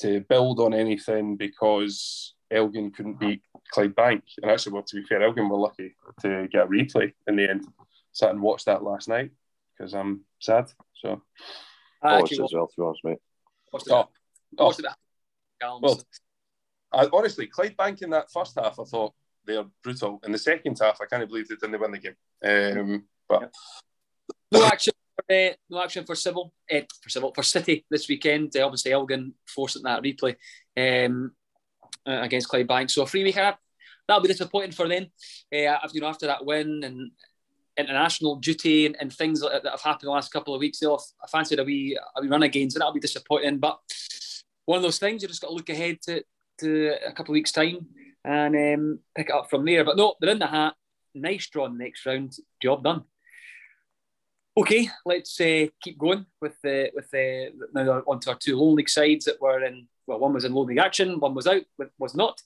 to 0.00 0.20
build 0.28 0.60
on 0.60 0.74
anything 0.74 1.36
because 1.36 2.34
Elgin 2.50 2.90
couldn't 2.90 3.20
beat 3.20 3.42
Clydebank. 3.74 4.22
And 4.42 4.50
actually, 4.50 4.72
well, 4.72 4.82
to 4.82 4.96
be 4.96 5.04
fair, 5.04 5.22
Elgin 5.22 5.48
were 5.48 5.58
lucky 5.58 5.96
to 6.20 6.48
get 6.48 6.64
a 6.64 6.66
replay 6.66 7.12
in 7.26 7.36
the 7.36 7.48
end. 7.48 7.66
Sat 8.12 8.30
and 8.30 8.42
watched 8.42 8.66
that 8.66 8.82
last 8.82 9.08
night 9.08 9.30
because 9.76 9.94
I'm 9.94 10.22
sad. 10.40 10.70
So, 10.94 11.22
I 12.02 12.20
watched 12.20 12.32
as 12.32 12.52
well, 12.52 12.66
to 12.66 12.74
be 12.76 12.82
honest, 12.82 13.04
mate. 13.04 13.18
Oh, 13.90 14.08
oh. 14.58 14.74
Well, 15.80 16.02
I, 16.92 17.08
honestly, 17.12 17.46
Clydebank 17.46 18.02
in 18.02 18.10
that 18.10 18.30
first 18.30 18.58
half, 18.58 18.78
I 18.78 18.84
thought 18.84 19.14
they're 19.46 19.64
brutal. 19.82 20.20
In 20.24 20.32
the 20.32 20.38
second 20.38 20.78
half, 20.80 20.98
I 21.00 21.06
can't 21.06 21.28
believe 21.28 21.48
they 21.48 21.56
didn't 21.56 21.80
win 21.80 21.92
the 21.92 21.98
game. 21.98 22.16
Um, 22.44 23.04
but 23.28 23.52
no 24.50 24.64
action 24.64 24.92
uh, 25.30 25.50
no 25.68 25.82
action 25.82 26.04
for 26.04 26.14
Civil, 26.14 26.52
uh, 26.70 26.80
for 27.00 27.08
Civil 27.08 27.32
for 27.34 27.42
City 27.42 27.84
this 27.90 28.08
weekend. 28.08 28.56
Uh, 28.56 28.64
obviously, 28.64 28.92
Elgin 28.92 29.34
forcing 29.46 29.82
that 29.82 30.02
replay 30.02 30.36
um, 30.76 31.32
uh, 32.06 32.20
against 32.22 32.48
Clydebank. 32.48 32.90
So 32.90 33.02
a 33.02 33.06
free 33.06 33.24
week 33.24 33.34
that'll 33.34 34.22
be 34.22 34.28
disappointing 34.28 34.72
for 34.72 34.88
them. 34.88 35.06
Uh, 35.52 35.78
you 35.92 36.00
know, 36.00 36.08
after 36.08 36.26
that 36.26 36.44
win 36.44 36.82
and 36.84 37.10
international 37.76 38.36
duty 38.36 38.86
and, 38.86 38.96
and 39.00 39.12
things 39.12 39.40
that 39.40 39.64
have 39.64 39.80
happened 39.80 40.08
the 40.08 40.12
last 40.12 40.32
couple 40.32 40.54
of 40.54 40.60
weeks, 40.60 40.78
they'll 40.78 41.02
I 41.22 41.26
fancied 41.28 41.58
a 41.58 41.64
wee 41.64 41.98
a 42.16 42.20
wee 42.20 42.28
run 42.28 42.42
against, 42.42 42.76
and 42.76 42.80
that'll 42.80 42.94
be 42.94 43.00
disappointing. 43.00 43.58
But 43.58 43.78
one 44.64 44.76
of 44.76 44.82
those 44.82 44.98
things 44.98 45.22
you 45.22 45.28
just 45.28 45.42
got 45.42 45.48
to 45.48 45.54
look 45.54 45.68
ahead 45.68 46.00
to 46.02 46.22
to 46.62 46.94
a 47.06 47.12
couple 47.12 47.32
of 47.32 47.34
weeks 47.34 47.52
time 47.52 47.86
and 48.24 48.54
um, 48.56 48.98
pick 49.14 49.28
it 49.28 49.34
up 49.34 49.50
from 49.50 49.64
there. 49.64 49.84
But 49.84 49.96
no, 49.96 50.14
they're 50.20 50.30
in 50.30 50.38
the 50.38 50.46
hat. 50.46 50.74
Nice 51.14 51.48
draw 51.48 51.68
next 51.68 52.06
round. 52.06 52.34
Job 52.62 52.84
done. 52.84 53.04
Okay, 54.56 54.88
let's 55.06 55.40
uh, 55.40 55.66
keep 55.80 55.98
going 55.98 56.26
with 56.40 56.60
the 56.62 56.90
with 56.94 57.10
the 57.10 57.52
now 57.72 58.02
onto 58.06 58.28
our 58.28 58.36
two 58.36 58.56
Lowland 58.56 58.76
League 58.76 58.88
sides 58.88 59.24
that 59.24 59.40
were 59.40 59.62
in. 59.64 59.88
Well, 60.06 60.18
one 60.18 60.34
was 60.34 60.44
in 60.44 60.52
Lowland 60.52 60.70
League 60.70 60.84
action, 60.84 61.20
one 61.20 61.34
was 61.34 61.46
out, 61.46 61.62
was 61.98 62.14
not. 62.14 62.40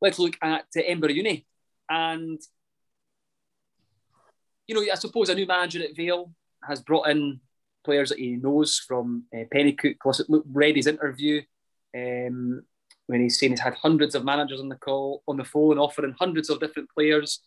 Let's 0.00 0.18
look 0.18 0.36
at 0.42 0.62
uh, 0.76 0.80
Edinburgh 0.80 1.10
Uni, 1.10 1.46
and 1.88 2.40
you 4.66 4.74
know, 4.74 4.92
I 4.92 4.96
suppose 4.96 5.28
a 5.28 5.34
new 5.34 5.46
manager 5.46 5.82
at 5.82 5.96
Vale 5.96 6.32
has 6.66 6.80
brought 6.80 7.08
in 7.08 7.40
players 7.84 8.08
that 8.10 8.18
he 8.18 8.36
knows 8.36 8.78
from 8.78 9.24
uh, 9.32 9.44
Penicuik. 9.54 9.96
Plus, 10.02 10.20
look, 10.28 10.44
read 10.52 10.76
interview 10.76 11.42
um, 11.96 12.62
when 13.08 13.22
he's 13.22 13.40
saying 13.40 13.52
he's 13.52 13.60
had 13.60 13.74
hundreds 13.74 14.14
of 14.14 14.24
managers 14.24 14.60
on 14.60 14.68
the 14.68 14.76
call 14.76 15.22
on 15.26 15.38
the 15.38 15.44
phone, 15.44 15.78
offering 15.78 16.14
hundreds 16.18 16.50
of 16.50 16.60
different 16.60 16.90
players. 16.90 17.40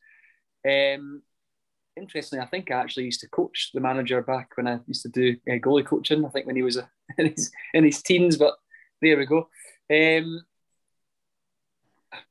Um, 0.68 1.22
interestingly, 1.96 2.44
I 2.44 2.48
think 2.48 2.72
I 2.72 2.76
actually 2.76 3.06
used 3.06 3.22
to 3.22 3.30
coach 3.30 3.70
the 3.74 3.80
manager 3.80 4.22
back 4.24 4.50
when 4.56 4.68
I 4.68 4.80
used 4.88 5.04
to 5.04 5.10
do 5.10 5.38
uh, 5.48 5.54
goalie 5.56 5.86
coaching. 5.86 6.26
I 6.26 6.30
think 6.30 6.48
when 6.48 6.56
he 6.56 6.64
was 6.64 6.78
uh, 6.78 6.88
in, 7.18 7.28
his, 7.28 7.52
in 7.76 7.84
his 7.84 8.02
teens, 8.02 8.38
but 8.38 8.56
there 9.02 9.18
we 9.18 9.26
go. 9.28 9.50
Um, 9.92 10.42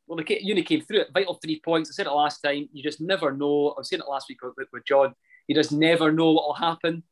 well, 0.09 0.17
the 0.17 0.39
uni 0.43 0.65
came 0.65 0.81
through 0.81 1.03
it. 1.03 1.13
Vital 1.15 1.35
three 1.35 1.61
points. 1.65 1.89
I 1.89 1.93
said 1.95 2.07
it 2.09 2.13
last 2.13 2.41
time. 2.41 2.69
You 2.73 2.83
just 2.83 3.01
never 3.01 3.31
know. 3.31 3.71
I 3.71 3.79
was 3.79 3.89
saying 3.89 4.03
it 4.05 4.11
last 4.11 4.29
week 4.29 4.43
with, 4.43 4.69
with 4.73 4.85
John. 4.85 5.15
You 5.47 5.55
just 5.55 5.71
never 5.71 6.11
know 6.11 6.33
what 6.33 6.49
will 6.49 6.55
happen. 6.55 7.05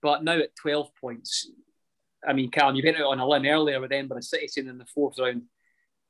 But 0.00 0.24
now 0.24 0.38
at 0.38 0.56
12 0.56 0.88
points, 0.98 1.50
I 2.26 2.32
mean, 2.32 2.50
Callum, 2.50 2.76
you 2.76 2.82
went 2.84 2.98
out 2.98 3.06
on 3.06 3.20
a 3.20 3.26
limb 3.26 3.46
earlier 3.46 3.80
with 3.80 3.92
Edinburgh 3.92 4.20
City 4.20 4.48
saying 4.48 4.68
in 4.68 4.78
the 4.78 4.86
fourth 4.86 5.18
round. 5.18 5.42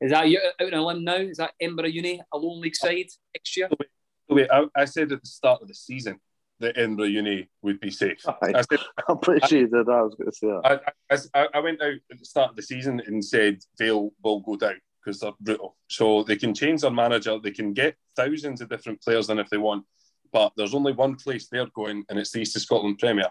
Is 0.01 0.13
that 0.13 0.29
you 0.29 0.41
out 0.61 0.73
on 0.73 0.79
a 0.79 0.85
limb 0.85 1.05
now? 1.05 1.17
Is 1.17 1.37
that 1.37 1.53
Edinburgh 1.61 1.89
Uni 1.89 2.21
a 2.33 2.39
Lowland 2.39 2.63
League 2.63 2.77
side 2.77 3.07
next 3.35 3.57
year? 3.57 3.69
Oh, 3.71 4.35
wait, 4.35 4.51
I, 4.51 4.65
I, 4.75 4.85
said 4.87 5.13
at 5.13 5.21
the 5.21 5.29
start 5.29 5.61
of 5.61 5.69
the 5.69 5.75
season 5.75 6.19
that 6.61 6.77
Edinburgh 6.77 7.07
Uni 7.07 7.49
would 7.63 7.81
be 7.81 7.91
safe. 7.91 8.25
I 8.43 8.63
said, 8.63 8.81
I'm 9.09 9.19
pretty 9.19 9.47
sure 9.47 9.67
that. 9.67 9.89
I 9.89 10.03
was 10.03 10.15
going 10.15 10.31
to 10.31 10.37
say 10.37 10.47
that. 10.47 10.83
I, 11.11 11.43
I, 11.43 11.49
I, 11.55 11.61
went 11.61 11.83
out 11.83 11.95
at 12.11 12.19
the 12.19 12.25
start 12.25 12.51
of 12.51 12.57
the 12.57 12.63
season 12.63 13.03
and 13.07 13.25
said 13.25 13.59
Vale 13.79 14.11
will 14.23 14.41
go 14.41 14.57
down 14.57 14.81
because 15.05 15.21
they're 15.21 15.33
brutal. 15.41 15.77
So 15.89 16.23
they 16.23 16.37
can 16.37 16.55
change 16.55 16.83
their 16.83 16.91
manager. 16.91 17.39
They 17.39 17.51
can 17.51 17.73
get 17.73 17.97
thousands 18.17 18.61
of 18.61 18.69
different 18.69 19.03
players 19.03 19.29
in 19.29 19.39
if 19.39 19.51
they 19.51 19.59
want. 19.59 19.85
but 20.33 20.53
there's 20.57 20.75
only 20.75 20.93
one 20.93 21.17
place 21.17 21.49
they're 21.49 21.67
going, 21.75 22.05
and 22.09 22.19
it's 22.19 22.31
the 22.31 22.41
East 22.41 22.57
of 22.57 22.63
Scotland 22.63 22.99
Premier. 22.99 23.31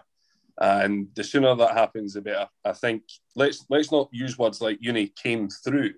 And 0.60 1.08
the 1.14 1.24
sooner 1.24 1.54
that 1.54 1.72
happens, 1.72 2.12
the 2.12 2.20
better. 2.20 2.46
I 2.64 2.72
think 2.72 3.02
let's 3.34 3.64
let's 3.70 3.90
not 3.90 4.08
use 4.12 4.38
words 4.38 4.60
like 4.60 4.78
uni 4.80 5.08
came 5.08 5.48
through, 5.48 5.94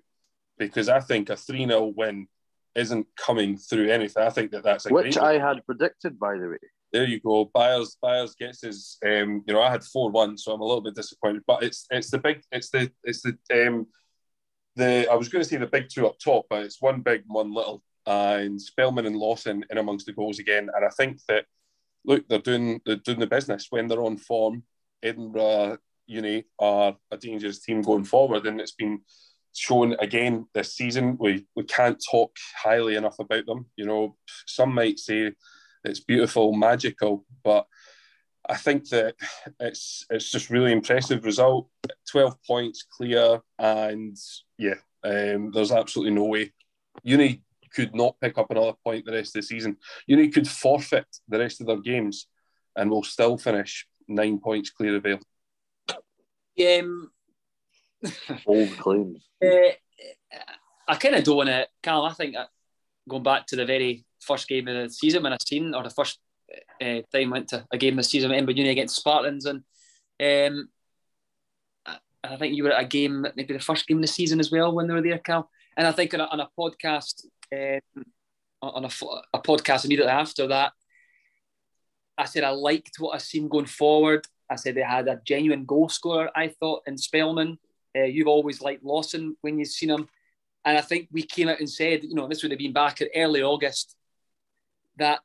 because 0.57 0.87
I 0.87 1.01
think 1.01 1.29
a 1.29 1.35
3 1.35 1.67
0 1.67 1.93
win 1.97 2.27
isn't 2.75 3.07
coming 3.17 3.57
through 3.57 3.89
anything. 3.89 4.23
I 4.23 4.29
think 4.29 4.51
that 4.51 4.63
that's 4.63 4.85
a 4.85 4.89
which 4.89 5.17
I 5.17 5.37
had 5.37 5.65
predicted, 5.65 6.17
by 6.17 6.37
the 6.37 6.49
way. 6.49 6.57
There 6.93 7.05
you 7.05 7.19
go. 7.19 7.49
Byers 7.53 7.97
Byers 8.01 8.35
gets 8.35 8.61
his. 8.61 8.97
Um, 9.05 9.43
you 9.45 9.53
know, 9.53 9.61
I 9.61 9.71
had 9.71 9.83
four 9.83 10.09
one, 10.11 10.37
so 10.37 10.53
I'm 10.53 10.61
a 10.61 10.65
little 10.65 10.81
bit 10.81 10.95
disappointed. 10.95 11.43
But 11.45 11.63
it's 11.63 11.85
it's 11.91 12.09
the 12.09 12.19
big. 12.19 12.41
It's 12.51 12.69
the 12.69 12.89
it's 13.03 13.21
the 13.21 13.37
um, 13.67 13.87
the. 14.75 15.07
I 15.11 15.15
was 15.15 15.27
going 15.27 15.43
to 15.43 15.49
say 15.49 15.57
the 15.57 15.67
big 15.67 15.89
two 15.89 16.07
up 16.07 16.19
top, 16.19 16.45
but 16.49 16.63
it's 16.63 16.81
one 16.81 17.01
big, 17.01 17.23
one 17.27 17.53
little, 17.53 17.83
and 18.05 18.61
Spellman 18.61 19.07
and 19.07 19.15
Lawson 19.17 19.65
in 19.69 19.77
amongst 19.77 20.05
the 20.05 20.13
goals 20.13 20.39
again. 20.39 20.69
And 20.73 20.85
I 20.85 20.89
think 20.89 21.19
that 21.27 21.45
look, 22.05 22.27
they're 22.27 22.39
doing 22.39 22.81
they're 22.85 22.95
doing 22.95 23.19
the 23.19 23.27
business 23.27 23.67
when 23.69 23.87
they're 23.87 24.03
on 24.03 24.17
form. 24.17 24.63
Edinburgh 25.01 25.77
Uni 26.07 26.45
are 26.59 26.95
a 27.11 27.17
dangerous 27.17 27.59
team 27.59 27.81
going 27.81 28.03
forward, 28.03 28.45
and 28.45 28.59
it's 28.59 28.71
been 28.73 29.01
shown 29.55 29.95
again 29.99 30.47
this 30.53 30.75
season. 30.75 31.17
We 31.19 31.45
we 31.55 31.63
can't 31.63 32.01
talk 32.11 32.35
highly 32.57 32.95
enough 32.95 33.19
about 33.19 33.45
them. 33.45 33.67
You 33.75 33.85
know, 33.85 34.17
some 34.47 34.73
might 34.73 34.99
say 34.99 35.33
it's 35.83 35.99
beautiful, 35.99 36.53
magical, 36.53 37.25
but 37.43 37.67
I 38.49 38.55
think 38.55 38.89
that 38.89 39.15
it's 39.59 40.05
it's 40.09 40.31
just 40.31 40.49
really 40.49 40.71
impressive 40.71 41.25
result. 41.25 41.69
Twelve 42.09 42.35
points 42.43 42.85
clear, 42.89 43.41
and 43.59 44.17
yeah, 44.57 44.75
um, 45.03 45.51
there's 45.51 45.71
absolutely 45.71 46.13
no 46.13 46.25
way 46.25 46.51
Uni 47.03 47.41
could 47.73 47.95
not 47.95 48.19
pick 48.21 48.37
up 48.37 48.51
another 48.51 48.73
point 48.83 49.05
the 49.05 49.11
rest 49.11 49.35
of 49.35 49.41
the 49.41 49.47
season. 49.47 49.77
Uni 50.07 50.29
could 50.29 50.47
forfeit 50.47 51.07
the 51.27 51.39
rest 51.39 51.61
of 51.61 51.67
their 51.67 51.79
games, 51.79 52.27
and 52.75 52.89
we'll 52.89 53.03
still 53.03 53.37
finish 53.37 53.87
nine 54.07 54.39
points 54.39 54.69
clear 54.69 54.97
of 54.97 55.03
Vale. 55.03 55.19
Um, 56.79 57.11
Bold 58.45 58.77
claims. 58.77 59.27
Uh, 59.43 60.37
I 60.87 60.95
kind 60.95 61.15
of 61.15 61.23
don't 61.23 61.37
want 61.37 61.49
to, 61.49 61.67
Callum. 61.81 62.09
I 62.09 62.13
think 62.13 62.35
uh, 62.35 62.45
going 63.07 63.23
back 63.23 63.45
to 63.47 63.55
the 63.55 63.65
very 63.65 64.05
first 64.19 64.47
game 64.47 64.67
of 64.67 64.75
the 64.75 64.89
season 64.89 65.23
when 65.23 65.33
I 65.33 65.37
seen, 65.45 65.75
or 65.75 65.83
the 65.83 65.89
first 65.89 66.19
uh, 66.81 67.01
time 67.11 67.27
I 67.27 67.27
went 67.27 67.49
to 67.49 67.65
a 67.71 67.77
game 67.77 67.95
this 67.95 68.09
season 68.09 68.31
at 68.31 68.35
Edinburgh 68.35 68.55
Uni 68.55 68.69
against 68.69 68.95
Spartans, 68.95 69.45
and 69.45 69.63
um, 70.19 70.69
I, 71.85 71.97
I 72.23 72.35
think 72.37 72.55
you 72.55 72.63
were 72.63 72.71
at 72.71 72.83
a 72.83 72.87
game, 72.87 73.25
maybe 73.35 73.53
the 73.53 73.59
first 73.59 73.87
game 73.87 73.97
of 73.97 74.01
the 74.01 74.07
season 74.07 74.39
as 74.39 74.51
well 74.51 74.73
when 74.73 74.87
they 74.87 74.93
were 74.93 75.01
there, 75.01 75.19
Cal. 75.19 75.49
And 75.75 75.87
I 75.87 75.91
think 75.91 76.13
on 76.13 76.21
a, 76.21 76.25
on 76.25 76.39
a 76.39 76.49
podcast, 76.57 77.25
um, 77.53 78.03
on 78.61 78.85
a, 78.85 78.89
a 79.33 79.41
podcast 79.41 79.85
immediately 79.85 80.11
after 80.11 80.47
that, 80.47 80.71
I 82.17 82.25
said 82.25 82.43
I 82.43 82.49
liked 82.49 82.97
what 82.99 83.15
I 83.15 83.17
seen 83.17 83.47
going 83.47 83.65
forward. 83.65 84.27
I 84.49 84.55
said 84.55 84.75
they 84.75 84.81
had 84.81 85.07
a 85.07 85.21
genuine 85.25 85.65
goal 85.65 85.89
scorer. 85.89 86.29
I 86.35 86.49
thought 86.49 86.83
in 86.87 86.97
Spellman. 86.97 87.57
Uh, 87.95 88.03
you've 88.03 88.27
always 88.27 88.61
liked 88.61 88.83
Lawson 88.83 89.35
when 89.41 89.59
you've 89.59 89.67
seen 89.67 89.89
him. 89.89 90.07
And 90.65 90.77
I 90.77 90.81
think 90.81 91.09
we 91.11 91.23
came 91.23 91.49
out 91.49 91.59
and 91.59 91.69
said, 91.69 92.03
you 92.03 92.15
know, 92.15 92.27
this 92.27 92.41
would 92.41 92.51
have 92.51 92.59
been 92.59 92.73
back 92.73 93.01
in 93.01 93.09
early 93.15 93.43
August, 93.43 93.95
that 94.97 95.19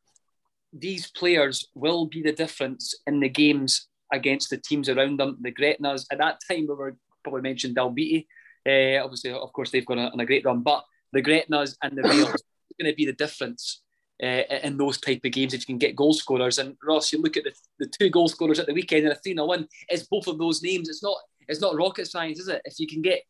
these 0.72 1.10
players 1.10 1.68
will 1.74 2.06
be 2.06 2.22
the 2.22 2.32
difference 2.32 2.94
in 3.06 3.20
the 3.20 3.28
games 3.28 3.88
against 4.12 4.50
the 4.50 4.56
teams 4.58 4.88
around 4.88 5.18
them. 5.18 5.38
The 5.40 5.52
Gretnas, 5.52 6.06
at 6.10 6.18
that 6.18 6.40
time, 6.46 6.66
we 6.68 6.74
were 6.74 6.96
probably 7.22 7.42
mentioned 7.42 7.76
Dalbeattie. 7.76 8.26
Uh, 8.66 9.02
obviously, 9.02 9.30
of 9.30 9.52
course, 9.52 9.70
they've 9.70 9.86
gone 9.86 9.98
on 9.98 10.20
a 10.20 10.26
great 10.26 10.44
run, 10.44 10.62
but 10.62 10.84
the 11.12 11.22
Gretnas 11.22 11.76
and 11.82 11.96
the 11.96 12.02
Vales 12.02 12.28
are 12.28 12.80
going 12.80 12.92
to 12.92 12.96
be 12.96 13.06
the 13.06 13.12
difference 13.12 13.82
uh, 14.22 14.42
in 14.62 14.76
those 14.76 15.00
type 15.00 15.20
of 15.24 15.32
games 15.32 15.54
if 15.54 15.60
you 15.60 15.66
can 15.66 15.78
get 15.78 15.96
goal 15.96 16.12
scorers. 16.12 16.58
And 16.58 16.76
Ross, 16.82 17.12
you 17.12 17.20
look 17.20 17.36
at 17.36 17.44
the, 17.44 17.52
the 17.78 17.86
two 17.86 18.10
goal 18.10 18.28
scorers 18.28 18.58
at 18.58 18.66
the 18.66 18.74
weekend 18.74 19.04
and 19.04 19.12
a 19.12 19.16
3 19.16 19.34
0 19.34 19.46
win, 19.46 19.68
it's 19.88 20.04
both 20.04 20.26
of 20.26 20.38
those 20.38 20.62
names. 20.62 20.88
It's 20.88 21.02
not 21.02 21.16
it's 21.48 21.60
not 21.60 21.76
rocket 21.76 22.06
science, 22.06 22.38
is 22.38 22.48
it? 22.48 22.62
If 22.64 22.78
you 22.78 22.86
can 22.86 23.02
get 23.02 23.22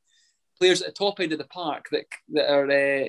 players 0.59 0.83
at 0.83 0.89
the 0.89 0.93
top 0.93 1.21
end 1.21 1.33
of 1.33 1.39
the 1.39 1.45
park 1.45 1.87
that 1.93 2.07
that 2.31 2.51
are 2.51 2.71
uh, 2.71 3.09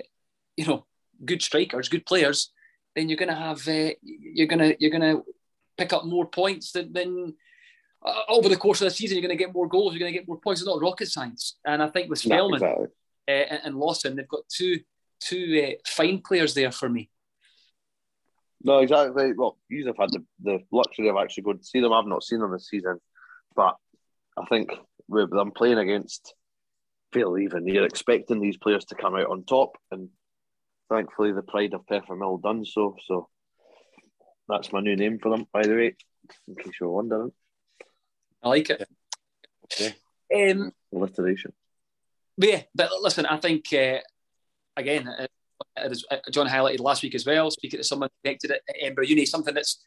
you 0.57 0.65
know 0.65 0.85
good 1.25 1.41
strikers, 1.41 1.89
good 1.89 2.05
players, 2.05 2.51
then 2.95 3.09
you're 3.09 3.17
going 3.17 3.29
to 3.29 3.35
have 3.35 3.67
uh, 3.67 3.93
you're 4.01 4.47
going 4.47 4.59
to 4.59 4.75
you're 4.79 4.91
going 4.91 5.17
to 5.17 5.23
pick 5.77 5.93
up 5.93 6.05
more 6.05 6.25
points 6.27 6.73
than, 6.73 6.91
than 6.91 7.33
uh, 8.05 8.21
over 8.27 8.49
the 8.49 8.57
course 8.57 8.81
of 8.81 8.85
the 8.85 8.91
season. 8.91 9.17
You're 9.17 9.27
going 9.27 9.37
to 9.37 9.43
get 9.43 9.53
more 9.53 9.67
goals. 9.67 9.93
You're 9.93 9.99
going 9.99 10.13
to 10.13 10.19
get 10.19 10.27
more 10.27 10.39
points. 10.39 10.61
It's 10.61 10.67
not 10.67 10.81
rocket 10.81 11.07
science. 11.07 11.57
And 11.65 11.81
I 11.81 11.87
think 11.87 12.09
with 12.09 12.19
Spellman 12.19 12.55
exactly. 12.55 12.87
Uh, 13.29 13.59
and, 13.63 13.75
Lawson, 13.75 14.15
they've 14.15 14.27
got 14.27 14.41
two 14.49 14.79
two 15.21 15.67
uh, 15.67 15.73
fine 15.85 16.19
players 16.21 16.55
there 16.55 16.71
for 16.71 16.89
me. 16.89 17.09
No, 18.63 18.79
exactly. 18.79 19.33
Well, 19.37 19.57
you 19.69 19.85
have 19.87 19.97
had 19.97 20.09
the, 20.11 20.25
the 20.41 20.59
luxury 20.71 21.09
of 21.09 21.17
actually 21.17 21.43
going 21.43 21.59
to 21.59 21.63
see 21.63 21.79
them. 21.79 21.93
I've 21.93 22.07
not 22.07 22.23
seen 22.23 22.39
them 22.39 22.51
this 22.51 22.69
season, 22.69 22.99
but 23.55 23.75
I 24.37 24.45
think 24.45 24.71
with 25.07 25.29
them 25.29 25.51
playing 25.51 25.77
against 25.77 26.33
Fail 27.13 27.37
even, 27.37 27.67
you're 27.67 27.85
expecting 27.85 28.39
these 28.39 28.57
players 28.57 28.85
to 28.85 28.95
come 28.95 29.15
out 29.15 29.29
on 29.29 29.43
top, 29.43 29.77
and 29.91 30.09
thankfully 30.89 31.31
the 31.31 31.43
pride 31.43 31.73
of 31.73 31.85
Peffermill 31.85 32.41
done 32.41 32.65
so. 32.65 32.95
So 33.05 33.29
that's 34.47 34.73
my 34.73 34.79
new 34.79 34.95
name 34.95 35.19
for 35.19 35.29
them, 35.29 35.45
by 35.53 35.63
the 35.63 35.75
way, 35.75 35.95
in 36.47 36.55
case 36.55 36.73
you 36.81 36.87
were 36.87 36.93
wondering. 36.93 37.31
I 38.41 38.49
like 38.49 38.69
it. 38.69 38.87
Okay. 39.65 40.51
Um, 40.51 40.71
Alliteration. 40.93 41.53
Yeah, 42.39 42.63
but 42.73 42.89
listen, 43.01 43.25
I 43.25 43.37
think 43.37 43.65
uh, 43.73 43.99
again, 44.77 45.07
uh, 45.07 45.27
as 45.75 46.05
John 46.31 46.47
highlighted 46.47 46.79
last 46.79 47.03
week 47.03 47.13
as 47.13 47.25
well, 47.25 47.51
speaking 47.51 47.79
to 47.79 47.83
someone 47.83 48.09
connected 48.23 48.51
at 48.51 48.61
Edinburgh 48.81 49.07
Uni, 49.07 49.25
something 49.25 49.53
that's 49.53 49.83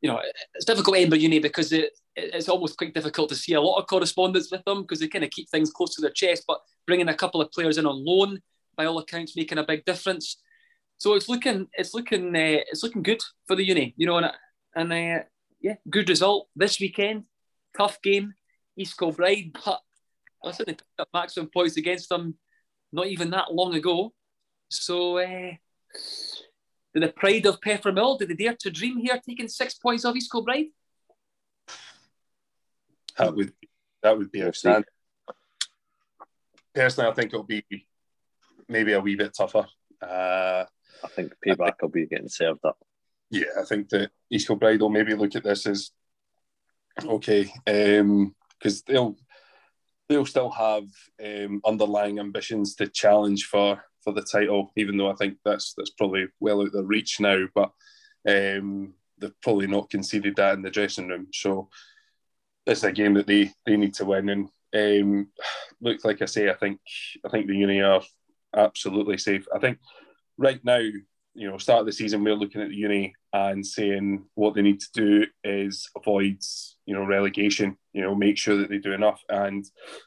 you 0.00 0.10
know, 0.10 0.20
it's 0.54 0.64
difficult 0.64 0.96
at 0.96 1.00
Edinburgh 1.00 1.20
Uni 1.20 1.38
because 1.38 1.72
it, 1.72 1.92
it's 2.16 2.48
almost 2.48 2.76
quite 2.76 2.92
difficult 2.94 3.28
to 3.28 3.36
see 3.36 3.54
a 3.54 3.60
lot 3.60 3.78
of 3.78 3.86
correspondence 3.86 4.50
with 4.50 4.64
them 4.64 4.82
because 4.82 4.98
they 5.00 5.08
kind 5.08 5.24
of 5.24 5.30
keep 5.30 5.48
things 5.48 5.70
close 5.70 5.94
to 5.94 6.00
their 6.00 6.10
chest. 6.10 6.44
But 6.46 6.60
bringing 6.86 7.08
a 7.08 7.14
couple 7.14 7.40
of 7.40 7.52
players 7.52 7.78
in 7.78 7.86
on 7.86 8.04
loan, 8.04 8.40
by 8.76 8.86
all 8.86 8.98
accounts, 8.98 9.36
making 9.36 9.58
a 9.58 9.64
big 9.64 9.84
difference. 9.84 10.38
So 10.98 11.14
it's 11.14 11.28
looking, 11.28 11.68
it's 11.74 11.94
looking, 11.94 12.28
uh, 12.34 12.62
it's 12.70 12.82
looking 12.82 13.02
good 13.02 13.22
for 13.46 13.54
the 13.54 13.64
uni, 13.64 13.94
you 13.96 14.06
know, 14.06 14.16
and 14.16 14.32
and 14.74 14.92
uh, 14.92 15.24
yeah, 15.60 15.74
good 15.88 16.08
result 16.08 16.48
this 16.56 16.80
weekend. 16.80 17.24
Tough 17.76 18.00
game, 18.02 18.34
East 18.76 18.98
Kilbride, 18.98 19.56
but 19.64 19.80
listen, 20.44 20.64
they 20.66 20.72
picked 20.72 21.00
up 21.00 21.08
maximum 21.12 21.50
points 21.52 21.76
against 21.76 22.08
them 22.08 22.36
not 22.92 23.06
even 23.06 23.30
that 23.30 23.52
long 23.52 23.74
ago. 23.74 24.12
So. 24.68 25.18
Uh, 25.18 25.52
the 26.94 27.08
pride 27.08 27.46
of 27.46 27.60
Peffermill, 27.60 28.18
did 28.18 28.28
they 28.28 28.34
dare 28.34 28.56
to 28.60 28.70
dream 28.70 28.98
here, 28.98 29.18
taking 29.26 29.48
six 29.48 29.74
points 29.74 30.04
off 30.04 30.16
East 30.16 30.30
Kilbride? 30.30 30.66
That 33.18 33.34
would 33.34 33.52
that 34.02 34.16
would 34.16 34.32
be 34.32 34.42
outstanding. 34.42 34.84
Personally, 36.74 37.10
I 37.10 37.14
think 37.14 37.32
it'll 37.32 37.44
be 37.44 37.64
maybe 38.68 38.92
a 38.92 39.00
wee 39.00 39.16
bit 39.16 39.34
tougher. 39.36 39.66
Uh, 40.00 40.64
I 41.04 41.08
think 41.08 41.34
payback 41.46 41.60
I 41.60 41.64
think, 41.66 41.82
will 41.82 41.88
be 41.90 42.06
getting 42.06 42.28
served 42.28 42.64
up. 42.64 42.78
Yeah, 43.30 43.44
I 43.60 43.64
think 43.64 43.88
that 43.90 44.10
East 44.30 44.46
Kilbride 44.46 44.80
will 44.80 44.88
maybe 44.90 45.14
look 45.14 45.34
at 45.36 45.44
this 45.44 45.66
as 45.66 45.90
okay, 47.04 47.52
because 47.64 48.00
um, 48.00 48.34
they'll 48.86 49.16
they'll 50.12 50.26
still 50.26 50.50
have 50.50 50.84
um, 51.24 51.62
underlying 51.64 52.18
ambitions 52.18 52.74
to 52.76 52.86
challenge 52.86 53.46
for 53.46 53.82
for 54.04 54.12
the 54.12 54.22
title, 54.22 54.72
even 54.76 54.96
though 54.96 55.10
I 55.10 55.14
think 55.14 55.38
that's 55.44 55.74
that's 55.76 55.90
probably 55.90 56.26
well 56.40 56.60
out 56.60 56.66
of 56.66 56.72
their 56.72 56.82
reach 56.82 57.18
now. 57.18 57.46
But 57.54 57.70
um, 58.28 58.94
they've 59.18 59.40
probably 59.42 59.68
not 59.68 59.90
conceded 59.90 60.36
that 60.36 60.54
in 60.54 60.62
the 60.62 60.70
dressing 60.70 61.08
room. 61.08 61.28
So 61.32 61.68
it's 62.66 62.84
a 62.84 62.92
game 62.92 63.14
that 63.14 63.26
they 63.26 63.50
they 63.64 63.76
need 63.76 63.94
to 63.94 64.04
win. 64.04 64.28
And 64.28 64.48
um, 64.74 65.28
look, 65.80 66.04
like 66.04 66.20
I 66.20 66.26
say, 66.26 66.50
I 66.50 66.54
think 66.54 66.80
I 67.24 67.30
think 67.30 67.46
the 67.46 67.56
Uni 67.56 67.80
are 67.80 68.02
absolutely 68.54 69.16
safe. 69.16 69.46
I 69.54 69.58
think 69.58 69.78
right 70.36 70.62
now 70.62 70.82
you 71.34 71.50
know, 71.50 71.58
start 71.58 71.80
of 71.80 71.86
the 71.86 71.92
season, 71.92 72.22
we're 72.22 72.34
looking 72.34 72.60
at 72.60 72.68
the 72.68 72.74
uni 72.74 73.14
and 73.32 73.66
saying 73.66 74.24
what 74.34 74.54
they 74.54 74.62
need 74.62 74.80
to 74.80 74.88
do 74.92 75.26
is 75.44 75.88
avoid, 75.96 76.38
you 76.84 76.94
know, 76.94 77.04
relegation, 77.04 77.76
you 77.92 78.02
know, 78.02 78.14
make 78.14 78.36
sure 78.36 78.56
that 78.56 78.68
they 78.68 78.78
do 78.78 78.92
enough. 78.92 79.22
And 79.28 79.64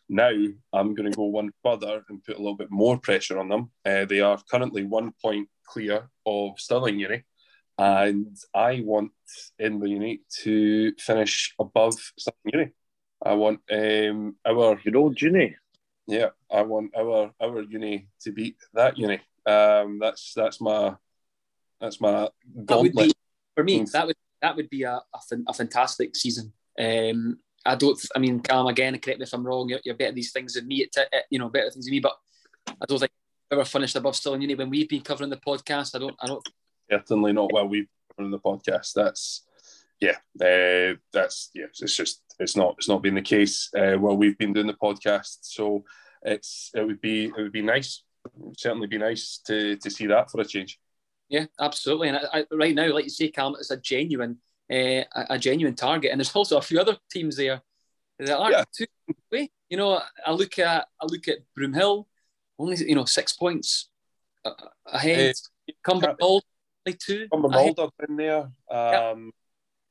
now 0.08 0.32
I'm 0.74 0.94
going 0.94 1.10
to 1.10 1.16
go 1.16 1.24
one 1.24 1.52
further 1.64 2.04
and 2.10 2.24
put 2.24 2.36
a 2.36 2.40
little 2.40 2.56
bit 2.56 2.70
more 2.70 3.00
pressure 3.00 3.40
on 3.40 3.50
them. 3.50 3.72
Uh, 3.84 4.06
they 4.06 4.22
are 4.22 4.40
currently 4.52 4.84
one 4.84 5.14
point 5.22 5.50
clear 5.66 6.10
of 6.26 6.60
Stirling 6.60 7.00
Uni. 7.00 7.24
And 7.78 8.38
I 8.54 8.82
want 8.86 9.12
in 9.60 9.80
the 9.80 9.90
uni 9.90 10.22
to 10.44 10.94
finish 11.00 11.56
above 11.60 11.96
Stirling 12.18 12.54
Uni. 12.54 12.72
I 13.26 13.34
want 13.34 13.62
um, 13.72 14.36
our 14.46 14.80
your 14.84 14.98
old 14.98 15.20
uni. 15.20 15.56
Yeah, 16.08 16.30
I 16.52 16.62
want 16.62 16.92
our 16.96 17.32
our 17.42 17.62
uni 17.64 18.08
to 18.22 18.32
beat 18.32 18.58
that 18.74 18.98
uni. 18.98 19.20
Um, 19.46 20.00
that's 20.00 20.34
that's 20.36 20.62
my 20.62 20.96
that's 21.80 22.00
my 22.02 22.30
would 22.56 22.94
be, 22.94 23.14
for 23.56 23.64
me. 23.64 23.84
That 23.92 24.08
would 24.08 24.16
that 24.42 24.56
would 24.56 24.70
be 24.70 24.84
a, 24.84 24.94
a, 24.94 25.38
a 25.48 25.54
fantastic 25.54 26.16
season. 26.16 26.54
Um, 26.80 27.40
I 27.66 27.76
don't. 27.76 28.00
I 28.16 28.20
mean, 28.20 28.40
Callum 28.42 28.68
again. 28.68 28.98
Correct 29.00 29.20
me 29.20 29.24
if 29.24 29.34
I'm 29.34 29.46
wrong. 29.46 29.70
You're, 29.70 29.80
you're 29.84 29.96
better 29.96 30.10
at 30.10 30.16
these 30.16 30.32
things 30.32 30.54
than 30.54 30.68
me. 30.68 30.88
At, 30.98 31.26
you 31.30 31.40
know, 31.40 31.50
better 31.50 31.72
things 31.72 31.86
than 31.86 31.92
me. 31.92 32.00
But 32.00 32.16
I 32.70 32.86
don't 32.88 33.00
think 33.00 33.12
ever 33.52 33.66
finished 33.66 33.96
above 33.96 34.16
Stirling 34.16 34.42
Uni 34.42 34.56
when 34.56 34.70
we've 34.70 34.90
been 34.90 35.02
covering 35.02 35.30
the 35.30 35.38
podcast. 35.38 35.96
I 35.96 36.00
don't. 36.00 36.16
I 36.20 36.28
don't. 36.28 36.48
Certainly 36.90 37.34
not 37.34 37.52
while 37.52 37.68
we've 37.68 37.88
on 38.20 38.32
the 38.32 38.40
podcast. 38.40 38.94
That's 38.94 39.46
yeah, 40.00 40.18
uh, 40.42 40.96
that's 41.12 41.50
yeah. 41.54 41.66
It's 41.80 41.96
just 41.96 42.22
it's 42.40 42.56
not 42.56 42.76
it's 42.78 42.90
not 42.90 43.02
been 43.02 43.16
the 43.16 43.22
case 43.22 43.70
uh, 43.78 43.96
while 43.96 44.18
we've 44.18 44.38
been 44.38 44.54
doing 44.54 44.68
the 44.68 44.74
podcast. 44.74 45.40
So 45.42 45.84
it's 46.22 46.72
it 46.76 46.86
would 46.86 47.02
be 47.02 47.26
it 47.26 47.38
would 47.38 47.52
be 47.52 47.62
nice. 47.62 48.04
It 48.26 48.32
would 48.36 48.60
certainly 48.60 48.88
be 48.88 48.98
nice 48.98 49.42
to 49.48 49.76
to 49.78 49.90
see 49.90 50.08
that 50.08 50.30
for 50.30 50.42
a 50.42 50.46
change. 50.46 50.80
Yeah, 51.30 51.46
absolutely. 51.60 52.10
And 52.10 52.18
I, 52.18 52.40
I, 52.40 52.46
right 52.52 52.76
now, 52.76 52.94
like 52.94 53.06
you 53.06 53.10
say, 53.10 53.30
Cam, 53.30 53.56
it's 53.60 53.72
a 53.72 53.78
genuine 53.78 54.38
uh, 54.72 55.04
a, 55.30 55.38
genuine 55.38 55.76
target. 55.76 56.12
And 56.12 56.20
there's 56.20 56.36
also 56.36 56.58
a 56.58 56.62
few 56.62 56.80
other 56.80 56.98
teams 57.12 57.38
there 57.38 57.62
that 58.20 58.38
aren't 58.38 58.56
yeah. 58.58 58.64
too. 58.76 58.86
You 59.70 59.78
know, 59.78 60.00
I 60.26 60.32
look 60.32 60.60
at 60.60 60.88
I 61.02 61.06
look 61.06 61.28
at 61.28 61.40
Broomhill, 61.58 62.06
only 62.60 62.78
you 62.78 62.96
know 62.96 63.06
six 63.06 63.34
points 63.34 63.90
ahead. 64.86 65.34
Uh, 65.68 65.74
Cumbernauld, 65.84 66.42
like 66.86 67.00
two. 67.00 67.28
Cumbernauld 67.34 67.80
are 67.80 67.90
in 68.08 68.16
there. 68.16 68.42
Um, 68.42 68.52
yeah. 68.70 69.14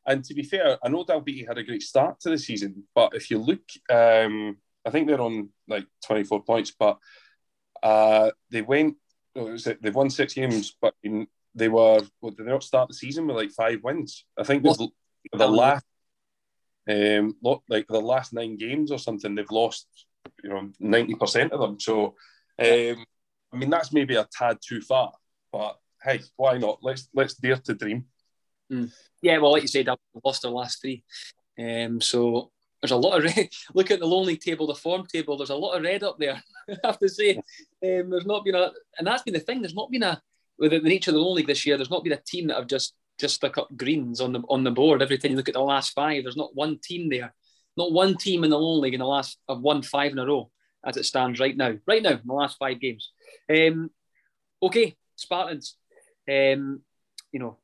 And 0.06 0.24
to 0.24 0.34
be 0.34 0.42
fair, 0.42 0.78
I 0.82 0.88
know 0.88 1.04
Dalbeattie 1.04 1.48
had 1.48 1.58
a 1.58 1.64
great 1.64 1.82
start 1.82 2.20
to 2.20 2.30
the 2.30 2.38
season, 2.38 2.84
but 2.94 3.14
if 3.14 3.30
you 3.30 3.38
look, 3.38 3.62
um, 3.90 4.58
I 4.84 4.90
think 4.90 5.08
they're 5.08 5.20
on 5.20 5.48
like 5.66 5.86
24 6.06 6.44
points, 6.44 6.72
but 6.78 6.98
uh, 7.82 8.30
they 8.50 8.62
went, 8.62 8.96
they've 9.34 9.94
won 9.94 10.10
six 10.10 10.34
games, 10.34 10.76
but 10.80 10.94
in, 11.02 11.26
they 11.54 11.68
were, 11.68 12.00
well, 12.20 12.32
did 12.32 12.46
they 12.46 12.50
not 12.50 12.62
start 12.62 12.88
the 12.88 12.94
season 12.94 13.26
with 13.26 13.36
like 13.36 13.50
five 13.50 13.82
wins? 13.82 14.24
I 14.38 14.44
think 14.44 14.62
they've, 14.62 14.76
the 15.32 15.48
last, 15.48 15.84
um, 16.88 17.36
like 17.68 17.86
the 17.86 18.00
last 18.00 18.32
nine 18.32 18.56
games 18.56 18.90
or 18.90 18.98
something, 18.98 19.34
they've 19.34 19.50
lost, 19.50 19.86
you 20.42 20.50
know, 20.50 20.70
90% 20.80 21.50
of 21.50 21.60
them. 21.60 21.80
So, 21.80 22.14
um, 22.58 23.04
I 23.52 23.56
mean, 23.56 23.70
that's 23.70 23.92
maybe 23.92 24.16
a 24.16 24.26
tad 24.36 24.58
too 24.66 24.80
far, 24.80 25.12
but 25.52 25.78
hey, 26.02 26.20
why 26.36 26.58
not? 26.58 26.78
Let's 26.82 27.08
let's 27.14 27.34
dare 27.34 27.56
to 27.56 27.74
dream. 27.74 28.06
Mm. 28.70 28.92
Yeah, 29.22 29.38
well, 29.38 29.52
like 29.52 29.62
you 29.62 29.68
said, 29.68 29.88
I've 29.88 29.98
lost 30.24 30.44
our 30.44 30.50
last 30.50 30.80
three, 30.80 31.04
um, 31.58 32.00
so 32.00 32.50
there's 32.84 32.90
a 32.90 32.96
lot 32.96 33.16
of 33.16 33.24
red. 33.24 33.48
Look 33.74 33.90
at 33.90 33.98
the 33.98 34.06
Lowland 34.06 34.42
table, 34.42 34.66
the 34.66 34.74
form 34.74 35.06
table. 35.06 35.38
There's 35.38 35.48
a 35.48 35.54
lot 35.54 35.72
of 35.72 35.82
red 35.82 36.02
up 36.02 36.18
there. 36.18 36.42
I 36.68 36.76
have 36.84 36.98
to 36.98 37.08
say, 37.08 37.36
um, 37.36 38.10
there's 38.10 38.26
not 38.26 38.44
been 38.44 38.54
a, 38.54 38.72
and 38.98 39.06
that's 39.06 39.22
been 39.22 39.32
the 39.32 39.40
thing. 39.40 39.62
There's 39.62 39.74
not 39.74 39.90
been 39.90 40.02
a 40.02 40.20
with 40.58 40.72
the 40.72 40.80
nature 40.80 41.10
of 41.10 41.14
the 41.14 41.20
Lowland 41.20 41.46
this 41.46 41.64
year. 41.64 41.78
There's 41.78 41.90
not 41.90 42.04
been 42.04 42.12
a 42.12 42.20
team 42.20 42.48
that 42.48 42.58
have 42.58 42.66
just 42.66 42.92
just 43.18 43.36
stuck 43.36 43.56
up 43.56 43.74
greens 43.74 44.20
on 44.20 44.34
the 44.34 44.42
on 44.50 44.64
the 44.64 44.70
board. 44.70 45.00
Every 45.00 45.16
time 45.16 45.30
you 45.30 45.38
look 45.38 45.48
at 45.48 45.54
the 45.54 45.60
last 45.60 45.94
five, 45.94 46.24
there's 46.24 46.36
not 46.36 46.54
one 46.54 46.78
team 46.78 47.08
there, 47.08 47.32
not 47.74 47.90
one 47.90 48.18
team 48.18 48.44
in 48.44 48.50
the 48.50 48.58
Lowland 48.58 48.82
League 48.82 48.94
in 48.94 49.00
the 49.00 49.06
last 49.06 49.38
have 49.48 49.60
won 49.60 49.80
five 49.80 50.12
in 50.12 50.18
a 50.18 50.26
row 50.26 50.50
as 50.84 50.98
it 50.98 51.06
stands 51.06 51.40
right 51.40 51.56
now. 51.56 51.72
Right 51.86 52.02
now, 52.02 52.10
in 52.10 52.20
the 52.22 52.34
last 52.34 52.58
five 52.58 52.80
games. 52.80 53.12
Um, 53.48 53.90
okay, 54.62 54.94
Spartans. 55.16 55.76
Um, 56.28 56.82
you 57.32 57.40
know, 57.40 57.56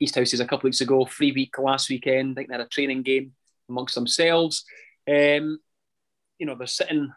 East 0.00 0.14
House 0.14 0.30
Houses 0.30 0.40
a 0.40 0.46
couple 0.46 0.68
weeks 0.68 0.82
ago, 0.82 1.04
free 1.04 1.32
week 1.32 1.58
last 1.58 1.88
weekend. 1.88 2.30
I 2.30 2.34
think 2.34 2.48
they 2.48 2.54
had 2.54 2.60
a 2.60 2.68
training 2.68 3.02
game 3.02 3.32
amongst 3.68 3.94
themselves. 3.94 4.64
Um, 5.08 5.60
you 6.38 6.46
know, 6.46 6.54
they're 6.54 6.66
sitting 6.66 7.12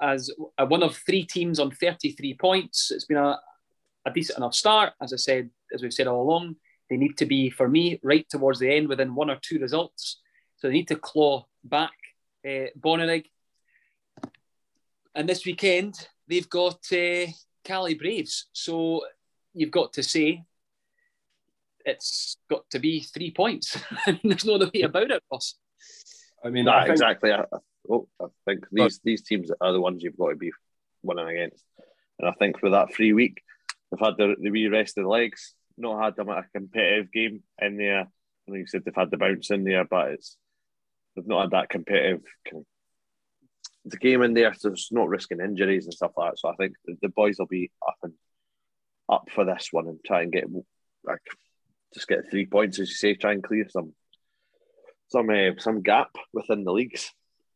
as 0.00 0.30
one 0.58 0.82
of 0.82 0.96
three 0.96 1.24
teams 1.24 1.60
on 1.60 1.70
33 1.70 2.34
points. 2.34 2.90
It's 2.90 3.04
been 3.04 3.18
a, 3.18 3.38
a 4.06 4.10
decent 4.12 4.38
enough 4.38 4.54
start. 4.54 4.94
As 5.00 5.12
I 5.12 5.16
said, 5.16 5.50
as 5.72 5.82
we've 5.82 5.92
said 5.92 6.06
all 6.06 6.22
along, 6.22 6.56
they 6.90 6.96
need 6.96 7.16
to 7.18 7.26
be, 7.26 7.50
for 7.50 7.68
me, 7.68 8.00
right 8.02 8.28
towards 8.28 8.58
the 8.58 8.74
end 8.74 8.88
within 8.88 9.14
one 9.14 9.30
or 9.30 9.38
two 9.40 9.58
results. 9.58 10.20
So 10.56 10.68
they 10.68 10.74
need 10.74 10.88
to 10.88 10.96
claw 10.96 11.46
back 11.64 11.92
uh, 12.44 12.68
Bonnyrigg. 12.78 13.26
And 15.14 15.28
this 15.28 15.44
weekend, 15.44 16.08
they've 16.28 16.48
got 16.48 16.80
uh, 16.92 17.26
Caley 17.64 17.94
Braves. 17.94 18.46
So 18.52 19.02
you've 19.54 19.70
got 19.70 19.92
to 19.94 20.02
say 20.02 20.44
it's 21.84 22.36
got 22.48 22.68
to 22.70 22.78
be 22.78 23.00
three 23.00 23.30
points. 23.30 23.78
There's 24.22 24.44
no 24.44 24.54
other 24.54 24.70
way 24.74 24.82
about 24.82 25.10
it, 25.10 25.22
Ross. 25.30 25.56
I 26.44 26.50
mean, 26.50 26.68
I 26.68 26.82
think, 26.82 26.92
exactly. 26.92 27.32
I, 27.32 27.44
oh, 27.90 28.08
I 28.20 28.26
think 28.46 28.66
these 28.72 29.00
these 29.04 29.22
teams 29.22 29.50
are 29.60 29.72
the 29.72 29.80
ones 29.80 30.02
you've 30.02 30.16
got 30.16 30.30
to 30.30 30.36
be 30.36 30.52
winning 31.02 31.28
against. 31.28 31.64
And 32.18 32.28
I 32.28 32.32
think 32.32 32.58
for 32.58 32.70
that 32.70 32.94
free 32.94 33.12
week, 33.12 33.42
they've 33.90 34.00
had 34.00 34.16
the, 34.16 34.34
the 34.40 34.50
wee 34.50 34.68
rest 34.68 34.98
of 34.98 35.04
the 35.04 35.10
legs, 35.10 35.54
not 35.76 36.02
had 36.02 36.16
them 36.16 36.28
at 36.28 36.38
a 36.38 36.44
competitive 36.54 37.12
game 37.12 37.42
in 37.60 37.76
there. 37.76 38.00
I 38.02 38.06
know 38.50 38.56
you 38.56 38.66
said 38.66 38.84
they've 38.84 38.94
had 38.94 39.10
the 39.10 39.16
bounce 39.16 39.50
in 39.50 39.64
there, 39.64 39.84
but 39.84 40.12
it's 40.12 40.36
they've 41.14 41.26
not 41.26 41.42
had 41.42 41.50
that 41.52 41.68
competitive 41.68 42.22
kind 42.48 42.62
of, 42.62 42.66
the 43.84 43.96
game 43.96 44.22
in 44.22 44.34
there, 44.34 44.54
so 44.54 44.70
it's 44.70 44.92
not 44.92 45.08
risking 45.08 45.40
injuries 45.40 45.86
and 45.86 45.94
stuff 45.94 46.12
like 46.16 46.32
that. 46.32 46.38
So 46.38 46.48
I 46.48 46.54
think 46.54 46.74
the, 46.84 46.96
the 47.02 47.08
boys 47.08 47.36
will 47.38 47.46
be 47.46 47.70
up 47.86 47.96
and 48.02 48.12
up 49.08 49.28
for 49.34 49.44
this 49.44 49.68
one 49.72 49.88
and 49.88 49.98
try 50.06 50.22
and 50.22 50.32
get 50.32 50.44
like 51.04 51.20
just 51.92 52.06
get 52.06 52.30
three 52.30 52.46
points, 52.46 52.78
as 52.78 52.88
you 52.88 52.94
say, 52.94 53.14
try 53.14 53.32
and 53.32 53.42
clear 53.42 53.66
some 53.68 53.92
some 55.12 55.30
uh, 55.30 55.58
some 55.58 55.82
gap 55.82 56.10
within 56.32 56.64
the 56.64 56.72
leagues 56.72 57.12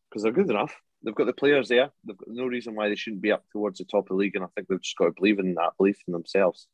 because 0.09 0.23
they're 0.23 0.33
good 0.33 0.51
enough. 0.51 0.75
They've 1.03 1.15
got 1.15 1.27
the 1.27 1.33
players 1.33 1.69
there. 1.69 1.91
They've 2.05 2.17
got 2.17 2.29
no 2.29 2.47
reason 2.47 2.75
why 2.75 2.89
they 2.89 2.97
shouldn't 2.97 3.23
be 3.23 3.33
up 3.33 3.45
towards 3.53 3.79
the 3.79 3.85
top 3.85 4.05
of 4.05 4.09
the 4.09 4.15
league, 4.15 4.37
and 4.37 4.45
I 4.45 4.49
think 4.55 4.69
they've 4.69 4.81
just 4.81 4.97
got 4.97 5.07
to 5.07 5.13
believe 5.13 5.39
in 5.39 5.55
that 5.55 5.77
belief 5.79 5.99
in 6.07 6.13
themselves 6.13 6.69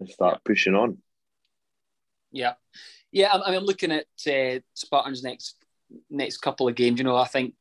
and 0.00 0.08
start 0.08 0.44
pushing 0.44 0.74
on. 0.74 0.98
Yeah, 2.32 2.54
yeah. 3.12 3.32
I 3.32 3.50
mean, 3.50 3.60
I'm 3.60 3.64
looking 3.64 3.92
at 3.92 4.06
uh, 4.26 4.60
Spartans 4.74 5.22
next 5.22 5.56
next 6.10 6.38
couple 6.38 6.68
of 6.68 6.74
games. 6.74 6.98
You 6.98 7.04
know, 7.04 7.16
I 7.16 7.26
think 7.26 7.54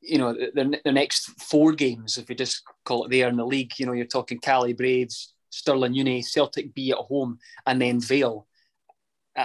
you 0.00 0.18
know 0.18 0.32
the, 0.32 0.80
the 0.84 0.92
next 0.92 1.30
four 1.40 1.72
games, 1.72 2.18
if 2.18 2.28
you 2.28 2.36
just 2.36 2.62
call 2.84 3.04
it 3.04 3.10
there 3.10 3.28
in 3.28 3.36
the 3.36 3.46
league, 3.46 3.72
you 3.78 3.86
know, 3.86 3.92
you're 3.92 4.06
talking 4.06 4.38
Caley 4.38 4.72
Braves, 4.72 5.34
Stirling 5.50 5.94
Uni, 5.94 6.22
Celtic 6.22 6.74
B 6.74 6.92
at 6.92 6.98
home, 6.98 7.38
and 7.66 7.80
then 7.80 8.00
Vale. 8.00 8.46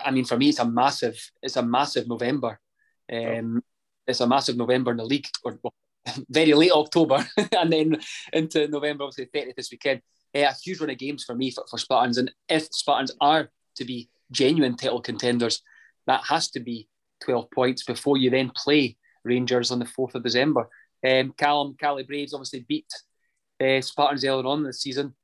I 0.06 0.12
mean, 0.12 0.26
for 0.26 0.38
me, 0.38 0.50
it's 0.50 0.60
a 0.60 0.66
massive, 0.66 1.20
it's 1.42 1.58
a 1.58 1.64
massive 1.64 2.08
November. 2.08 2.60
Um, 3.12 3.64
it's 4.08 4.22
a 4.22 4.28
massive 4.28 4.58
November 4.58 4.92
in 4.92 4.98
the 4.98 5.06
league, 5.06 5.28
or 5.44 5.60
well, 5.64 5.74
very 6.30 6.54
late 6.54 6.72
October, 6.72 7.26
and 7.58 7.72
then 7.72 7.98
into 8.34 8.68
November, 8.68 9.04
obviously, 9.04 9.28
30th 9.34 9.56
this 9.56 9.72
weekend. 9.72 10.02
Uh, 10.36 10.40
a 10.40 10.54
huge 10.64 10.80
run 10.80 10.90
of 10.90 10.98
games 10.98 11.24
for 11.24 11.36
me 11.36 11.52
for, 11.52 11.64
for 11.70 11.78
Spartans. 11.78 12.18
And 12.18 12.32
if 12.50 12.68
Spartans 12.74 13.12
are 13.22 13.50
to 13.78 13.86
be 13.86 14.10
genuine 14.32 14.76
title 14.76 15.02
contenders, 15.02 15.62
that 16.08 16.24
has 16.26 16.50
to 16.52 16.60
be 16.60 16.88
12 17.24 17.50
points 17.52 17.84
before 17.84 18.18
you 18.18 18.30
then 18.30 18.52
play 18.56 18.98
Rangers 19.24 19.72
on 19.72 19.80
the 19.80 19.86
4th 19.86 20.16
of 20.16 20.24
December. 20.24 20.68
Um, 21.08 21.34
Callum, 21.38 21.76
Caley 21.80 22.04
Braves 22.04 22.34
obviously 22.34 22.66
beat 22.68 22.88
uh, 23.64 23.82
Spartans 23.82 24.26
earlier 24.26 24.46
on 24.46 24.64
the 24.64 24.74
season 24.74 25.16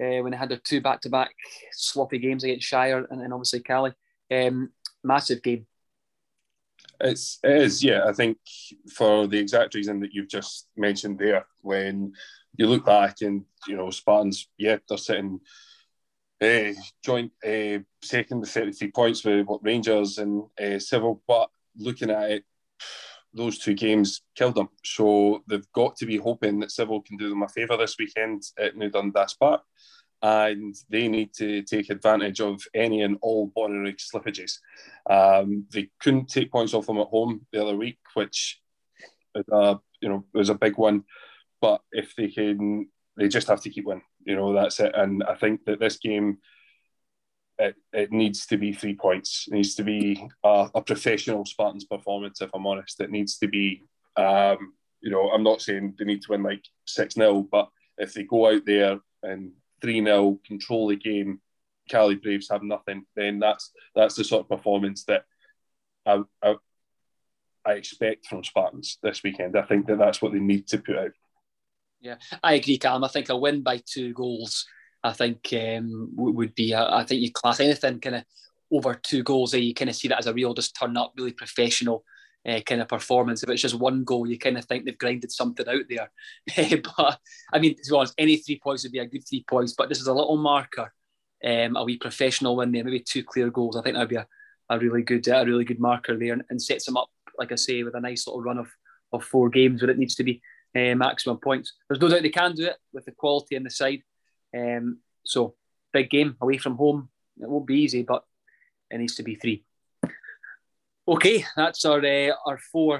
uh, 0.00 0.22
when 0.22 0.30
they 0.30 0.36
had 0.36 0.48
their 0.48 0.60
two 0.62 0.80
back-to-back 0.80 1.30
sloppy 1.72 2.18
games 2.18 2.44
against 2.44 2.66
Shire 2.66 3.06
and, 3.10 3.20
and 3.20 3.32
obviously 3.32 3.60
Caley. 3.60 3.92
Um, 4.30 4.70
massive 5.02 5.42
game. 5.42 5.66
It's 7.00 7.38
it 7.44 7.56
is, 7.62 7.84
yeah. 7.84 8.04
I 8.06 8.12
think 8.12 8.38
for 8.92 9.26
the 9.26 9.38
exact 9.38 9.74
reason 9.74 10.00
that 10.00 10.12
you've 10.12 10.28
just 10.28 10.66
mentioned 10.76 11.18
there, 11.18 11.46
when 11.62 12.12
you 12.56 12.66
look 12.66 12.84
back 12.84 13.16
and 13.22 13.44
you 13.66 13.76
know 13.76 13.90
Spartans, 13.90 14.48
yeah, 14.58 14.78
they're 14.88 14.98
sitting 14.98 15.40
uh, 16.40 16.72
joint 17.04 17.32
uh, 17.46 17.78
second 18.02 18.40
with 18.40 18.50
33 18.50 18.90
points 18.92 19.24
with 19.24 19.46
what 19.46 19.64
Rangers 19.64 20.18
and 20.18 20.44
uh, 20.60 20.78
Civil, 20.78 21.22
but 21.26 21.50
looking 21.76 22.10
at 22.10 22.30
it, 22.30 22.44
those 23.34 23.58
two 23.58 23.74
games 23.74 24.22
killed 24.36 24.54
them. 24.54 24.68
So 24.84 25.42
they've 25.48 25.72
got 25.72 25.96
to 25.96 26.06
be 26.06 26.16
hoping 26.16 26.60
that 26.60 26.72
Civil 26.72 27.02
can 27.02 27.16
do 27.16 27.28
them 27.28 27.42
a 27.42 27.48
favour 27.48 27.76
this 27.76 27.96
weekend 27.98 28.42
at 28.58 28.76
New 28.76 28.90
Dundas 28.90 29.34
Park. 29.34 29.62
And 30.20 30.74
they 30.90 31.06
need 31.06 31.32
to 31.34 31.62
take 31.62 31.90
advantage 31.90 32.40
of 32.40 32.60
any 32.74 33.02
and 33.02 33.18
all 33.20 33.52
Bonnyrigg 33.56 33.98
slippages. 33.98 34.58
Um, 35.08 35.66
they 35.72 35.90
couldn't 36.00 36.28
take 36.28 36.50
points 36.50 36.74
off 36.74 36.86
them 36.86 36.98
at 36.98 37.06
home 37.06 37.46
the 37.52 37.62
other 37.62 37.76
week, 37.76 37.98
which 38.14 38.60
is 39.34 39.44
a, 39.52 39.78
you 40.00 40.08
know 40.08 40.24
was 40.34 40.48
a 40.48 40.54
big 40.54 40.76
one. 40.76 41.04
But 41.60 41.82
if 41.92 42.14
they 42.16 42.28
can, 42.28 42.88
they 43.16 43.28
just 43.28 43.48
have 43.48 43.60
to 43.62 43.70
keep 43.70 43.84
winning. 43.84 44.02
You 44.24 44.36
know 44.36 44.52
that's 44.52 44.80
it. 44.80 44.92
And 44.94 45.22
I 45.22 45.34
think 45.34 45.64
that 45.66 45.78
this 45.78 45.98
game 45.98 46.38
it, 47.58 47.76
it 47.92 48.12
needs 48.12 48.46
to 48.46 48.56
be 48.56 48.72
three 48.72 48.94
points. 48.94 49.46
It 49.48 49.54
needs 49.54 49.74
to 49.76 49.82
be 49.84 50.28
a, 50.44 50.68
a 50.74 50.82
professional 50.82 51.44
Spartans 51.44 51.84
performance, 51.84 52.40
if 52.40 52.50
I'm 52.54 52.66
honest. 52.66 53.00
It 53.00 53.10
needs 53.10 53.38
to 53.38 53.48
be, 53.48 53.82
um, 54.16 54.74
you 55.00 55.10
know, 55.10 55.30
I'm 55.30 55.42
not 55.42 55.60
saying 55.60 55.94
they 55.98 56.04
need 56.04 56.22
to 56.22 56.30
win 56.32 56.42
like 56.42 56.64
6 56.86 57.14
0, 57.14 57.48
but 57.50 57.68
if 57.98 58.14
they 58.14 58.22
go 58.22 58.54
out 58.54 58.64
there 58.64 58.98
and 59.22 59.52
3 59.80 60.04
0, 60.04 60.38
control 60.46 60.88
the 60.88 60.96
game, 60.96 61.40
Caley 61.88 62.16
Braves 62.16 62.48
have 62.50 62.62
nothing, 62.62 63.04
then 63.16 63.38
that's 63.38 63.72
that's 63.94 64.14
the 64.14 64.24
sort 64.24 64.42
of 64.42 64.48
performance 64.48 65.04
that 65.04 65.24
I, 66.06 66.22
I, 66.42 66.56
I 67.66 67.72
expect 67.72 68.26
from 68.26 68.44
Spartans 68.44 68.98
this 69.02 69.22
weekend. 69.22 69.56
I 69.56 69.62
think 69.62 69.86
that 69.86 69.98
that's 69.98 70.22
what 70.22 70.32
they 70.32 70.40
need 70.40 70.66
to 70.68 70.78
put 70.78 70.96
out. 70.96 71.12
Yeah, 72.00 72.16
I 72.42 72.54
agree, 72.54 72.78
Cam. 72.78 73.02
I 73.04 73.08
think 73.08 73.28
a 73.28 73.36
win 73.36 73.62
by 73.62 73.82
two 73.84 74.12
goals 74.12 74.66
I 75.02 75.12
think 75.12 75.48
um, 75.52 76.10
would 76.16 76.54
be. 76.54 76.74
I 76.74 77.04
think 77.04 77.22
you 77.22 77.32
class 77.32 77.60
anything 77.60 78.00
kind 78.00 78.16
of 78.16 78.24
over 78.70 78.94
two 78.94 79.22
goals. 79.22 79.54
Eh, 79.54 79.58
you 79.58 79.74
kind 79.74 79.88
of 79.88 79.96
see 79.96 80.08
that 80.08 80.18
as 80.18 80.26
a 80.26 80.34
real 80.34 80.54
just 80.54 80.76
turn 80.76 80.96
up, 80.96 81.12
really 81.16 81.32
professional 81.32 82.04
uh, 82.46 82.60
kind 82.60 82.80
of 82.80 82.88
performance. 82.88 83.42
If 83.42 83.50
it's 83.50 83.62
just 83.62 83.78
one 83.78 84.04
goal, 84.04 84.26
you 84.26 84.38
kind 84.38 84.58
of 84.58 84.64
think 84.64 84.84
they've 84.84 84.98
grinded 84.98 85.32
something 85.32 85.66
out 85.66 85.84
there. 85.88 86.10
but 86.98 87.18
I 87.52 87.58
mean, 87.58 87.74
to 87.74 87.90
be 87.90 87.96
honest, 87.96 88.14
any 88.18 88.36
three 88.36 88.58
points 88.58 88.82
would 88.82 88.92
be 88.92 88.98
a 88.98 89.06
good 89.06 89.26
three 89.26 89.44
points. 89.48 89.74
But 89.76 89.88
this 89.88 90.00
is 90.00 90.06
a 90.06 90.14
little 90.14 90.36
marker 90.36 90.92
um, 91.44 91.76
a 91.76 91.84
wee 91.84 91.98
professional 91.98 92.56
win 92.56 92.72
there, 92.72 92.84
maybe 92.84 93.00
two 93.00 93.22
clear 93.22 93.50
goals. 93.50 93.76
I 93.76 93.82
think 93.82 93.94
that'd 93.94 94.08
be 94.08 94.16
a, 94.16 94.26
a 94.70 94.78
really 94.78 95.02
good 95.02 95.26
a 95.28 95.44
really 95.44 95.64
good 95.64 95.80
marker 95.80 96.16
there, 96.16 96.32
and, 96.32 96.42
and 96.50 96.60
sets 96.60 96.86
them 96.86 96.96
up, 96.96 97.08
like 97.38 97.52
I 97.52 97.56
say, 97.56 97.82
with 97.82 97.94
a 97.94 98.00
nice 98.00 98.26
little 98.26 98.42
run 98.42 98.58
of 98.58 98.68
of 99.12 99.24
four 99.24 99.48
games 99.48 99.80
where 99.80 99.90
it 99.90 99.98
needs 99.98 100.16
to 100.16 100.24
be 100.24 100.42
uh, 100.76 100.94
maximum 100.94 101.38
points. 101.38 101.74
There's 101.88 102.00
no 102.00 102.08
doubt 102.08 102.22
they 102.22 102.28
can 102.28 102.54
do 102.54 102.66
it 102.66 102.76
with 102.92 103.04
the 103.04 103.12
quality 103.12 103.56
in 103.56 103.62
the 103.62 103.70
side. 103.70 104.02
Um, 104.56 104.98
so 105.24 105.54
big 105.92 106.10
game 106.10 106.36
away 106.40 106.58
from 106.58 106.76
home. 106.76 107.08
It 107.40 107.48
won't 107.48 107.66
be 107.66 107.82
easy, 107.82 108.02
but 108.02 108.24
it 108.90 108.98
needs 108.98 109.14
to 109.16 109.22
be 109.22 109.36
three. 109.36 109.64
Okay, 111.08 111.42
that's 111.56 111.86
our 111.86 112.04
uh, 112.04 112.34
our 112.44 112.58
four 112.70 112.98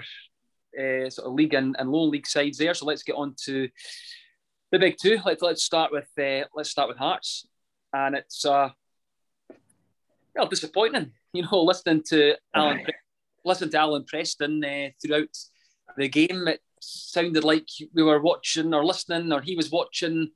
uh, 0.78 1.11
sort 1.11 1.26
of 1.26 1.34
league 1.34 1.52
and, 1.52 1.76
and 1.78 1.90
low 1.90 2.04
league 2.04 2.26
sides 2.26 2.56
there. 2.56 2.72
So 2.72 2.86
let's 2.86 3.02
get 3.02 3.16
on 3.16 3.34
to 3.44 3.68
the 4.72 4.78
big 4.78 4.96
two. 4.98 5.18
Let's 5.26 5.42
let's 5.42 5.62
start 5.62 5.92
with 5.92 6.09
uh, 6.18 6.46
let's 6.54 6.70
start 6.70 6.88
with 6.88 6.96
Hearts, 6.96 7.46
and 7.92 8.14
it's 8.14 8.46
uh, 8.46 8.70
well 10.34 10.46
disappointing. 10.46 11.12
You 11.34 11.42
know, 11.42 11.62
listening 11.62 12.02
to 12.09 12.36
Alan, 12.54 12.86
listen 13.44 13.68
to 13.70 13.78
Alan 13.78 14.06
Preston 14.06 14.64
uh, 14.64 14.88
throughout 15.00 15.36
the 15.98 16.09
game, 16.09 16.48
it 16.48 16.62
sounded 16.80 17.44
like 17.44 17.68
we 17.92 18.02
were 18.02 18.22
watching 18.22 18.72
or 18.72 18.82
listening, 18.82 19.30
or 19.30 19.42
he 19.42 19.54
was 19.54 19.70
watching 19.70 20.30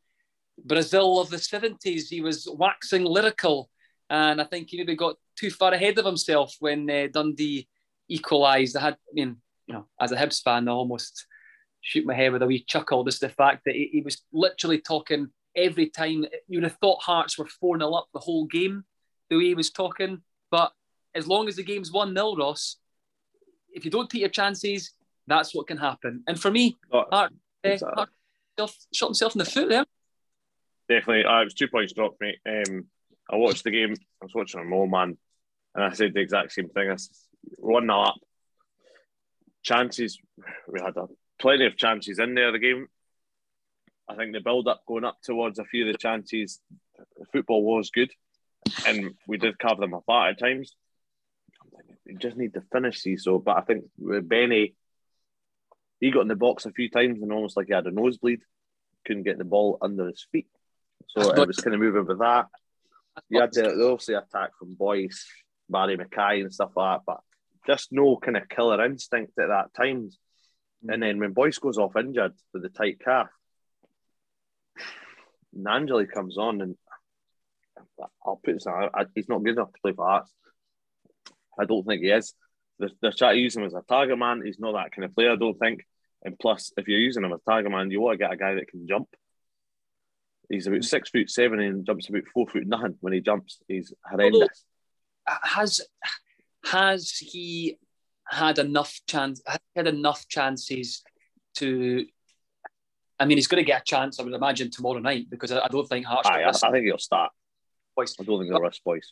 Brazil 0.63 1.19
of 1.19 1.31
the 1.31 1.39
seventies. 1.39 2.11
He 2.11 2.21
was 2.21 2.47
waxing 2.53 3.05
lyrical, 3.05 3.71
and 4.13 4.43
I 4.43 4.45
think 4.45 4.69
he 4.69 4.77
maybe 4.77 4.95
got 4.95 5.17
too 5.37 5.51
far 5.51 5.73
ahead 5.73 5.99
of 5.99 6.05
himself 6.05 6.55
when 6.61 6.89
uh, 6.91 7.09
Dundee 7.11 7.67
equalised. 8.09 8.77
I 8.77 8.81
had, 8.83 8.95
I 8.95 9.15
mean, 9.15 9.39
you 9.67 9.73
know, 9.73 9.87
as 9.99 10.13
a 10.13 10.17
Hibs 10.17 10.43
fan, 10.43 10.69
I 10.69 10.73
almost 10.73 11.27
shoot 11.81 12.05
my 12.05 12.13
head 12.13 12.31
with 12.33 12.43
a 12.43 12.47
wee 12.47 12.63
chuckle. 12.69 13.05
Just 13.05 13.23
the 13.23 13.31
fact 13.31 13.63
that 13.65 13.75
he, 13.75 13.89
he 13.91 14.01
was 14.03 14.23
literally 14.31 14.83
talking 14.83 15.29
every 15.57 15.89
time. 15.89 16.27
You 16.47 16.59
would 16.59 16.65
have 16.65 16.77
thought 16.77 17.03
Hearts 17.03 17.39
were 17.39 17.47
4 17.47 17.79
0 17.79 17.91
up 17.93 18.09
the 18.13 18.21
whole 18.21 18.45
game, 18.45 18.85
the 19.31 19.39
way 19.39 19.45
he 19.45 19.55
was 19.55 19.71
talking. 19.71 20.21
But 20.51 20.73
as 21.15 21.27
long 21.27 21.49
as 21.49 21.57
the 21.57 21.65
game's 21.65 21.91
1 21.91 22.15
0, 22.15 22.37
Ross, 22.37 22.77
if 23.73 23.87
you 23.87 23.91
don't 23.91 24.11
take 24.11 24.21
your 24.21 24.29
chances, 24.29 24.93
that's 25.27 25.55
what 25.55 25.69
can 25.69 25.79
happen. 25.79 26.23
And 26.27 26.39
for 26.39 26.51
me, 26.51 26.77
oh, 26.93 27.05
Hart, 27.11 27.33
uh, 27.65 27.79
Hart 27.95 28.11
shot 28.93 29.09
himself 29.09 29.35
in 29.35 29.39
the 29.39 29.47
foot 29.47 29.71
there. 29.71 29.87
Definitely. 30.91 31.25
Uh, 31.25 31.41
it 31.41 31.45
was 31.45 31.55
two 31.55 31.69
points 31.69 31.95
dropped, 31.95 32.21
mate. 32.21 32.37
Um, 32.47 32.89
I 33.31 33.37
watched 33.37 33.65
the 33.65 33.71
game. 33.71 33.95
I 34.21 34.25
was 34.25 34.35
watching 34.35 34.61
a 34.61 34.65
Mo 34.65 34.87
man, 34.87 35.17
and 35.75 35.85
I 35.85 35.93
said 35.93 36.15
the 36.15 36.21
exact 36.21 36.53
same 36.53 36.69
thing. 36.69 36.91
I 36.91 36.97
said, 36.97 37.17
one 37.57 37.91
up. 37.91 38.15
Chances, 39.63 40.19
we 40.69 40.81
had 40.81 40.97
a, 40.97 41.07
plenty 41.39 41.67
of 41.67 41.77
chances 41.77 42.19
in 42.19 42.35
there. 42.35 42.53
The 42.53 42.59
game, 42.59 42.89
I 44.09 44.17
think 44.17 44.33
the 44.33 44.41
build 44.41 44.69
up 44.69 44.83
going 44.87 45.05
up 45.05 45.19
towards 45.23 45.59
a 45.59 45.65
few 45.65 45.87
of 45.87 45.93
the 45.93 45.99
chances, 45.99 46.61
the 47.17 47.27
football 47.33 47.63
was 47.63 47.91
good, 47.91 48.11
and 48.87 49.15
we 49.27 49.39
did 49.39 49.59
carve 49.59 49.79
them 49.79 49.95
apart 49.95 50.33
at 50.33 50.39
times. 50.39 50.75
We 52.07 52.15
just 52.17 52.37
need 52.37 52.55
to 52.55 52.63
finish 52.73 53.03
these. 53.03 53.25
So, 53.25 53.39
but 53.39 53.57
I 53.57 53.61
think 53.61 53.85
with 53.99 54.29
Benny, 54.29 54.75
he 56.01 56.11
got 56.11 56.23
in 56.23 56.29
the 56.29 56.35
box 56.35 56.67
a 56.67 56.73
few 56.73 56.91
times 56.91 57.23
and 57.23 57.33
almost 57.33 57.57
like 57.57 57.69
he 57.69 57.75
had 57.75 57.87
a 57.87 57.93
nosebleed, 57.93 58.41
couldn't 59.07 59.23
get 59.23 59.39
the 59.39 59.45
ball 59.45 59.79
under 59.81 60.09
his 60.09 60.27
feet. 60.33 60.49
So 61.09 61.31
it 61.31 61.47
was 61.47 61.59
kind 61.59 61.75
of 61.75 61.81
moving 61.81 62.07
with 62.07 62.19
that. 62.19 62.47
You 63.29 63.41
had 63.41 63.53
the, 63.53 63.69
obviously 63.69 64.15
attack 64.15 64.51
from 64.59 64.75
Boyce, 64.75 65.27
Barrie 65.69 65.97
McKay, 65.97 66.43
and 66.43 66.53
stuff 66.53 66.73
like 66.77 66.99
that, 66.99 67.05
but 67.07 67.21
just 67.67 67.93
no 67.93 68.17
kind 68.17 68.37
of 68.37 68.49
killer 68.49 68.85
instinct 68.85 69.39
at 69.39 69.49
that 69.49 69.75
times. 69.75 70.19
And 70.89 71.03
then 71.03 71.19
when 71.19 71.33
Boyce 71.33 71.59
goes 71.59 71.79
off 71.79 71.97
injured 71.97 72.33
with 72.53 72.63
the 72.63 72.69
tight 72.69 73.01
calf, 73.05 73.29
Gnanduillet 75.57 76.11
comes 76.11 76.39
on 76.39 76.61
and 76.61 76.77
I'll 78.25 78.41
put 78.43 78.55
this 78.55 78.67
on, 78.67 78.91
he's 79.15 79.29
not 79.29 79.45
good 79.45 79.55
enough 79.55 79.73
to 79.73 79.81
play 79.81 79.93
for 79.93 80.07
Hearts. 80.07 80.33
I 81.59 81.67
don't 81.67 81.87
think 81.87 82.03
he 82.03 82.11
is. 82.11 82.35
They're, 82.79 82.91
they're 83.01 83.13
trying 83.13 83.37
to 83.37 83.41
use 83.41 83.55
him 83.55 83.65
as 83.65 83.75
a 83.75 83.83
target 83.83 84.19
man. 84.19 84.43
He's 84.45 84.59
not 84.59 84.73
that 84.73 84.93
kind 84.93 85.05
of 85.05 85.15
player, 85.15 85.33
I 85.33 85.37
don't 85.37 85.59
think. 85.59 85.85
And 86.25 86.39
plus, 86.39 86.73
if 86.77 86.89
you're 86.89 86.99
using 86.99 87.25
him 87.25 87.33
as 87.33 87.41
a 87.47 87.51
target 87.51 87.71
man, 87.71 87.91
you 87.91 88.01
want 88.01 88.15
to 88.15 88.25
get 88.25 88.33
a 88.33 88.37
guy 88.37 88.55
that 88.55 88.69
can 88.69 88.89
jump. 88.89 89.09
He's 90.53 90.67
about 90.67 90.85
six 90.85 91.09
foot 91.09 91.31
seven 91.31 91.61
and 91.61 91.87
jumps 91.87 92.11
about 92.11 92.25
four 92.35 92.47
foot 92.47 92.67
nothing 92.67 92.95
when 93.01 93.15
he 93.15 93.21
jumps. 93.21 93.59
He's 93.69 93.95
horrendous. 94.05 94.35
Although, 94.35 94.47
uh, 95.27 95.39
has 95.45 95.81
has 96.67 97.11
he 97.13 97.79
had 98.27 98.59
enough 98.59 99.01
chance? 99.07 99.41
Had 99.75 99.87
enough 99.87 100.29
chances 100.29 101.03
to? 101.55 102.05
I 103.19 103.25
mean, 103.25 103.39
he's 103.39 103.47
going 103.47 103.65
to 103.65 103.67
get 103.67 103.81
a 103.81 103.85
chance. 103.85 104.21
I 104.21 104.25
would 104.25 104.35
imagine 104.35 104.71
tomorrow 104.71 104.99
night 104.99 105.31
because 105.31 105.53
I, 105.53 105.61
I 105.61 105.69
don't 105.69 105.89
think 105.89 106.05
Hearts. 106.05 106.29
Aye, 106.29 106.43
I, 106.43 106.51
I, 106.51 106.71
think 106.71 106.85
he'll 106.85 106.99
start. 106.99 107.33
Boyce. 107.97 108.15
I 108.21 108.25
don't 108.25 108.39
think 108.39 108.53
he'll 108.53 108.61
risk 108.61 108.85
Boyce. 108.85 109.11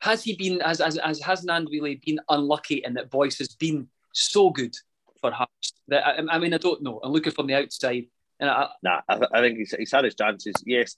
Has 0.00 0.24
he 0.24 0.36
been? 0.36 0.60
Has 0.60 0.78
has, 0.78 0.98
has, 1.04 1.20
has 1.20 1.44
really 1.70 2.00
been 2.02 2.20
unlucky 2.30 2.76
in 2.76 2.94
that 2.94 3.10
Boyce 3.10 3.36
has 3.40 3.54
been 3.54 3.88
so 4.14 4.48
good 4.48 4.74
for 5.20 5.32
Hearts? 5.32 5.74
That 5.88 6.06
I, 6.06 6.34
I 6.34 6.38
mean, 6.38 6.54
I 6.54 6.58
don't 6.58 6.82
know. 6.82 6.98
I'm 7.02 7.12
looking 7.12 7.32
from 7.34 7.46
the 7.46 7.56
outside. 7.56 8.06
And 8.40 8.50
I, 8.50 8.68
nah, 8.82 9.00
I, 9.08 9.16
th- 9.16 9.30
I 9.32 9.40
think 9.40 9.58
he's, 9.58 9.74
he's 9.76 9.92
had 9.92 10.04
his 10.04 10.14
chances. 10.14 10.54
Yes, 10.66 10.96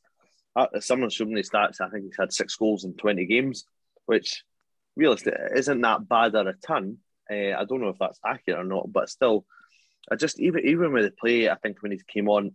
uh, 0.54 0.66
someone 0.80 1.10
showed 1.10 1.28
me 1.28 1.40
the 1.40 1.48
stats. 1.48 1.80
I 1.80 1.90
think 1.90 2.04
he's 2.04 2.16
had 2.18 2.32
six 2.32 2.56
goals 2.56 2.84
in 2.84 2.94
20 2.94 3.26
games, 3.26 3.64
which 4.06 4.42
realistically 4.96 5.38
isn't 5.54 5.80
that 5.82 6.08
bad 6.08 6.34
at 6.34 6.46
a 6.46 6.54
ton. 6.54 6.98
Uh, 7.30 7.52
I 7.58 7.64
don't 7.64 7.80
know 7.80 7.88
if 7.88 7.98
that's 7.98 8.20
accurate 8.24 8.60
or 8.60 8.64
not, 8.64 8.90
but 8.90 9.10
still, 9.10 9.44
I 10.10 10.16
just 10.16 10.40
even 10.40 10.64
even 10.64 10.92
with 10.92 11.04
the 11.04 11.10
play, 11.10 11.50
I 11.50 11.56
think 11.56 11.82
when 11.82 11.92
he 11.92 12.00
came 12.06 12.28
on, 12.28 12.52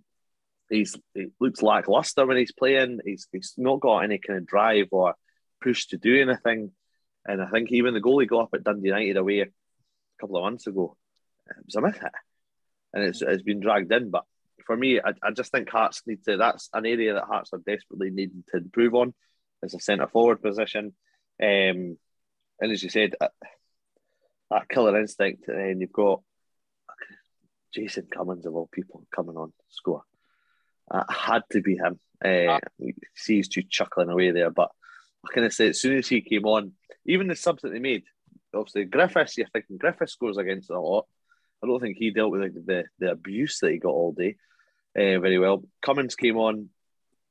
he's 0.69 0.97
he 1.13 1.27
looks 1.39 1.61
lackluster 1.61 2.25
when 2.25 2.37
he's 2.37 2.53
playing. 2.53 2.99
He's 3.05 3.27
he's 3.31 3.53
not 3.57 3.81
got 3.81 3.99
any 3.99 4.17
kind 4.17 4.39
of 4.39 4.47
drive 4.47 4.87
or 4.91 5.15
push 5.61 5.87
to 5.87 5.97
do 5.97 6.21
anything. 6.21 6.71
And 7.25 7.41
I 7.41 7.49
think 7.49 7.71
even 7.71 7.93
the 7.93 7.99
goal 7.99 8.19
he 8.19 8.25
got 8.25 8.43
up 8.43 8.53
at 8.53 8.63
Dundee 8.63 8.87
United 8.87 9.17
away 9.17 9.41
a 9.41 9.47
couple 10.19 10.37
of 10.37 10.43
months 10.43 10.65
ago, 10.67 10.95
it 11.47 11.65
was 11.65 11.75
a 11.75 11.81
myth 11.81 12.01
and 12.93 13.03
it's, 13.03 13.21
it's 13.21 13.43
been 13.43 13.59
dragged 13.59 13.91
in. 13.91 14.09
But 14.09 14.25
for 14.65 14.75
me, 14.75 14.99
I, 14.99 15.13
I 15.23 15.31
just 15.31 15.51
think 15.51 15.69
Hearts 15.69 16.03
need 16.05 16.23
to. 16.25 16.37
That's 16.37 16.69
an 16.73 16.85
area 16.85 17.13
that 17.13 17.25
Hearts 17.25 17.51
are 17.53 17.61
desperately 17.65 18.09
needing 18.09 18.43
to 18.51 18.57
improve 18.57 18.95
on 18.95 19.13
as 19.63 19.73
a 19.73 19.79
centre 19.79 20.07
forward 20.07 20.41
position. 20.41 20.93
Um, 21.41 21.97
and 22.59 22.71
as 22.71 22.83
you 22.83 22.89
said, 22.89 23.15
uh, 23.19 23.27
that 24.49 24.69
killer 24.69 24.99
instinct, 24.99 25.47
and 25.47 25.57
then 25.57 25.81
you've 25.81 25.93
got 25.93 26.21
Jason 27.73 28.07
Cummings 28.13 28.45
of 28.45 28.55
all 28.55 28.69
people 28.71 29.05
coming 29.15 29.37
on 29.37 29.53
score. 29.69 30.03
Uh, 30.89 31.03
had 31.09 31.43
to 31.51 31.61
be 31.61 31.77
him. 31.77 31.99
Uh, 32.23 32.59
see, 33.15 33.37
he's 33.37 33.47
too 33.47 33.63
chuckling 33.67 34.09
away 34.09 34.31
there, 34.31 34.51
but 34.51 34.69
I 35.25 35.33
of 35.45 35.53
say 35.53 35.69
as 35.69 35.79
soon 35.79 35.97
as 35.97 36.07
he 36.07 36.21
came 36.21 36.45
on, 36.45 36.73
even 37.05 37.27
the 37.27 37.35
subs 37.35 37.61
that 37.61 37.69
they 37.69 37.79
made, 37.79 38.03
obviously 38.53 38.85
Griffiths, 38.85 39.37
you're 39.37 39.47
thinking 39.47 39.77
Griffiths 39.77 40.13
scores 40.13 40.37
against 40.37 40.69
a 40.69 40.79
lot. 40.79 41.07
I 41.63 41.67
don't 41.67 41.79
think 41.79 41.97
he 41.97 42.11
dealt 42.11 42.31
with 42.31 42.53
the, 42.53 42.61
the, 42.61 42.83
the 42.99 43.11
abuse 43.11 43.59
that 43.59 43.71
he 43.71 43.77
got 43.77 43.89
all 43.91 44.11
day 44.11 44.35
uh, 44.97 45.19
very 45.19 45.39
well. 45.39 45.63
Cummings 45.81 46.15
came 46.15 46.37
on, 46.37 46.69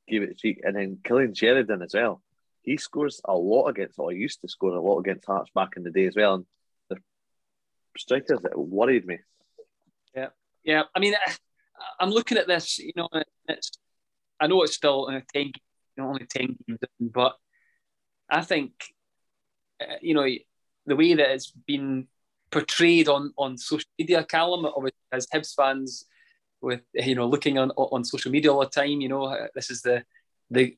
gave 0.07 0.23
it 0.23 0.31
a 0.31 0.35
cheek, 0.35 0.61
and 0.63 0.75
then 0.75 0.99
Cillian 1.07 1.37
Sheridan 1.37 1.81
as 1.81 1.93
well. 1.93 2.21
He 2.61 2.77
scores 2.77 3.21
a 3.25 3.33
lot 3.33 3.67
against, 3.67 3.97
or 3.97 4.11
used 4.11 4.41
to 4.41 4.47
score 4.47 4.75
a 4.75 4.81
lot 4.81 4.99
against 4.99 5.25
Hearts 5.25 5.49
back 5.53 5.69
in 5.77 5.83
the 5.83 5.91
day 5.91 6.05
as 6.05 6.15
well. 6.15 6.35
And 6.35 6.45
the 6.89 6.97
strikers 7.97 8.39
that 8.43 8.57
worried 8.57 9.05
me. 9.05 9.19
Yeah, 10.15 10.29
yeah. 10.63 10.83
I 10.95 10.99
mean, 10.99 11.15
I'm 11.99 12.09
looking 12.09 12.37
at 12.37 12.47
this. 12.47 12.79
You 12.79 12.91
know, 12.95 13.09
it's. 13.47 13.71
I 14.39 14.47
know 14.47 14.63
it's 14.63 14.75
still 14.75 15.07
ten, 15.33 15.51
only 15.99 16.25
ten 16.25 16.55
games, 16.67 16.79
but 16.99 17.35
I 18.27 18.41
think, 18.41 18.71
uh, 19.79 19.97
you 20.01 20.15
know, 20.15 20.25
the 20.87 20.95
way 20.95 21.13
that 21.13 21.29
it's 21.29 21.51
been 21.51 22.07
portrayed 22.49 23.07
on 23.07 23.33
on 23.37 23.57
social 23.57 23.89
media, 23.99 24.23
Callum, 24.23 24.65
as 25.11 25.27
Hibs 25.27 25.53
fans, 25.55 26.05
with 26.61 26.81
you 26.93 27.15
know 27.15 27.27
looking 27.27 27.57
on 27.57 27.71
on 27.71 28.03
social 28.03 28.31
media 28.31 28.51
all 28.51 28.59
the 28.59 28.67
time. 28.67 29.01
You 29.01 29.09
know, 29.09 29.25
uh, 29.25 29.47
this 29.55 29.69
is 29.69 29.81
the 29.81 30.03
the. 30.49 30.75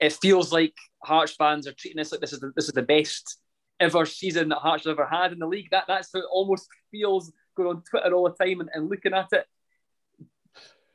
It 0.00 0.12
feels 0.14 0.52
like 0.52 0.74
Hearts 1.02 1.34
fans 1.34 1.66
are 1.66 1.72
treating 1.72 1.98
this 1.98 2.12
like 2.12 2.20
this 2.20 2.32
is 2.32 2.40
the, 2.40 2.52
this 2.56 2.66
is 2.66 2.72
the 2.72 2.82
best 2.82 3.38
ever 3.80 4.04
season 4.06 4.48
that 4.48 4.58
Hearts 4.58 4.86
ever 4.86 5.06
had 5.06 5.32
in 5.32 5.38
the 5.38 5.46
league. 5.46 5.70
That 5.70 5.84
that's 5.86 6.10
how 6.12 6.20
it 6.20 6.26
almost 6.30 6.68
feels 6.90 7.32
going 7.56 7.68
on 7.68 7.82
Twitter 7.88 8.12
all 8.12 8.24
the 8.28 8.44
time 8.44 8.60
and, 8.60 8.70
and 8.74 8.90
looking 8.90 9.14
at 9.14 9.28
it. 9.32 9.46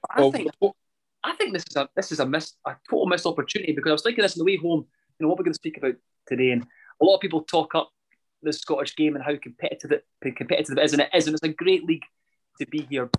I 0.09 0.21
well, 0.21 0.31
think 0.31 0.51
I 1.23 1.33
think 1.33 1.53
this 1.53 1.65
is 1.69 1.75
a 1.75 1.89
this 1.95 2.11
is 2.11 2.19
a 2.19 2.25
miss 2.25 2.53
a 2.65 2.75
total 2.89 3.07
missed 3.07 3.25
opportunity 3.25 3.73
because 3.73 3.89
I 3.89 3.93
was 3.93 4.03
thinking 4.03 4.21
this 4.21 4.37
on 4.37 4.45
the 4.45 4.51
way 4.51 4.57
home. 4.57 4.85
You 5.19 5.25
know 5.25 5.29
what 5.29 5.37
we're 5.37 5.45
going 5.45 5.53
to 5.53 5.59
speak 5.59 5.77
about 5.77 5.95
today, 6.27 6.51
and 6.51 6.65
a 7.01 7.05
lot 7.05 7.15
of 7.15 7.21
people 7.21 7.41
talk 7.43 7.75
up 7.75 7.89
the 8.41 8.53
Scottish 8.53 8.95
game 8.95 9.15
and 9.15 9.23
how 9.23 9.35
competitive 9.35 9.91
it 9.91 10.05
competitive 10.35 10.77
it 10.77 10.83
is, 10.83 10.93
and 10.93 11.01
it 11.01 11.09
is, 11.13 11.27
and 11.27 11.33
it's 11.33 11.43
a 11.43 11.49
great 11.49 11.83
league 11.83 12.05
to 12.59 12.67
be 12.67 12.87
here. 12.89 13.09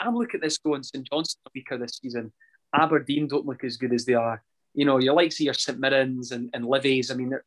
I'm 0.00 0.14
looking 0.14 0.38
at 0.38 0.44
this 0.44 0.58
going 0.58 0.82
St 0.82 1.08
Johnstone 1.08 1.42
weaker 1.54 1.78
this 1.78 1.98
season. 2.02 2.32
Aberdeen 2.74 3.28
don't 3.28 3.46
look 3.46 3.64
as 3.64 3.76
good 3.76 3.92
as 3.92 4.04
they 4.04 4.14
are. 4.14 4.42
You 4.74 4.84
know, 4.84 4.98
you 4.98 5.12
like 5.12 5.30
to 5.30 5.36
see 5.36 5.44
your 5.44 5.54
St 5.54 5.78
Mirrens 5.78 6.32
and, 6.32 6.50
and 6.52 6.66
Livies. 6.66 7.10
I 7.10 7.14
mean, 7.14 7.30
they're, 7.30 7.44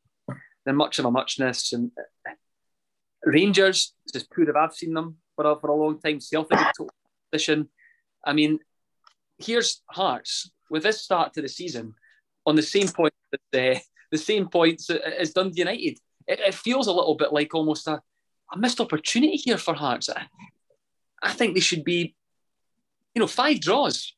they're 0.65 0.73
much 0.73 0.99
of 0.99 1.05
a 1.05 1.11
muchness. 1.11 1.73
And 1.73 1.91
uh, 1.97 2.31
Rangers, 3.25 3.93
as 4.15 4.23
poor 4.23 4.49
as 4.49 4.55
I've 4.55 4.73
seen 4.73 4.93
them 4.93 5.17
for 5.35 5.51
a, 5.51 5.59
for 5.59 5.69
a 5.69 5.75
long 5.75 5.99
time. 5.99 6.19
Celtic 6.19 6.59
position. 7.31 7.69
I 8.25 8.33
mean, 8.33 8.59
here's 9.37 9.81
Hearts 9.89 10.51
with 10.69 10.83
this 10.83 11.01
start 11.01 11.33
to 11.33 11.41
the 11.41 11.49
season 11.49 11.93
on 12.45 12.55
the 12.55 12.61
same 12.61 12.87
point 12.87 13.13
that 13.31 13.41
the, 13.51 13.79
the 14.11 14.17
same 14.17 14.47
points 14.47 14.89
as 14.89 15.33
Dundee 15.33 15.59
United. 15.59 15.97
It, 16.27 16.39
it, 16.39 16.53
feels 16.53 16.87
a 16.87 16.93
little 16.93 17.15
bit 17.15 17.33
like 17.33 17.53
almost 17.55 17.87
a, 17.87 18.01
a 18.53 18.57
missed 18.57 18.79
opportunity 18.79 19.35
here 19.35 19.57
for 19.57 19.73
Hearts. 19.73 20.09
I, 20.09 20.27
I 21.21 21.33
think 21.33 21.53
they 21.53 21.59
should 21.59 21.83
be, 21.83 22.15
you 23.15 23.19
know, 23.19 23.27
five 23.27 23.59
draws, 23.59 24.13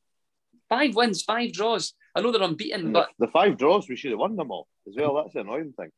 five 0.69 0.95
wins, 0.95 1.23
five 1.23 1.53
draws. 1.53 1.93
I 2.15 2.21
know 2.21 2.31
they're 2.31 2.41
unbeaten, 2.41 2.91
but 2.91 3.09
the, 3.17 3.27
the 3.27 3.31
five 3.31 3.57
draws 3.57 3.87
we 3.87 3.95
should 3.95 4.11
have 4.11 4.19
won 4.19 4.35
them 4.35 4.51
all 4.51 4.67
as 4.87 4.95
well. 4.97 5.15
That's 5.15 5.33
the 5.33 5.41
annoying 5.41 5.73
thing. 5.77 5.89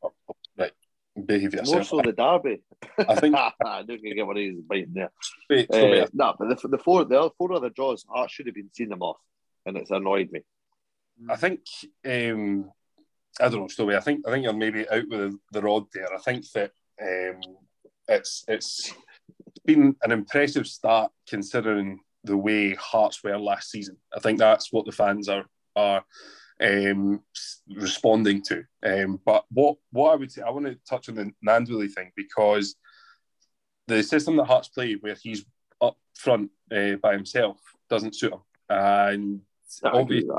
Right, 0.57 0.71
behave 1.25 1.53
yourself. 1.53 1.75
More 1.75 1.83
so 1.83 2.01
the 2.01 2.11
derby. 2.13 2.61
I 2.99 3.15
think 3.15 3.35
I 3.65 3.83
don't 3.83 4.01
get 4.01 4.27
what 4.27 4.37
he's 4.37 4.61
biting 4.61 4.93
there. 4.93 5.11
Wait, 5.49 5.73
uh, 5.73 6.07
no, 6.13 6.35
but 6.37 6.61
the, 6.61 6.67
the 6.67 6.77
four 6.77 7.05
the 7.05 7.31
four 7.37 7.53
other 7.53 7.69
draws, 7.69 8.05
Hearts 8.07 8.33
should 8.33 8.45
have 8.45 8.55
been 8.55 8.69
seeing 8.73 8.89
them 8.89 9.01
off, 9.01 9.17
and 9.65 9.77
it's 9.77 9.91
annoyed 9.91 10.31
me. 10.31 10.41
I 11.29 11.35
think 11.35 11.61
um, 12.05 12.71
I 13.39 13.49
don't 13.49 13.61
know, 13.61 13.67
Story. 13.67 13.95
I 13.95 14.01
think 14.01 14.27
I 14.27 14.31
think 14.31 14.43
you're 14.43 14.53
maybe 14.53 14.87
out 14.89 15.07
with 15.09 15.35
the 15.51 15.61
rod 15.61 15.85
there. 15.93 16.13
I 16.13 16.19
think 16.19 16.49
that 16.51 16.71
um, 17.01 17.39
it's 18.07 18.45
it's 18.47 18.93
been 19.65 19.95
an 20.03 20.11
impressive 20.11 20.67
start 20.67 21.11
considering 21.27 21.99
the 22.24 22.38
way 22.38 22.74
Hearts 22.76 23.24
were 23.24 23.38
last 23.38 23.71
season. 23.71 23.97
I 24.15 24.19
think 24.19 24.39
that's 24.39 24.71
what 24.71 24.86
the 24.86 24.91
fans 24.91 25.30
are 25.30 25.45
are 25.76 26.03
um, 26.61 27.21
responding 27.69 28.41
to. 28.43 28.63
Um, 28.84 29.19
but 29.26 29.45
what 29.49 29.78
what 29.91 30.11
I 30.11 30.15
would 30.15 30.32
say, 30.32 30.41
I 30.41 30.49
want 30.49 30.65
to 30.65 30.78
touch 30.89 31.09
on 31.09 31.15
the 31.15 31.32
Gnanduillet 31.45 31.91
thing 31.91 32.11
because 32.15 32.76
the 33.88 34.01
system 34.03 34.38
that 34.38 34.45
Hearts 34.45 34.69
play, 34.69 34.93
where 34.93 35.15
he's 35.21 35.45
up 35.82 35.97
front 36.15 36.51
uh, 36.71 36.95
by 37.01 37.13
himself, 37.13 37.59
doesn't 37.89 38.15
suit 38.15 38.34
him. 38.34 38.39
And 38.69 39.41
obviously, 39.84 40.30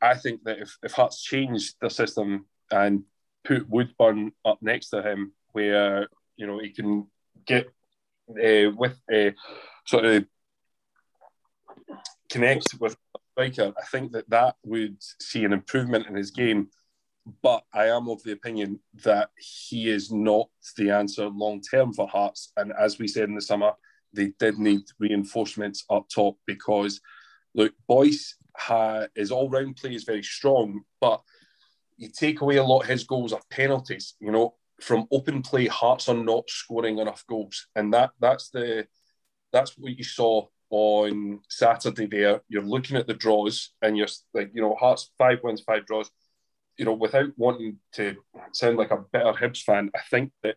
I 0.00 0.14
think 0.14 0.42
that 0.44 0.58
if, 0.58 0.76
if 0.82 0.92
Hearts 0.92 1.22
changed 1.22 1.76
the 1.80 1.88
system 1.88 2.46
and 2.70 3.04
put 3.44 3.68
Woodburn 3.68 4.32
up 4.44 4.58
next 4.60 4.88
to 4.90 5.02
him, 5.02 5.32
where 5.52 6.08
you 6.36 6.46
know 6.46 6.58
he 6.58 6.70
can 6.70 7.06
get 7.46 7.66
uh, 8.30 8.70
with 8.76 9.00
a 9.10 9.28
uh, 9.28 9.32
sort 9.86 10.04
of 10.04 10.24
connect 12.30 12.74
with 12.80 12.96
striker, 13.32 13.72
I 13.76 13.84
think 13.90 14.12
that 14.12 14.28
that 14.30 14.56
would 14.64 14.96
see 15.20 15.44
an 15.44 15.52
improvement 15.52 16.06
in 16.06 16.16
his 16.16 16.30
game. 16.30 16.68
But 17.42 17.62
I 17.72 17.86
am 17.86 18.08
of 18.08 18.22
the 18.24 18.32
opinion 18.32 18.80
that 19.04 19.30
he 19.38 19.88
is 19.88 20.10
not 20.10 20.48
the 20.76 20.90
answer 20.90 21.28
long 21.28 21.60
term 21.60 21.92
for 21.92 22.08
Hearts. 22.08 22.52
And 22.56 22.72
as 22.78 22.98
we 22.98 23.06
said 23.06 23.28
in 23.28 23.36
the 23.36 23.40
summer, 23.40 23.72
they 24.12 24.32
did 24.38 24.58
need 24.58 24.82
reinforcements 24.98 25.84
up 25.88 26.08
top 26.08 26.36
because 26.46 27.00
look, 27.54 27.72
Boyce 27.88 28.36
ha, 28.56 29.06
his 29.14 29.30
all 29.30 29.48
round 29.48 29.76
play 29.76 29.94
is 29.94 30.04
very 30.04 30.22
strong, 30.22 30.82
but 31.00 31.20
you 31.96 32.08
take 32.08 32.40
away 32.40 32.56
a 32.56 32.64
lot 32.64 32.80
of 32.80 32.88
his 32.88 33.04
goals 33.04 33.32
are 33.32 33.40
penalties. 33.50 34.14
You 34.20 34.32
know, 34.32 34.54
from 34.80 35.06
open 35.12 35.42
play, 35.42 35.66
Hearts 35.66 36.08
are 36.08 36.14
not 36.14 36.50
scoring 36.50 36.98
enough 36.98 37.24
goals, 37.28 37.68
and 37.76 37.94
that 37.94 38.10
that's 38.20 38.50
the 38.50 38.86
that's 39.52 39.76
what 39.78 39.96
you 39.96 40.04
saw 40.04 40.46
on 40.70 41.40
Saturday. 41.48 42.06
There, 42.06 42.40
you're 42.48 42.62
looking 42.62 42.96
at 42.96 43.06
the 43.06 43.14
draws, 43.14 43.72
and 43.82 43.96
you're 43.96 44.08
like, 44.34 44.50
you 44.54 44.62
know, 44.62 44.74
Hearts 44.74 45.10
five 45.18 45.40
wins, 45.42 45.62
five 45.62 45.86
draws. 45.86 46.10
You 46.78 46.86
know, 46.86 46.94
without 46.94 47.30
wanting 47.36 47.76
to 47.92 48.16
sound 48.52 48.78
like 48.78 48.90
a 48.90 49.04
bitter 49.12 49.32
Hibs 49.32 49.62
fan, 49.62 49.90
I 49.94 50.00
think 50.10 50.32
that 50.42 50.56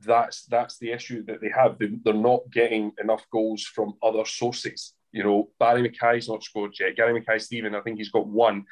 that's 0.00 0.44
that's 0.44 0.78
the 0.78 0.92
issue 0.92 1.24
that 1.26 1.40
they 1.40 1.50
have. 1.50 1.78
They, 1.78 1.88
they're 2.04 2.14
not 2.14 2.50
getting 2.50 2.92
enough 3.02 3.26
goals 3.32 3.64
from 3.64 3.94
other 4.02 4.24
sources. 4.24 4.94
You 5.12 5.22
know, 5.22 5.50
Barrie 5.60 5.88
McKay's 5.88 6.28
not 6.28 6.42
scored 6.42 6.74
yet. 6.78 6.96
Gary 6.96 7.12
Mackay-Steven, 7.14 7.74
I 7.74 7.80
think 7.82 7.98
he's 7.98 8.10
got 8.10 8.26
one. 8.26 8.64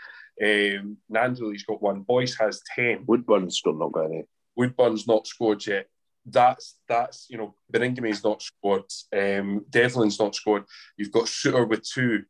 Um, 0.42 0.96
Gnanduillet's 1.08 1.62
got 1.62 1.80
one. 1.80 2.00
Boyce 2.00 2.36
has 2.36 2.60
10. 2.74 3.04
Woodburn's 3.06 3.58
still 3.58 3.74
not 3.74 3.92
got 3.92 4.06
any. 4.06 4.24
Woodburn's 4.56 5.06
not 5.06 5.28
scored 5.28 5.64
yet. 5.64 5.86
That's, 6.24 6.76
that's 6.88 7.26
you 7.28 7.38
know, 7.38 7.54
Baningime's 7.72 8.24
not 8.24 8.42
scored. 8.42 8.84
Um, 9.12 9.64
Devlin's 9.70 10.18
not 10.18 10.34
scored. 10.34 10.64
You've 10.96 11.12
got 11.12 11.24
Souttar 11.24 11.68
with 11.68 11.82
two. 11.82 12.24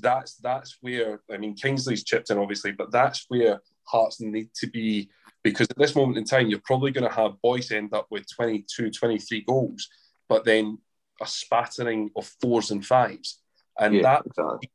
That's 0.00 0.36
that's 0.36 0.76
where, 0.82 1.20
I 1.32 1.38
mean, 1.38 1.54
Kingsley's 1.54 2.04
chipped 2.04 2.30
in, 2.30 2.38
obviously, 2.38 2.72
but 2.72 2.92
that's 2.92 3.24
where 3.28 3.60
Hearts 3.84 4.20
need 4.20 4.50
to 4.56 4.66
be 4.66 5.08
because 5.42 5.68
at 5.70 5.78
this 5.78 5.94
moment 5.94 6.18
in 6.18 6.24
time, 6.24 6.48
you're 6.48 6.60
probably 6.64 6.90
going 6.90 7.08
to 7.08 7.14
have 7.14 7.40
Boyce 7.42 7.70
end 7.70 7.94
up 7.94 8.06
with 8.10 8.26
22, 8.34 8.90
23 8.90 9.42
goals, 9.42 9.88
but 10.28 10.44
then 10.44 10.78
a 11.20 11.26
spattering 11.26 12.10
of 12.16 12.26
fours 12.40 12.70
and 12.70 12.84
fives. 12.84 13.40
And 13.78 13.94
yeah, 13.94 14.02
that 14.02 14.22
exactly. 14.26 14.68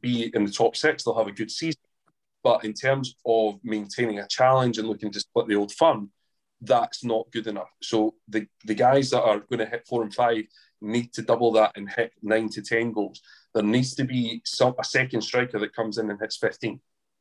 be 0.00 0.30
in 0.34 0.44
the 0.44 0.50
top 0.50 0.76
six, 0.76 1.04
they'll 1.04 1.18
have 1.18 1.26
a 1.26 1.32
good 1.32 1.50
season. 1.50 1.80
But 2.42 2.64
in 2.64 2.72
terms 2.72 3.14
of 3.24 3.60
maintaining 3.62 4.18
a 4.18 4.26
challenge 4.26 4.78
and 4.78 4.88
looking 4.88 5.12
to 5.12 5.20
split 5.20 5.46
the 5.46 5.54
old 5.54 5.72
firm, 5.72 6.10
that's 6.62 7.04
not 7.04 7.30
good 7.32 7.46
enough. 7.46 7.70
So 7.82 8.14
the, 8.28 8.46
the 8.64 8.74
guys 8.74 9.10
that 9.10 9.22
are 9.22 9.40
going 9.40 9.58
to 9.58 9.66
hit 9.66 9.86
four 9.86 10.02
and 10.02 10.14
five 10.14 10.44
need 10.80 11.12
to 11.14 11.22
double 11.22 11.52
that 11.52 11.72
and 11.76 11.90
hit 11.90 12.12
nine 12.22 12.48
to 12.50 12.62
10 12.62 12.92
goals. 12.92 13.20
There 13.54 13.62
needs 13.62 13.94
to 13.96 14.04
be 14.04 14.40
some, 14.44 14.74
a 14.78 14.84
second 14.84 15.22
striker 15.22 15.58
that 15.58 15.74
comes 15.74 15.98
in 15.98 16.10
and 16.10 16.18
hits 16.20 16.36
15. 16.36 16.80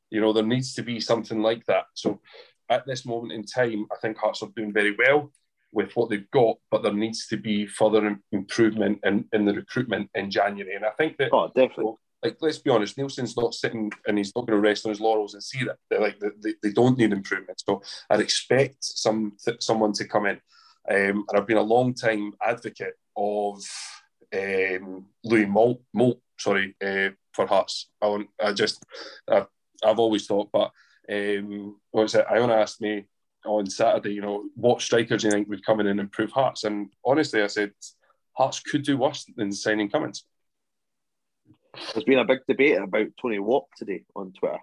You 0.09 0.21
know, 0.21 0.33
there 0.33 0.45
needs 0.45 0.73
to 0.75 0.83
be 0.83 0.99
something 0.99 1.41
like 1.41 1.65
that. 1.65 1.85
So 1.93 2.21
at 2.69 2.85
this 2.85 3.05
moment 3.05 3.33
in 3.33 3.43
time, 3.43 3.85
I 3.91 3.95
think 4.01 4.17
Hearts 4.17 4.43
are 4.43 4.49
doing 4.55 4.73
very 4.73 4.95
well 4.97 5.31
with 5.73 5.91
what 5.93 6.09
they've 6.09 6.29
got, 6.31 6.57
but 6.69 6.83
there 6.83 6.93
needs 6.93 7.27
to 7.27 7.37
be 7.37 7.65
further 7.65 8.19
improvement 8.31 8.99
in, 9.03 9.25
in 9.31 9.45
the 9.45 9.53
recruitment 9.53 10.09
in 10.15 10.29
January. 10.29 10.75
And 10.75 10.85
I 10.85 10.91
think 10.91 11.17
that, 11.17 11.29
oh, 11.31 11.47
definitely. 11.47 11.93
Like, 12.23 12.37
let's 12.41 12.59
be 12.59 12.69
honest, 12.69 12.97
Neilson's 12.97 13.35
not 13.35 13.53
sitting 13.53 13.91
and 14.05 14.17
he's 14.17 14.31
not 14.35 14.45
going 14.45 14.61
to 14.61 14.67
rest 14.67 14.85
on 14.85 14.91
his 14.91 15.01
laurels 15.01 15.33
and 15.33 15.43
see 15.43 15.63
that 15.63 15.77
they're 15.89 16.01
like 16.01 16.19
they, 16.19 16.53
they 16.61 16.71
don't 16.71 16.97
need 16.97 17.13
improvement. 17.13 17.61
So 17.67 17.81
I'd 18.09 18.19
expect 18.19 18.77
some 18.79 19.33
someone 19.59 19.93
to 19.93 20.07
come 20.07 20.27
in. 20.27 20.39
Um, 20.89 21.25
and 21.29 21.35
I've 21.35 21.47
been 21.47 21.57
a 21.57 21.61
long 21.61 21.93
time 21.93 22.33
advocate 22.43 22.95
of 23.15 23.63
um, 24.33 25.05
Louis 25.23 25.45
Moult, 25.45 25.81
Moult 25.93 26.19
sorry, 26.41 26.75
uh, 26.83 27.09
for 27.33 27.45
Hearts. 27.45 27.89
I, 28.01 28.25
I 28.43 28.53
just, 28.53 28.83
I've, 29.29 29.47
I've 29.83 29.99
always 29.99 30.25
thought, 30.25 30.49
but 30.51 30.71
um, 31.09 31.77
what's 31.91 32.15
it? 32.15 32.25
Iona 32.29 32.53
asked 32.53 32.81
me 32.81 33.05
on 33.45 33.67
Saturday, 33.67 34.13
you 34.13 34.21
know, 34.21 34.43
what 34.55 34.81
strikers 34.81 35.21
do 35.21 35.27
you 35.27 35.31
think 35.31 35.49
would 35.49 35.65
come 35.65 35.79
in 35.79 35.87
and 35.87 35.99
improve 35.99 36.31
Hearts? 36.31 36.63
And 36.63 36.89
honestly, 37.05 37.41
I 37.41 37.47
said 37.47 37.71
Hearts 38.33 38.59
could 38.59 38.83
do 38.83 38.97
worse 38.97 39.25
than 39.35 39.51
signing 39.51 39.89
Cummings. 39.89 40.25
There's 41.73 42.03
been 42.03 42.19
a 42.19 42.25
big 42.25 42.39
debate 42.47 42.77
about 42.77 43.07
Tony 43.21 43.39
Watt 43.39 43.65
today 43.77 44.03
on 44.15 44.33
Twitter. 44.33 44.59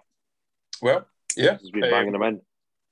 Well, 0.81 1.07
yeah, 1.35 1.57
he's 1.59 1.71
been 1.71 1.89
banging 1.89 2.15
um, 2.15 2.21
him 2.21 2.27
in. 2.35 2.41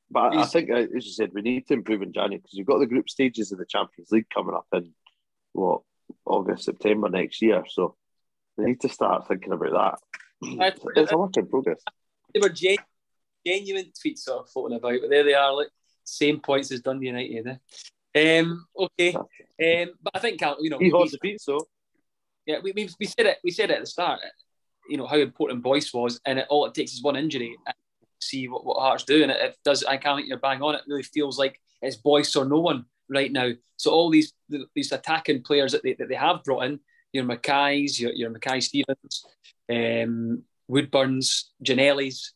But 0.09 0.35
I 0.35 0.45
think, 0.45 0.69
uh, 0.69 0.75
as 0.75 1.05
you 1.05 1.11
said, 1.11 1.31
we 1.33 1.41
need 1.41 1.67
to 1.67 1.73
improve 1.73 2.01
in 2.01 2.13
January 2.13 2.37
because 2.37 2.55
we've 2.55 2.65
got 2.65 2.79
the 2.79 2.85
group 2.85 3.09
stages 3.09 3.51
of 3.51 3.59
the 3.59 3.65
Champions 3.65 4.09
League 4.11 4.29
coming 4.33 4.55
up 4.55 4.67
in 4.73 4.93
what 5.51 5.81
August, 6.25 6.63
September 6.63 7.09
next 7.09 7.41
year. 7.41 7.63
So 7.67 7.95
we 8.55 8.65
need 8.65 8.81
to 8.81 8.89
start 8.89 9.27
thinking 9.27 9.53
about 9.53 9.99
that. 10.41 10.77
It's 10.95 11.11
a 11.11 11.17
work 11.17 11.35
in 11.35 11.47
progress. 11.47 11.81
They 12.33 12.39
were 12.39 12.49
genuine 12.49 13.91
tweets 13.91 14.19
sort 14.19 14.43
of 14.43 14.49
floating 14.49 14.77
about, 14.77 14.99
but 15.01 15.09
there 15.09 15.23
they 15.23 15.33
are, 15.33 15.53
like 15.53 15.69
same 16.03 16.39
points 16.39 16.71
as 16.71 16.81
Dundee 16.81 17.07
United. 17.07 17.59
Eh? 18.15 18.39
Um, 18.39 18.65
okay, 18.77 19.13
um, 19.15 19.93
but 20.01 20.15
I 20.15 20.19
think 20.19 20.41
you 20.59 20.69
know 20.69 20.79
he 20.79 20.89
holds 20.89 21.11
the 21.11 21.19
beat, 21.21 21.41
so 21.41 21.67
yeah, 22.47 22.57
we, 22.63 22.71
we, 22.71 22.89
we 22.99 23.05
said 23.05 23.27
it. 23.27 23.37
We 23.43 23.51
said 23.51 23.69
it 23.69 23.75
at 23.75 23.81
the 23.81 23.85
start. 23.85 24.21
You 24.89 24.97
know 24.97 25.05
how 25.05 25.17
important 25.17 25.61
Boyce 25.61 25.93
was, 25.93 26.19
and 26.25 26.39
it, 26.39 26.47
all 26.49 26.65
it 26.65 26.73
takes 26.73 26.93
is 26.93 27.03
one 27.03 27.15
injury. 27.15 27.55
And 27.67 27.75
see 28.19 28.47
what, 28.47 28.65
what 28.65 28.79
Hearts 28.79 29.03
do, 29.03 29.21
and 29.21 29.31
it, 29.31 29.39
it 29.39 29.57
does. 29.63 29.83
I 29.83 29.97
can't 29.97 30.25
you're 30.25 30.39
bang 30.39 30.63
on. 30.63 30.73
It 30.73 30.81
really 30.87 31.03
feels 31.03 31.37
like 31.37 31.59
it's 31.81 31.97
Boyce 31.97 32.35
or 32.35 32.45
no 32.45 32.59
one 32.59 32.85
right 33.09 33.31
now. 33.31 33.51
So 33.75 33.91
all 33.91 34.09
these 34.09 34.33
these 34.73 34.91
attacking 34.91 35.43
players 35.43 35.73
that 35.73 35.83
they, 35.83 35.93
that 35.93 36.09
they 36.09 36.15
have 36.15 36.43
brought 36.43 36.63
in, 36.63 36.79
your 37.13 37.25
McKay's, 37.25 37.99
your, 37.99 38.13
your 38.13 38.29
Mackay-Stevens, 38.29 39.25
um, 39.69 40.43
Woodburns, 40.69 41.43
Ginnelly's, 41.63 42.33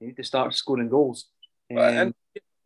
they 0.00 0.06
need 0.06 0.16
to 0.16 0.24
start 0.24 0.54
scoring 0.54 0.88
goals. 0.88 1.26
Um, 1.70 1.78
and 1.78 2.14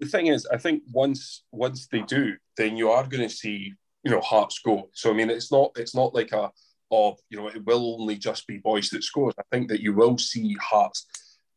the 0.00 0.06
thing 0.06 0.28
is, 0.28 0.46
I 0.46 0.56
think 0.56 0.84
once 0.92 1.42
once 1.52 1.86
they 1.88 2.02
do, 2.02 2.36
then 2.56 2.76
you 2.76 2.90
are 2.90 3.06
going 3.06 3.28
to 3.28 3.34
see 3.34 3.74
you 4.04 4.10
know 4.10 4.20
Hearts 4.20 4.60
go. 4.64 4.90
So 4.92 5.10
I 5.10 5.12
mean, 5.14 5.30
it's 5.30 5.52
not 5.52 5.72
it's 5.76 5.94
not 5.94 6.14
like 6.14 6.32
a 6.32 6.50
of 6.90 7.18
you 7.30 7.38
know 7.38 7.48
it 7.48 7.64
will 7.64 7.96
only 8.00 8.16
just 8.16 8.46
be 8.46 8.58
Boyce 8.58 8.90
that 8.90 9.04
scores. 9.04 9.34
I 9.38 9.42
think 9.50 9.68
that 9.68 9.80
you 9.80 9.94
will 9.94 10.18
see 10.18 10.56
Hearts 10.60 11.06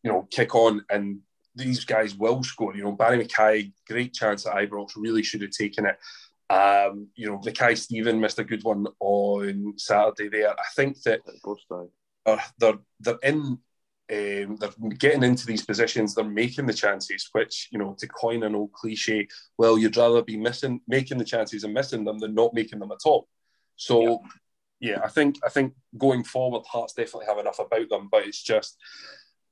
you 0.03 0.11
know 0.11 0.27
kick 0.31 0.55
on 0.55 0.83
and 0.89 1.19
these 1.55 1.85
guys 1.85 2.15
will 2.15 2.43
score. 2.43 2.75
You 2.75 2.83
know, 2.83 2.91
Barrie 2.91 3.25
McKay, 3.25 3.71
great 3.87 4.13
chance 4.13 4.45
at 4.45 4.55
Ibrox, 4.55 4.91
really 4.95 5.23
should 5.23 5.41
have 5.41 5.51
taken 5.51 5.85
it. 5.85 5.97
Um, 6.53 7.07
you 7.15 7.27
know, 7.27 7.41
Mackay-Steven 7.43 8.19
missed 8.19 8.39
a 8.39 8.43
good 8.43 8.63
one 8.63 8.85
on 8.99 9.73
Saturday 9.77 10.29
there. 10.29 10.51
I 10.51 10.63
think 10.75 11.01
that 11.03 11.21
uh, 12.25 12.37
they're, 12.59 12.79
they're 12.99 13.17
in 13.23 13.57
um, 14.11 14.57
they're 14.57 14.89
getting 14.97 15.23
into 15.23 15.45
these 15.47 15.65
positions, 15.65 16.13
they're 16.13 16.23
making 16.23 16.67
the 16.67 16.73
chances, 16.73 17.27
which, 17.31 17.69
you 17.71 17.79
know, 17.79 17.95
to 17.97 18.07
coin 18.07 18.43
an 18.43 18.55
old 18.55 18.71
cliche, 18.71 19.27
well, 19.57 19.77
you'd 19.77 19.97
rather 19.97 20.21
be 20.21 20.37
missing, 20.37 20.81
making 20.87 21.17
the 21.17 21.25
chances 21.25 21.63
and 21.63 21.73
missing 21.73 22.03
them 22.03 22.19
than 22.19 22.35
not 22.35 22.53
making 22.53 22.79
them 22.79 22.91
at 22.91 23.05
all. 23.05 23.27
So, 23.77 24.21
yeah, 24.79 24.99
I 25.03 25.07
think 25.07 25.37
I 25.43 25.49
think 25.49 25.73
going 25.97 26.23
forward, 26.23 26.63
Hearts 26.67 26.93
definitely 26.93 27.25
have 27.27 27.39
enough 27.39 27.59
about 27.59 27.89
them, 27.89 28.09
but 28.11 28.25
it's 28.25 28.43
just 28.43 28.77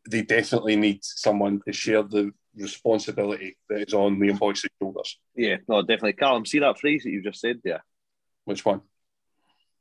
they 0.09 0.21
definitely 0.21 0.75
need 0.75 0.99
someone 1.01 1.61
to 1.65 1.73
share 1.73 2.03
the 2.03 2.31
responsibility 2.55 3.57
that 3.69 3.87
is 3.87 3.93
on 3.93 4.17
Liam 4.19 4.37
Boyce's 4.37 4.69
shoulders. 4.79 5.17
Yeah, 5.35 5.57
no, 5.67 5.81
definitely. 5.81 6.13
Callum, 6.13 6.45
see 6.45 6.59
that 6.59 6.79
phrase 6.79 7.03
that 7.03 7.09
you 7.09 7.23
just 7.23 7.39
said 7.39 7.61
there? 7.63 7.83
Which 8.45 8.65
one? 8.65 8.81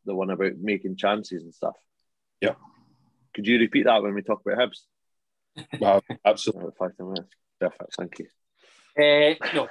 The 0.05 0.15
one 0.15 0.31
about 0.31 0.53
making 0.61 0.97
chances 0.97 1.43
and 1.43 1.55
stuff. 1.55 1.75
Yeah. 2.41 2.55
Could 3.35 3.47
you 3.47 3.59
repeat 3.59 3.85
that 3.85 4.03
when 4.03 4.15
we 4.15 4.23
talk 4.23 4.43
about 4.45 4.59
Hibs? 4.59 4.81
Well, 5.81 6.03
absolutely. 6.25 6.71
Five 6.79 6.93
minutes. 6.99 7.29
Perfect. 7.61 7.95
Thank 7.97 8.19
you. 8.19 8.27
Uh, 8.99 9.35
no, 9.55 9.69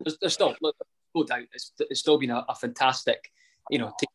there's, 0.00 0.18
there's 0.20 0.34
still 0.34 0.54
look, 0.60 0.76
no 1.14 1.24
doubt. 1.24 1.44
It's, 1.52 1.72
it's 1.78 2.00
still 2.00 2.18
been 2.18 2.30
a, 2.30 2.44
a 2.48 2.54
fantastic, 2.54 3.30
you 3.70 3.78
know, 3.78 3.92
t- 3.98 4.06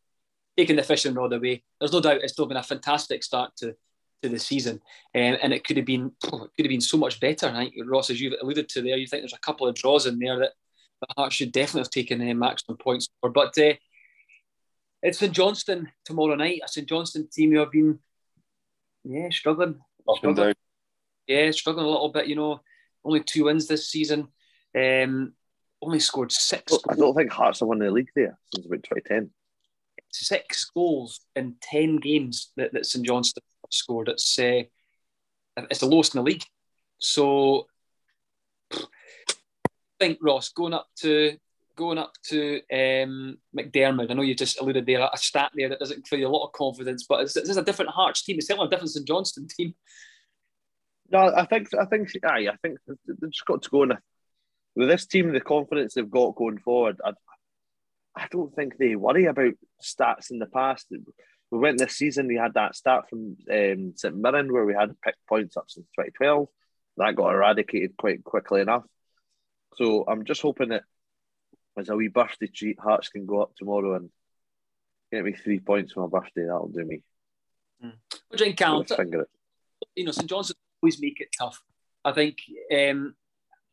taking 0.56 0.76
the 0.76 0.82
fishing 0.82 1.14
rod 1.14 1.32
away. 1.32 1.62
There's 1.78 1.92
no 1.92 2.00
doubt 2.00 2.22
it's 2.22 2.32
still 2.32 2.46
been 2.46 2.56
a 2.56 2.62
fantastic 2.62 3.22
start 3.22 3.56
to 3.56 3.74
to 4.22 4.28
the 4.28 4.38
season, 4.38 4.80
um, 5.14 5.36
and 5.42 5.52
it 5.52 5.64
could 5.64 5.76
have 5.76 5.86
been 5.86 6.12
it 6.24 6.30
could 6.30 6.64
have 6.64 6.68
been 6.68 6.80
so 6.80 6.96
much 6.96 7.20
better. 7.20 7.48
I 7.48 7.64
think 7.64 7.74
Ross, 7.84 8.10
as 8.10 8.20
you've 8.20 8.34
alluded 8.40 8.68
to 8.70 8.82
there, 8.82 8.96
you 8.96 9.06
think 9.06 9.22
there's 9.22 9.34
a 9.34 9.38
couple 9.38 9.66
of 9.66 9.74
draws 9.74 10.06
in 10.06 10.18
there 10.18 10.38
that, 10.38 10.52
that 11.00 11.14
Hearts 11.16 11.36
should 11.36 11.52
definitely 11.52 11.82
have 11.82 11.90
taken 11.90 12.28
uh, 12.28 12.34
maximum 12.34 12.78
points 12.78 13.08
for. 13.20 13.30
But 13.30 13.56
uh, 13.58 13.74
it's 15.02 15.18
St 15.18 15.32
Johnstone 15.32 15.92
tomorrow 16.04 16.34
night. 16.34 16.60
A 16.64 16.68
St 16.68 16.88
Johnstone 16.88 17.28
team 17.30 17.52
who 17.52 17.58
have 17.58 17.70
been, 17.70 17.98
yeah, 19.04 19.28
struggling. 19.30 19.80
Up 20.08 20.22
and 20.24 20.36
down. 20.36 20.54
Yeah, 21.26 21.50
struggling 21.50 21.86
a 21.86 21.90
little 21.90 22.10
bit. 22.10 22.26
You 22.26 22.36
know, 22.36 22.60
only 23.04 23.22
two 23.22 23.44
wins 23.44 23.66
this 23.66 23.88
season. 23.88 24.28
Um, 24.76 25.34
only 25.82 26.00
scored 26.00 26.32
six. 26.32 26.72
I 26.88 26.94
don't 26.94 27.14
think 27.14 27.30
Hearts 27.30 27.60
have 27.60 27.68
won 27.68 27.78
the 27.78 27.90
league 27.90 28.10
there 28.16 28.38
since 28.52 28.66
about 28.66 28.82
2010. 28.82 29.30
Six 30.10 30.70
goals 30.74 31.20
in 31.36 31.56
ten 31.60 31.96
games 31.96 32.52
that, 32.56 32.72
that 32.72 32.86
St 32.86 33.04
Johnstone 33.04 33.42
scored. 33.70 34.08
It's 34.08 34.38
uh, 34.38 34.62
it's 35.56 35.80
the 35.80 35.86
lowest 35.86 36.14
in 36.14 36.20
the 36.20 36.30
league. 36.30 36.44
So 36.98 37.66
I 38.72 38.78
think 39.98 40.18
Ross 40.22 40.50
going 40.50 40.72
up 40.72 40.86
to 41.00 41.36
going 41.76 41.98
up 41.98 42.12
to 42.24 42.60
um, 42.72 43.38
McDiarmid. 43.56 44.10
I 44.10 44.14
know 44.14 44.22
you 44.22 44.34
just 44.34 44.60
alluded 44.60 44.86
there 44.86 45.00
a 45.00 45.16
stat 45.16 45.52
there 45.54 45.68
that 45.68 45.78
doesn't 45.78 46.08
give 46.08 46.20
you 46.20 46.26
a 46.26 46.28
lot 46.28 46.46
of 46.46 46.52
confidence, 46.52 47.06
but 47.08 47.20
it's, 47.20 47.36
it's 47.36 47.56
a 47.56 47.62
different 47.62 47.90
Hearts 47.90 48.22
team. 48.22 48.36
It's 48.38 48.46
certainly 48.46 48.66
a 48.66 48.70
different 48.70 48.90
St 48.90 49.06
Johnstone 49.06 49.48
team. 49.48 49.74
No, 51.10 51.32
I 51.34 51.44
think 51.44 51.68
I 51.74 51.84
think 51.84 52.10
aye, 52.24 52.48
I 52.50 52.56
think 52.62 52.78
they've 52.86 53.30
just 53.30 53.44
got 53.44 53.62
to 53.62 53.70
go 53.70 53.82
in 53.82 53.92
with 54.74 54.88
this 54.88 55.06
team, 55.06 55.32
the 55.32 55.40
confidence 55.40 55.94
they've 55.94 56.10
got 56.10 56.34
going 56.34 56.58
forward. 56.58 57.00
I, 57.04 57.12
I 58.16 58.26
don't 58.30 58.54
think 58.54 58.76
they 58.76 58.96
worry 58.96 59.26
about 59.26 59.54
stats 59.82 60.30
in 60.30 60.38
the 60.38 60.46
past. 60.46 60.86
We 61.50 61.58
went 61.58 61.78
this 61.78 61.96
season, 61.96 62.26
we 62.26 62.36
had 62.36 62.54
that 62.54 62.74
stat 62.74 63.08
from 63.08 63.36
um, 63.52 63.92
St 63.96 64.16
Mirren 64.16 64.52
where 64.52 64.64
we 64.64 64.74
had 64.74 65.00
picked 65.02 65.26
points 65.28 65.56
up 65.56 65.66
since 65.68 65.86
2012. 65.96 66.48
That 66.96 67.16
got 67.16 67.32
eradicated 67.32 67.96
quite 67.96 68.24
quickly 68.24 68.60
enough. 68.60 68.84
So 69.74 70.04
I'm 70.06 70.24
just 70.24 70.42
hoping 70.42 70.70
that 70.70 70.84
as 71.76 71.88
a 71.88 71.96
wee 71.96 72.08
birthday 72.08 72.46
treat, 72.46 72.78
Hearts 72.78 73.08
can 73.08 73.26
go 73.26 73.42
up 73.42 73.54
tomorrow 73.56 73.96
and 73.96 74.10
get 75.12 75.24
me 75.24 75.32
three 75.32 75.60
points 75.60 75.92
for 75.92 76.08
my 76.08 76.20
birthday. 76.20 76.44
That'll 76.44 76.68
do 76.68 76.84
me. 76.84 77.02
Mm. 77.84 77.94
What 78.28 78.38
do 78.38 78.46
you 78.46 78.54
count? 78.54 78.88
Finger 78.88 79.22
it. 79.22 79.28
You 79.94 80.04
know, 80.04 80.12
St 80.12 80.28
Johnstone 80.28 80.56
always 80.82 81.00
make 81.00 81.20
it 81.20 81.34
tough. 81.36 81.62
I 82.04 82.12
think. 82.12 82.38
Um, 82.72 83.14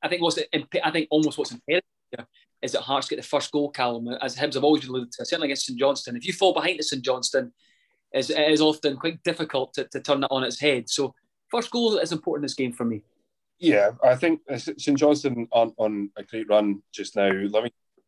I 0.03 0.07
think 0.07 0.21
what's 0.21 0.39
I 0.39 0.91
think 0.91 1.07
almost 1.11 1.37
what's 1.37 1.51
imperative 1.51 1.85
here 2.11 2.25
is 2.61 2.71
that 2.71 2.81
Hearts 2.81 3.07
get 3.07 3.17
the 3.17 3.23
first 3.23 3.51
goal, 3.51 3.69
Callum, 3.69 4.07
as 4.21 4.35
Hibs 4.35 4.55
have 4.55 4.63
always 4.63 4.81
been 4.81 4.89
alluded 4.89 5.11
to, 5.13 5.25
certainly 5.25 5.47
against 5.47 5.65
St 5.65 5.79
Johnstone. 5.79 6.15
If 6.15 6.25
you 6.25 6.33
fall 6.33 6.53
behind 6.53 6.77
to 6.77 6.83
St 6.83 7.03
Johnstone, 7.03 7.51
is 8.13 8.29
it 8.29 8.51
is 8.51 8.61
often 8.61 8.97
quite 8.97 9.23
difficult 9.23 9.73
to, 9.75 9.85
to 9.85 9.99
turn 9.99 10.21
that 10.21 10.31
on 10.31 10.43
its 10.43 10.59
head. 10.59 10.89
So 10.89 11.13
first 11.49 11.71
goal 11.71 11.97
is 11.97 12.11
important 12.11 12.43
in 12.43 12.45
this 12.45 12.55
game 12.55 12.73
for 12.73 12.85
me. 12.85 13.03
Yeah, 13.59 13.91
I 14.03 14.15
think 14.15 14.41
St 14.57 14.97
Johnstone 14.97 15.47
on, 15.51 15.73
on 15.77 16.09
a 16.17 16.23
great 16.23 16.49
run 16.49 16.81
just 16.91 17.15
now. 17.15 17.29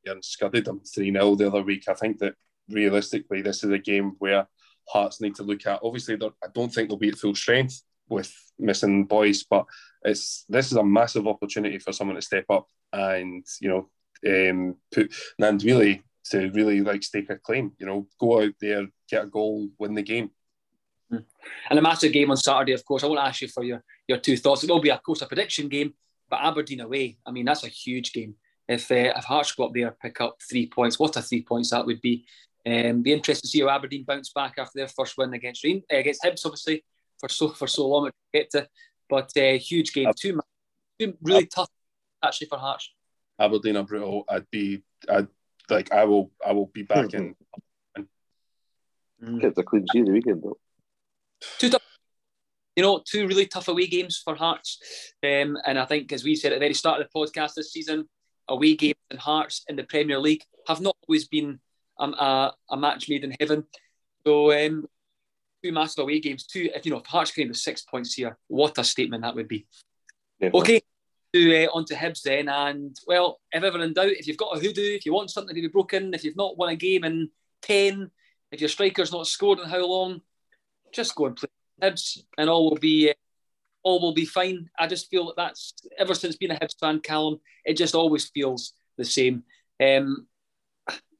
Livingston 0.06 0.22
scudded 0.24 0.66
them 0.66 0.82
3 0.82 1.12
0 1.12 1.36
the 1.36 1.47
other 1.47 1.62
week. 1.62 1.84
I 1.88 1.93
think 1.93 2.20
that 2.20 2.36
realistically, 2.70 3.41
this 3.41 3.64
is 3.64 3.72
a 3.72 3.78
game 3.78 4.14
where 4.20 4.47
Hearts 4.89 5.22
need 5.22 5.36
to 5.36 5.43
look 5.43 5.66
at. 5.66 5.80
Obviously, 5.84 6.16
I 6.16 6.47
don't 6.54 6.74
think 6.74 6.89
they'll 6.89 6.97
be 6.97 7.10
at 7.10 7.18
full 7.18 7.36
strength 7.36 7.82
with 8.10 8.34
missing 8.60 9.06
Boyce, 9.06 9.43
but 9.43 9.66
it's 10.04 10.45
this 10.49 10.68
is 10.72 10.78
a 10.78 10.84
massive 10.84 11.28
opportunity 11.28 11.80
for 11.80 11.93
someone 11.93 12.16
to 12.16 12.22
step 12.22 12.45
up 12.49 12.68
and 12.91 13.45
you 13.62 13.70
know 13.70 13.89
um, 14.28 14.76
put 14.91 15.14
and 15.39 15.64
really 15.64 16.04
to 16.26 16.49
really 16.51 16.82
like 16.82 17.04
stake 17.04 17.30
a 17.30 17.38
claim. 17.38 17.72
You 17.80 17.86
know, 17.86 18.08
go 18.20 18.43
out 18.43 18.54
there, 18.60 18.88
get 19.10 19.24
a 19.24 19.28
goal, 19.28 19.70
win 19.80 19.93
the 19.93 20.01
game. 20.01 20.32
Hmm. 21.10 21.18
And 21.70 21.80
a 21.80 21.82
massive 21.82 22.14
game 22.14 22.32
on 22.32 22.38
Saturday, 22.38 22.74
of 22.74 22.86
course. 22.86 23.04
I 23.04 23.08
won't 23.08 23.20
ask 23.20 23.41
you 23.41 23.47
for 23.47 23.64
your, 23.64 23.84
your 24.08 24.18
two 24.18 24.38
thoughts. 24.38 24.64
It 24.64 24.70
will 24.70 24.80
be, 24.80 24.91
of 24.91 25.04
course, 25.04 25.22
a 25.22 25.26
prediction 25.26 25.68
game, 25.68 25.93
but 26.30 26.39
Aberdeen 26.41 26.80
away. 26.80 27.18
I 27.26 27.32
mean, 27.32 27.45
that's 27.45 27.64
a 27.64 27.70
huge 27.70 28.14
game. 28.14 28.36
If 28.68 28.89
uh, 28.91 29.14
if 29.16 29.24
Hearts 29.26 29.51
go 29.53 29.66
up 29.66 29.74
there, 29.74 29.95
pick 30.01 30.22
up 30.22 30.38
three 30.49 30.68
points, 30.68 30.99
what 30.99 31.16
a 31.18 31.22
three 31.22 31.43
points 31.43 31.72
that 31.72 31.86
would 31.86 32.01
be. 32.01 32.26
Um, 32.66 33.01
be 33.01 33.11
interested 33.11 33.41
to 33.41 33.47
see 33.49 33.59
how 33.59 33.70
Aberdeen 33.70 34.05
bounce 34.05 34.32
back 34.32 34.53
after 34.57 34.80
their 34.80 34.88
first 34.88 35.18
win 35.18 35.34
against 35.34 35.66
Rain, 35.66 35.84
uh, 35.91 35.97
against 35.97 36.24
Hibs, 36.24 36.45
obviously 36.45 36.84
for 37.24 37.30
so 37.30 37.49
for 37.49 37.68
so 37.68 37.88
long 37.88 38.07
to 38.07 38.14
get 38.34 38.49
to. 38.51 38.68
But 39.09 39.32
uh, 39.38 39.57
huge 39.57 39.93
game, 39.93 40.11
two, 40.16 40.39
two 40.99 41.18
really 41.22 41.45
tough 41.45 41.70
actually 42.24 42.47
for 42.47 42.57
Hearts. 42.57 42.91
Aberdeen 43.39 43.78
are 43.78 43.84
brutal. 43.84 44.26
I'd 44.30 44.49
be, 44.51 44.84
I'd 45.09 45.28
like, 45.70 45.91
I 45.91 46.03
will, 46.05 46.32
I 46.45 46.51
will 46.51 46.68
be 46.74 46.84
back 46.84 47.14
in. 47.14 47.36
Mm. 49.24 49.39
Kept 49.39 49.57
a 49.57 49.64
clean 49.64 49.86
sheet 49.93 50.05
the 50.05 50.11
weekend 50.11 50.43
though. 50.43 50.57
Two 51.57 51.70
tough, 51.70 51.82
you 52.76 52.84
know, 52.84 53.01
two 53.09 53.26
really 53.26 53.45
tough 53.45 53.70
away 53.70 53.88
games 53.88 54.22
for 54.22 54.36
Hearts, 54.36 54.82
um, 55.24 55.57
and 55.66 55.80
I 55.80 55.86
think 55.86 56.11
as 56.11 56.26
we 56.26 56.36
said 56.36 56.51
at 56.51 56.55
the 56.55 56.59
very 56.59 56.74
start 56.74 56.99
of 56.99 57.07
the 57.07 57.18
podcast 57.18 57.53
this 57.53 57.72
season, 57.72 58.09
away 58.47 58.75
games 58.75 58.95
and 59.09 59.19
Hearts 59.19 59.63
in 59.67 59.75
the 59.75 59.83
Premier 59.83 60.19
League 60.19 60.43
have 60.67 60.81
not 60.81 60.95
always 61.07 61.27
been 61.27 61.59
um, 61.99 62.13
a, 62.13 62.53
a 62.69 62.77
match 62.77 63.09
made 63.09 63.23
in 63.23 63.35
heaven. 63.39 63.65
So 64.25 64.51
um, 64.51 64.87
two 65.63 65.71
massive 65.71 66.03
away 66.03 66.19
games, 66.19 66.45
two 66.45 66.69
if 66.73 66.85
you 66.85 66.91
know 66.91 66.99
if 66.99 67.05
Hearts 67.05 67.31
came 67.31 67.49
with 67.49 67.57
six 67.57 67.81
points 67.81 68.13
here, 68.13 68.37
what 68.47 68.77
a 68.77 68.83
statement 68.83 69.23
that 69.23 69.35
would 69.35 69.47
be. 69.47 69.65
Okay, 70.53 70.81
to 71.33 71.65
uh, 71.65 71.69
on 71.73 71.85
to 71.85 71.95
Hibs 71.95 72.21
then, 72.21 72.49
and 72.49 72.97
well, 73.07 73.39
if 73.51 73.63
ever 73.63 73.81
in 73.81 73.93
doubt, 73.93 74.07
if 74.07 74.27
you've 74.27 74.37
got 74.37 74.57
a 74.57 74.59
hoodoo, 74.59 74.95
if 74.95 75.05
you 75.05 75.13
want 75.13 75.31
something 75.31 75.55
to 75.55 75.61
be 75.61 75.67
broken, 75.67 76.13
if 76.13 76.23
you've 76.23 76.35
not 76.35 76.57
won 76.57 76.69
a 76.69 76.75
game 76.75 77.03
in 77.03 77.29
ten, 77.61 78.11
if 78.51 78.59
your 78.59 78.69
striker's 78.69 79.11
not 79.11 79.27
scored 79.27 79.59
in 79.59 79.69
how 79.69 79.85
long, 79.85 80.21
just 80.93 81.15
go 81.15 81.25
and 81.25 81.35
play 81.35 81.49
Hibs, 81.81 82.19
and 82.37 82.49
all 82.49 82.69
will 82.69 82.77
be 82.77 83.09
uh, 83.09 83.13
all 83.84 84.01
will 84.01 84.13
be 84.13 84.25
fine. 84.25 84.69
I 84.79 84.88
just 84.88 85.09
feel 85.09 85.27
that 85.27 85.36
that's 85.36 85.73
ever 85.97 86.15
since 86.15 86.36
being 86.36 86.51
a 86.51 86.55
Hibs 86.55 86.79
fan, 86.79 86.99
Callum, 86.99 87.39
it 87.65 87.77
just 87.77 87.95
always 87.95 88.29
feels 88.29 88.73
the 88.97 89.05
same. 89.05 89.43
Um, 89.81 90.27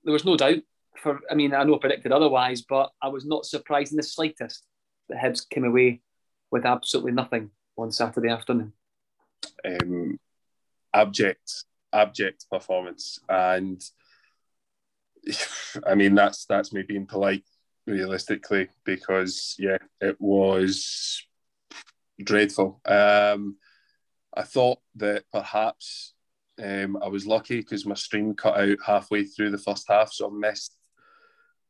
there 0.03 0.14
was 0.14 0.26
no 0.26 0.38
doubt 0.38 0.59
for. 0.97 1.20
I 1.30 1.36
mean, 1.36 1.53
I 1.53 1.64
know 1.64 1.76
I 1.76 1.80
predicted 1.80 2.11
otherwise, 2.11 2.61
but 2.61 2.91
I 3.01 3.09
was 3.09 3.26
not 3.26 3.45
surprised 3.45 3.91
in 3.91 3.97
the 3.97 4.03
slightest 4.03 4.64
that 5.09 5.22
Hibs 5.22 5.47
came 5.47 5.66
away 5.66 6.01
with 6.51 6.66
absolutely 6.66 7.11
nothing 7.11 7.51
on 7.78 7.91
Saturday 7.91 8.30
afternoon. 8.30 8.74
Um, 9.66 10.20
abject, 10.93 11.66
abject 11.91 12.45
performance, 12.49 13.20
and 13.28 13.82
I 15.86 15.95
mean 15.95 16.16
that's 16.16 16.45
that's 16.45 16.72
me 16.72 16.84
being 16.84 17.07
polite, 17.07 17.43
realistically, 17.86 18.70
because 18.86 19.55
yeah, 19.59 19.80
it 19.99 20.16
was 20.20 21.24
dreadful. 22.24 22.82
Um, 22.86 23.57
I 24.36 24.43
thought 24.43 24.80
that 24.95 25.24
perhaps 25.32 26.13
um, 26.61 26.97
I 27.01 27.07
was 27.07 27.28
lucky 27.28 27.57
because 27.57 27.86
my 27.86 27.95
stream 27.95 28.34
cut 28.36 28.57
out 28.59 28.78
halfway 28.86 29.26
through 29.26 29.51
the 29.51 29.57
first 29.57 29.86
half, 29.88 30.11
so 30.11 30.30
I 30.30 30.34
missed 30.34 30.76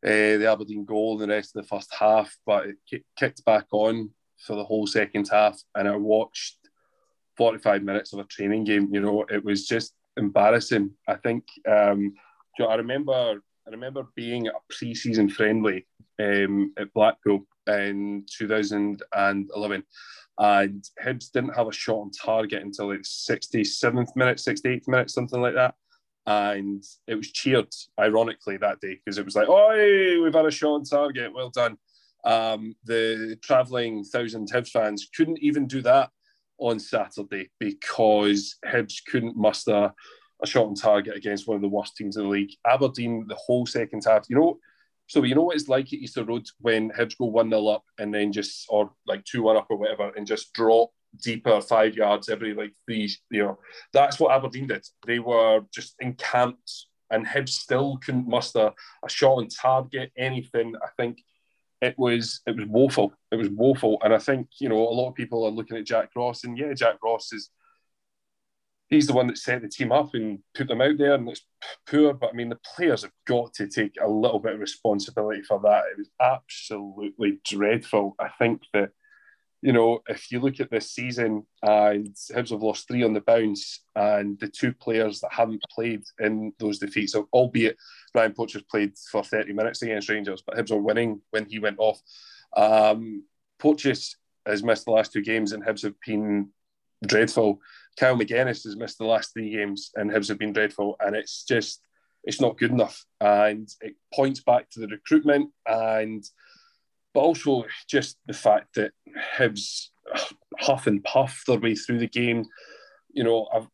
uh, 0.05 0.37
the 0.37 0.49
Aberdeen 0.51 0.85
goal 0.85 1.21
in 1.21 1.27
the 1.27 1.35
rest 1.35 1.55
of 1.55 1.61
the 1.61 1.67
first 1.67 1.93
half. 1.97 2.35
But 2.45 2.67
it 2.91 3.03
kicked 3.17 3.45
back 3.45 3.67
on 3.71 4.11
for 4.45 4.55
the 4.55 4.63
whole 4.63 4.87
second 4.87 5.29
half, 5.31 5.61
and 5.75 5.87
I 5.87 5.95
watched 5.95 6.57
45 7.37 7.83
minutes 7.83 8.13
of 8.13 8.19
a 8.19 8.25
training 8.25 8.65
game. 8.65 8.89
You 8.91 9.01
know, 9.01 9.25
it 9.29 9.43
was 9.43 9.67
just 9.67 9.93
embarrassing. 10.17 10.91
I 11.07 11.15
think 11.15 11.45
um, 11.67 12.13
I 12.59 12.75
remember 12.75 13.41
I 13.65 13.71
remember 13.71 14.07
being 14.15 14.47
at 14.47 14.55
a 14.55 14.73
pre-season 14.73 15.29
friendly 15.29 15.87
um, 16.19 16.73
at 16.77 16.93
Blackpool 16.93 17.45
in 17.67 18.25
2011, 18.37 19.83
and 20.39 20.84
Hibs 21.03 21.31
didn't 21.31 21.55
have 21.55 21.67
a 21.67 21.73
shot 21.73 21.99
on 21.99 22.11
target 22.11 22.63
until 22.63 22.89
like 22.89 23.01
67th 23.01 24.15
minute, 24.15 24.38
68th 24.38 24.88
minute, 24.88 25.11
something 25.11 25.41
like 25.41 25.53
that. 25.55 25.75
And 26.25 26.84
it 27.07 27.15
was 27.15 27.31
cheered, 27.31 27.67
ironically, 27.99 28.57
that 28.57 28.79
day 28.79 28.99
because 29.03 29.17
it 29.17 29.25
was 29.25 29.36
like, 29.36 29.47
"Oh, 29.49 30.21
we've 30.23 30.34
had 30.34 30.45
a 30.45 30.51
shot 30.51 30.75
on 30.75 30.84
target, 30.86 31.34
well 31.34 31.49
done." 31.49 31.77
Um, 32.23 32.75
the 32.86 33.38
travelling 33.43 34.05
thousand 34.05 34.49
Hibs 34.49 34.69
fans 34.69 35.09
couldn't 35.15 35.39
even 35.39 35.67
do 35.67 35.81
that 35.81 36.09
on 36.59 36.79
Saturday 36.79 37.49
because 37.59 38.55
Hibs 38.65 39.01
couldn't 39.05 39.36
muster 39.36 39.91
a 40.41 40.47
shot 40.47 40.67
on 40.67 40.75
target 40.75 41.15
against 41.15 41.47
one 41.47 41.55
of 41.55 41.61
the 41.61 41.67
worst 41.67 41.95
teams 41.97 42.15
in 42.15 42.23
the 42.23 42.29
league. 42.29 42.51
Aberdeen, 42.65 43.25
the 43.27 43.36
whole 43.36 43.65
second 43.65 44.03
half, 44.05 44.25
you 44.29 44.38
know, 44.38 44.57
So 45.07 45.23
you 45.23 45.35
know 45.35 45.43
what 45.43 45.55
it's 45.55 45.67
like 45.67 45.87
at 45.87 45.99
Easter 45.99 46.23
Road 46.23 46.45
when 46.59 46.89
Hibs 46.91 47.17
go 47.17 47.25
1 47.25 47.49
0 47.49 47.67
up 47.67 47.83
and 47.99 48.13
then 48.13 48.31
just, 48.31 48.65
or 48.69 48.91
like 49.05 49.23
2 49.25 49.43
1 49.43 49.57
up 49.57 49.67
or 49.69 49.77
whatever, 49.77 50.11
and 50.15 50.25
just 50.25 50.53
drop 50.53 50.89
deeper 51.21 51.61
five 51.61 51.95
yards 51.95 52.29
every 52.29 52.53
like 52.53 52.73
three, 52.87 53.13
you 53.29 53.43
know, 53.43 53.59
that's 53.91 54.19
what 54.19 54.31
Aberdeen 54.31 54.67
did. 54.67 54.85
They 55.05 55.19
were 55.19 55.61
just 55.73 55.95
encamped 55.99 56.87
and 57.11 57.27
Hibs 57.27 57.49
still 57.49 57.99
couldn't 58.03 58.27
muster 58.27 58.71
a 59.05 59.09
shot 59.09 59.37
on 59.37 59.47
target, 59.47 60.11
anything. 60.17 60.73
I 60.83 60.87
think 60.97 61.19
it 61.81 61.95
was 61.97 62.41
it 62.47 62.55
was 62.55 62.65
woeful. 62.65 63.13
It 63.31 63.35
was 63.35 63.49
woeful. 63.49 63.99
And 64.03 64.13
I 64.13 64.17
think, 64.17 64.47
you 64.59 64.69
know, 64.69 64.77
a 64.77 64.95
lot 64.95 65.09
of 65.09 65.15
people 65.15 65.45
are 65.45 65.51
looking 65.51 65.77
at 65.77 65.85
Jack 65.85 66.09
Ross 66.15 66.43
and 66.43 66.57
yeah, 66.57 66.73
Jack 66.73 66.95
Ross 67.03 67.31
is 67.31 67.49
he's 68.93 69.07
the 69.07 69.13
one 69.13 69.27
that 69.27 69.37
set 69.37 69.61
the 69.61 69.67
team 69.67 69.91
up 69.91 70.13
and 70.13 70.39
put 70.55 70.67
them 70.67 70.81
out 70.81 70.97
there, 70.97 71.15
and 71.15 71.27
it's 71.29 71.45
poor. 71.87 72.13
But 72.13 72.31
I 72.31 72.33
mean, 72.33 72.49
the 72.49 72.59
players 72.75 73.03
have 73.03 73.11
got 73.25 73.53
to 73.55 73.67
take 73.67 73.95
a 74.01 74.07
little 74.07 74.39
bit 74.39 74.53
of 74.53 74.59
responsibility 74.59 75.41
for 75.41 75.59
that. 75.61 75.83
It 75.91 75.97
was 75.97 76.09
absolutely 76.21 77.39
dreadful. 77.43 78.15
I 78.19 78.29
think 78.39 78.61
that 78.73 78.91
you 79.63 79.71
know, 79.71 79.99
if 80.09 80.29
you 80.29 80.41
look 80.41 80.59
at 80.59 80.69
this 80.69 80.91
season, 80.91 81.47
and 81.61 82.13
Hibs 82.35 82.51
have 82.51 82.61
lost 82.61 82.85
three 82.85 83.01
on 83.01 83.13
the 83.13 83.21
bounce, 83.21 83.79
and 83.95 84.37
the 84.39 84.49
two 84.49 84.73
players 84.73 85.21
that 85.21 85.31
haven't 85.31 85.63
played 85.71 86.03
in 86.19 86.51
those 86.59 86.79
defeats, 86.79 87.15
albeit 87.15 87.77
Ryan 88.13 88.33
Porteous 88.33 88.63
played 88.63 88.91
for 89.09 89.23
30 89.23 89.53
minutes 89.53 89.81
against 89.81 90.09
Rangers, 90.09 90.43
but 90.45 90.57
Hibs 90.57 90.71
were 90.71 90.81
winning 90.81 91.21
when 91.31 91.45
he 91.45 91.59
went 91.59 91.77
off. 91.79 91.99
Um, 92.57 93.23
has 94.45 94.61
missed 94.61 94.83
the 94.83 94.91
last 94.91 95.13
two 95.13 95.21
games, 95.21 95.53
and 95.53 95.63
Hibs 95.63 95.83
have 95.83 95.95
been 96.05 96.49
dreadful. 97.07 97.59
Kyle 97.97 98.17
Magennis 98.17 98.63
has 98.63 98.75
missed 98.75 98.97
the 98.97 99.05
last 99.05 99.33
three 99.33 99.51
games, 99.51 99.91
and 99.95 100.09
Hibs 100.09 100.29
have 100.29 100.39
been 100.39 100.53
dreadful, 100.53 100.95
and 100.99 101.15
it's 101.15 101.43
just 101.43 101.81
it's 102.23 102.41
not 102.41 102.57
good 102.57 102.71
enough, 102.71 103.03
and 103.19 103.69
it 103.81 103.95
points 104.13 104.41
back 104.41 104.69
to 104.71 104.79
the 104.79 104.87
recruitment, 104.87 105.51
and 105.67 106.23
but 107.13 107.19
also 107.19 107.65
just 107.87 108.17
the 108.25 108.33
fact 108.33 108.75
that 108.75 108.91
Hibs 109.37 109.89
huff 110.59 110.87
and 110.87 111.03
puff 111.03 111.43
their 111.47 111.59
way 111.59 111.75
through 111.75 111.99
the 111.99 112.07
game. 112.07 112.45
You 113.11 113.23
know, 113.23 113.47
I've, 113.53 113.67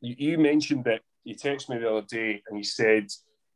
you 0.00 0.38
mentioned 0.38 0.84
that 0.84 1.00
you 1.24 1.34
texted 1.34 1.70
me 1.70 1.78
the 1.78 1.90
other 1.90 2.06
day, 2.08 2.42
and 2.48 2.58
you 2.58 2.64
said, 2.64 3.06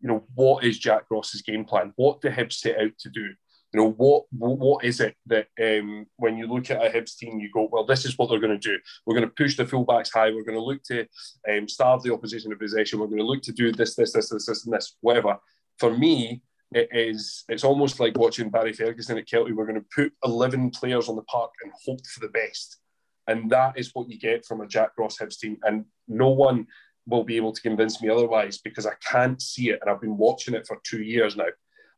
you 0.00 0.08
know, 0.08 0.24
what 0.34 0.64
is 0.64 0.78
Jack 0.78 1.04
Ross's 1.10 1.42
game 1.42 1.64
plan? 1.64 1.92
What 1.96 2.20
do 2.20 2.28
Hibs 2.28 2.54
set 2.54 2.80
out 2.80 2.96
to 3.00 3.10
do? 3.10 3.28
You 3.72 3.80
know 3.80 3.90
what 3.92 4.24
what 4.30 4.84
is 4.84 5.00
it 5.00 5.16
that 5.26 5.46
um, 5.60 6.06
when 6.16 6.36
you 6.36 6.46
look 6.46 6.70
at 6.70 6.84
a 6.84 6.90
Hibs 6.90 7.16
team, 7.16 7.40
you 7.40 7.50
go, 7.52 7.68
well, 7.72 7.86
this 7.86 8.04
is 8.04 8.18
what 8.18 8.28
they're 8.28 8.38
going 8.38 8.58
to 8.58 8.68
do. 8.70 8.78
We're 9.06 9.16
going 9.16 9.28
to 9.28 9.34
push 9.34 9.56
the 9.56 9.64
fullbacks 9.64 10.12
high. 10.12 10.30
We're 10.30 10.44
going 10.44 10.58
to 10.58 10.64
look 10.64 10.82
to 10.84 11.06
um, 11.50 11.68
starve 11.68 12.02
the 12.02 12.12
opposition 12.12 12.52
of 12.52 12.58
possession. 12.58 12.98
We're 12.98 13.06
going 13.06 13.18
to 13.18 13.24
look 13.24 13.42
to 13.42 13.52
do 13.52 13.72
this, 13.72 13.94
this, 13.94 14.12
this, 14.12 14.28
this, 14.28 14.46
this, 14.46 14.64
and 14.66 14.74
this, 14.74 14.96
whatever. 15.00 15.38
For 15.78 15.96
me, 15.96 16.42
it 16.74 16.88
is. 16.92 17.44
It's 17.48 17.64
almost 17.64 17.98
like 17.98 18.16
watching 18.18 18.50
Barry 18.50 18.72
Ferguson 18.72 19.18
at 19.18 19.26
Kelty. 19.26 19.54
We're 19.54 19.66
going 19.66 19.80
to 19.80 19.86
put 19.94 20.12
eleven 20.24 20.70
players 20.70 21.08
on 21.08 21.16
the 21.16 21.22
park 21.22 21.50
and 21.62 21.72
hope 21.86 22.06
for 22.06 22.20
the 22.20 22.28
best, 22.28 22.78
and 23.26 23.50
that 23.50 23.78
is 23.78 23.90
what 23.94 24.10
you 24.10 24.18
get 24.18 24.44
from 24.44 24.60
a 24.60 24.66
Jack 24.66 24.90
Ross 24.98 25.18
Hibs 25.18 25.38
team. 25.38 25.56
And 25.62 25.86
no 26.08 26.28
one 26.28 26.66
will 27.06 27.24
be 27.24 27.36
able 27.36 27.52
to 27.52 27.60
convince 27.60 28.00
me 28.00 28.08
otherwise 28.08 28.58
because 28.58 28.86
I 28.86 28.92
can't 29.10 29.40
see 29.40 29.70
it, 29.70 29.80
and 29.80 29.90
I've 29.90 30.00
been 30.00 30.16
watching 30.16 30.54
it 30.54 30.66
for 30.66 30.78
two 30.84 31.02
years 31.02 31.36
now. 31.36 31.46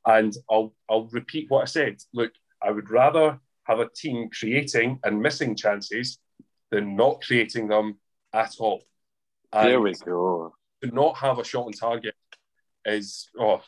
And 0.06 0.34
I'll 0.50 0.74
I'll 0.90 1.08
repeat 1.08 1.50
what 1.50 1.62
I 1.62 1.66
said. 1.66 1.96
Look, 2.12 2.32
I 2.62 2.70
would 2.70 2.90
rather 2.90 3.38
have 3.64 3.80
a 3.80 3.88
team 3.88 4.28
creating 4.38 5.00
and 5.04 5.20
missing 5.20 5.56
chances 5.56 6.18
than 6.70 6.96
not 6.96 7.22
creating 7.22 7.68
them 7.68 7.98
at 8.32 8.54
all. 8.58 8.82
And 9.52 9.68
there 9.68 9.80
we 9.80 9.94
go. 9.94 10.54
To 10.82 10.90
not 10.94 11.16
have 11.18 11.38
a 11.38 11.44
shot 11.44 11.66
on 11.66 11.72
target 11.72 12.14
is 12.84 13.30
oh, 13.38 13.62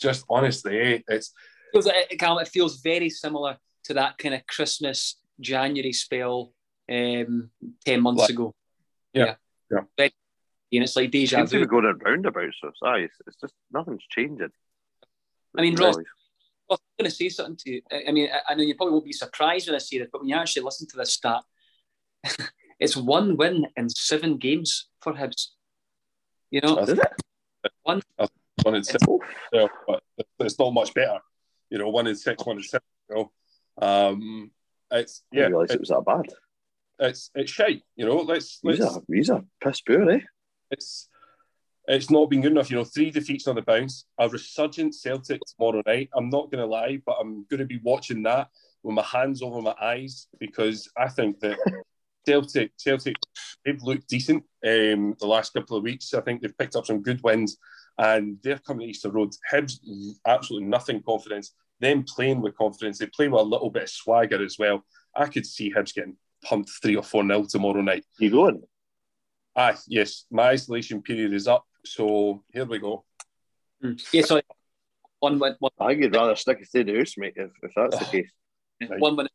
just 0.00 0.24
honestly, 0.30 0.78
eh, 0.78 0.98
it's 1.08 1.32
it 1.74 1.84
feels, 1.84 2.40
it 2.40 2.48
feels 2.48 2.80
very 2.80 3.10
similar 3.10 3.56
to 3.84 3.94
that 3.94 4.18
kind 4.18 4.34
of 4.34 4.46
Christmas 4.46 5.18
January 5.40 5.92
spell 5.92 6.52
um, 6.88 7.50
ten 7.84 8.00
months 8.00 8.20
like, 8.20 8.30
ago. 8.30 8.54
Yeah, 9.12 9.34
yeah. 9.70 9.80
yeah 9.98 10.08
and 10.72 10.84
it's 10.84 10.96
like 10.96 11.10
deja 11.10 11.38
Seems 11.38 11.50
vu. 11.50 11.58
to 11.60 11.64
be 11.66 11.68
going 11.68 11.98
roundabouts, 11.98 12.56
so 12.60 12.70
sorry, 12.78 13.04
it's, 13.04 13.16
it's 13.26 13.36
just 13.40 13.54
nothing's 13.70 14.04
changing. 14.08 14.50
I 15.56 15.60
mean, 15.60 15.76
Ross, 15.76 15.96
I'm 16.70 16.78
going 16.98 17.10
to 17.10 17.14
say 17.14 17.28
something 17.28 17.56
to 17.56 17.70
you. 17.70 17.82
I 18.08 18.10
mean, 18.12 18.28
I, 18.32 18.52
I 18.52 18.54
know 18.54 18.62
you 18.62 18.74
probably 18.74 18.92
won't 18.92 19.04
be 19.04 19.12
surprised 19.12 19.68
when 19.68 19.74
I 19.74 19.78
say 19.78 19.98
this, 19.98 20.08
but 20.10 20.22
when 20.22 20.28
you 20.28 20.36
actually 20.36 20.62
listen 20.62 20.88
to 20.88 20.96
this 20.96 21.12
stat, 21.12 21.42
it's 22.80 22.96
one 22.96 23.36
win 23.36 23.66
in 23.76 23.90
seven 23.90 24.38
games 24.38 24.88
for 25.00 25.12
Hibs. 25.12 25.48
You 26.50 26.60
know, 26.62 26.78
is 26.78 26.90
it? 26.90 26.98
One, 27.82 28.02
one 28.62 28.74
in 28.74 28.84
six. 28.84 29.02
Yeah, 29.52 29.66
but 29.86 30.02
it's 30.40 30.58
not 30.58 30.72
much 30.72 30.92
better. 30.94 31.18
You 31.70 31.78
know, 31.78 31.88
one 31.88 32.06
in 32.06 32.16
six, 32.16 32.44
one 32.44 32.56
in 32.56 32.62
seven. 32.62 32.84
You 33.08 33.16
know, 33.16 33.32
um, 33.86 34.50
it's 34.90 35.22
yeah. 35.32 35.40
I 35.40 35.42
didn't 35.44 35.52
realise 35.52 35.70
it 35.70 35.80
was 35.80 35.88
that 35.88 36.04
bad. 36.04 36.26
It's 36.98 37.30
it's 37.34 37.50
shite. 37.50 37.82
You 37.96 38.06
know, 38.06 38.16
let's 38.16 38.60
let's. 38.62 38.78
He's 38.78 38.86
a, 38.86 39.02
he's 39.08 39.30
a 39.30 39.44
piss 39.62 39.80
poor, 39.80 40.10
eh? 40.10 40.20
It's 40.72 41.08
it's 41.88 42.10
not 42.10 42.30
been 42.30 42.40
good 42.40 42.52
enough. 42.52 42.70
You 42.70 42.76
know, 42.76 42.84
three 42.84 43.10
defeats 43.10 43.48
on 43.48 43.56
the 43.56 43.62
bounce, 43.62 44.06
a 44.18 44.28
resurgent 44.28 44.94
Celtic 44.94 45.40
tomorrow 45.44 45.82
night. 45.86 46.10
I'm 46.14 46.30
not 46.30 46.50
going 46.50 46.62
to 46.62 46.66
lie, 46.66 47.00
but 47.04 47.16
I'm 47.20 47.44
going 47.50 47.58
to 47.58 47.66
be 47.66 47.80
watching 47.82 48.22
that 48.22 48.48
with 48.82 48.94
my 48.94 49.02
hands 49.02 49.42
over 49.42 49.60
my 49.60 49.74
eyes 49.80 50.28
because 50.38 50.88
I 50.96 51.08
think 51.08 51.40
that 51.40 51.58
Celtic, 52.26 52.72
Celtic, 52.76 53.16
they've 53.64 53.82
looked 53.82 54.08
decent 54.08 54.44
um, 54.64 55.16
the 55.18 55.26
last 55.26 55.54
couple 55.54 55.76
of 55.76 55.82
weeks. 55.82 56.14
I 56.14 56.20
think 56.20 56.40
they've 56.40 56.56
picked 56.56 56.76
up 56.76 56.86
some 56.86 57.02
good 57.02 57.20
wins, 57.22 57.56
and 57.98 58.38
they're 58.42 58.58
coming 58.58 58.86
to 58.86 58.90
Easter 58.90 59.10
Road. 59.10 59.32
Hibs, 59.52 59.80
absolutely 60.26 60.68
nothing 60.68 61.02
confidence. 61.02 61.52
Them 61.80 62.04
playing 62.04 62.42
with 62.42 62.56
confidence. 62.56 62.98
They 62.98 63.06
play 63.06 63.26
with 63.26 63.40
a 63.40 63.44
little 63.44 63.70
bit 63.70 63.84
of 63.84 63.90
swagger 63.90 64.42
as 64.44 64.56
well. 64.56 64.84
I 65.16 65.26
could 65.26 65.46
see 65.46 65.72
Hibs 65.72 65.94
getting 65.94 66.16
pumped 66.44 66.70
three 66.80 66.94
or 66.94 67.02
four 67.02 67.24
nil 67.24 67.44
tomorrow 67.46 67.82
night. 67.82 68.04
You 68.20 68.30
going? 68.30 68.62
Ah, 69.54 69.76
yes, 69.86 70.24
my 70.30 70.48
isolation 70.48 71.02
period 71.02 71.32
is 71.32 71.46
up, 71.46 71.64
so 71.84 72.42
here 72.52 72.64
we 72.64 72.78
go. 72.78 73.04
Mm. 73.84 74.02
Yeah, 74.12 74.22
so 74.22 74.40
one 75.20 75.38
win. 75.38 75.56
One, 75.58 75.70
I 75.78 75.88
think 75.88 76.02
you'd 76.02 76.14
rather 76.14 76.36
stick 76.36 76.60
it 76.60 76.70
to 76.72 76.84
the 76.84 76.98
house, 76.98 77.14
mate, 77.18 77.34
if, 77.36 77.50
if 77.62 77.72
that's 77.76 77.98
the 77.98 78.04
case. 78.06 78.30
Right. 78.80 78.98
One 78.98 79.16
minute, 79.16 79.32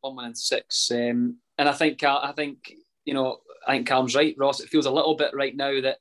one 0.00 0.16
minute 0.16 0.26
and 0.28 0.38
six, 0.38 0.90
um, 0.90 1.38
and 1.58 1.68
I 1.68 1.72
think 1.72 2.02
I 2.02 2.32
think 2.34 2.72
you 3.04 3.14
know 3.14 3.38
I 3.66 3.76
think 3.76 3.88
Calm's 3.88 4.14
right, 4.14 4.34
Ross. 4.38 4.60
It 4.60 4.70
feels 4.70 4.86
a 4.86 4.90
little 4.90 5.16
bit 5.16 5.34
right 5.34 5.54
now 5.54 5.80
that 5.82 5.98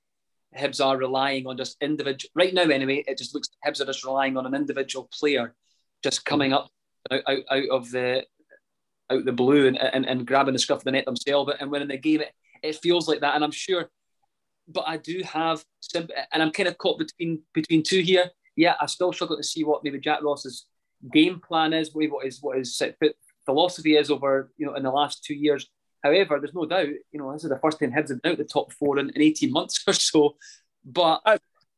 Hibs 0.57 0.83
are 0.83 0.97
relying 0.97 1.45
on 1.45 1.57
just 1.57 1.77
individual. 1.81 2.31
Right 2.35 2.53
now, 2.53 2.63
anyway, 2.63 3.03
it 3.07 3.17
just 3.17 3.35
looks 3.35 3.49
Hibs 3.65 3.81
are 3.81 3.85
just 3.85 4.03
relying 4.03 4.37
on 4.37 4.45
an 4.45 4.55
individual 4.55 5.09
player 5.11 5.53
just 6.03 6.25
coming 6.25 6.53
up 6.53 6.69
out, 7.11 7.21
out, 7.27 7.43
out 7.49 7.69
of 7.69 7.91
the 7.91 8.23
out 9.11 9.25
the 9.25 9.31
blue 9.31 9.67
and, 9.67 9.77
and, 9.77 10.05
and 10.05 10.25
grabbing 10.25 10.53
the 10.53 10.59
scruff 10.59 10.79
of 10.79 10.83
the 10.85 10.91
net 10.91 11.05
themselves 11.05 11.51
and 11.59 11.69
winning 11.69 11.89
the 11.89 11.97
game. 11.97 12.21
It, 12.21 12.33
it 12.63 12.75
feels 12.77 13.07
like 13.07 13.21
that, 13.21 13.35
and 13.35 13.43
I'm 13.43 13.51
sure. 13.51 13.89
But 14.67 14.85
I 14.87 14.97
do 14.97 15.21
have, 15.23 15.63
and 15.95 16.41
I'm 16.41 16.51
kind 16.51 16.69
of 16.69 16.77
caught 16.77 16.99
between 16.99 17.41
between 17.53 17.83
two 17.83 18.01
here. 18.01 18.29
Yeah, 18.55 18.75
I 18.79 18.85
still 18.85 19.13
struggle 19.13 19.37
to 19.37 19.43
see 19.43 19.63
what 19.63 19.83
maybe 19.83 19.99
Jack 19.99 20.23
Ross's 20.23 20.65
game 21.11 21.39
plan 21.39 21.73
is, 21.73 21.95
maybe 21.95 22.11
what 22.11 22.25
his 22.25 22.39
what 22.41 22.57
his 22.57 22.81
philosophy 23.45 23.97
is 23.97 24.11
over 24.11 24.51
you 24.57 24.65
know 24.65 24.75
in 24.75 24.83
the 24.83 24.91
last 24.91 25.23
two 25.23 25.35
years. 25.35 25.67
However, 26.03 26.39
there's 26.39 26.53
no 26.53 26.65
doubt, 26.65 26.87
you 27.11 27.19
know, 27.19 27.31
this 27.31 27.43
is 27.43 27.49
the 27.49 27.59
first 27.59 27.79
time 27.79 27.91
Hibs 27.91 28.09
have 28.09 28.21
been 28.21 28.31
out 28.31 28.37
the 28.37 28.43
top 28.43 28.73
four 28.73 28.97
in, 28.97 29.09
in 29.11 29.21
18 29.21 29.51
months 29.51 29.83
or 29.87 29.93
so. 29.93 30.35
But 30.83 31.21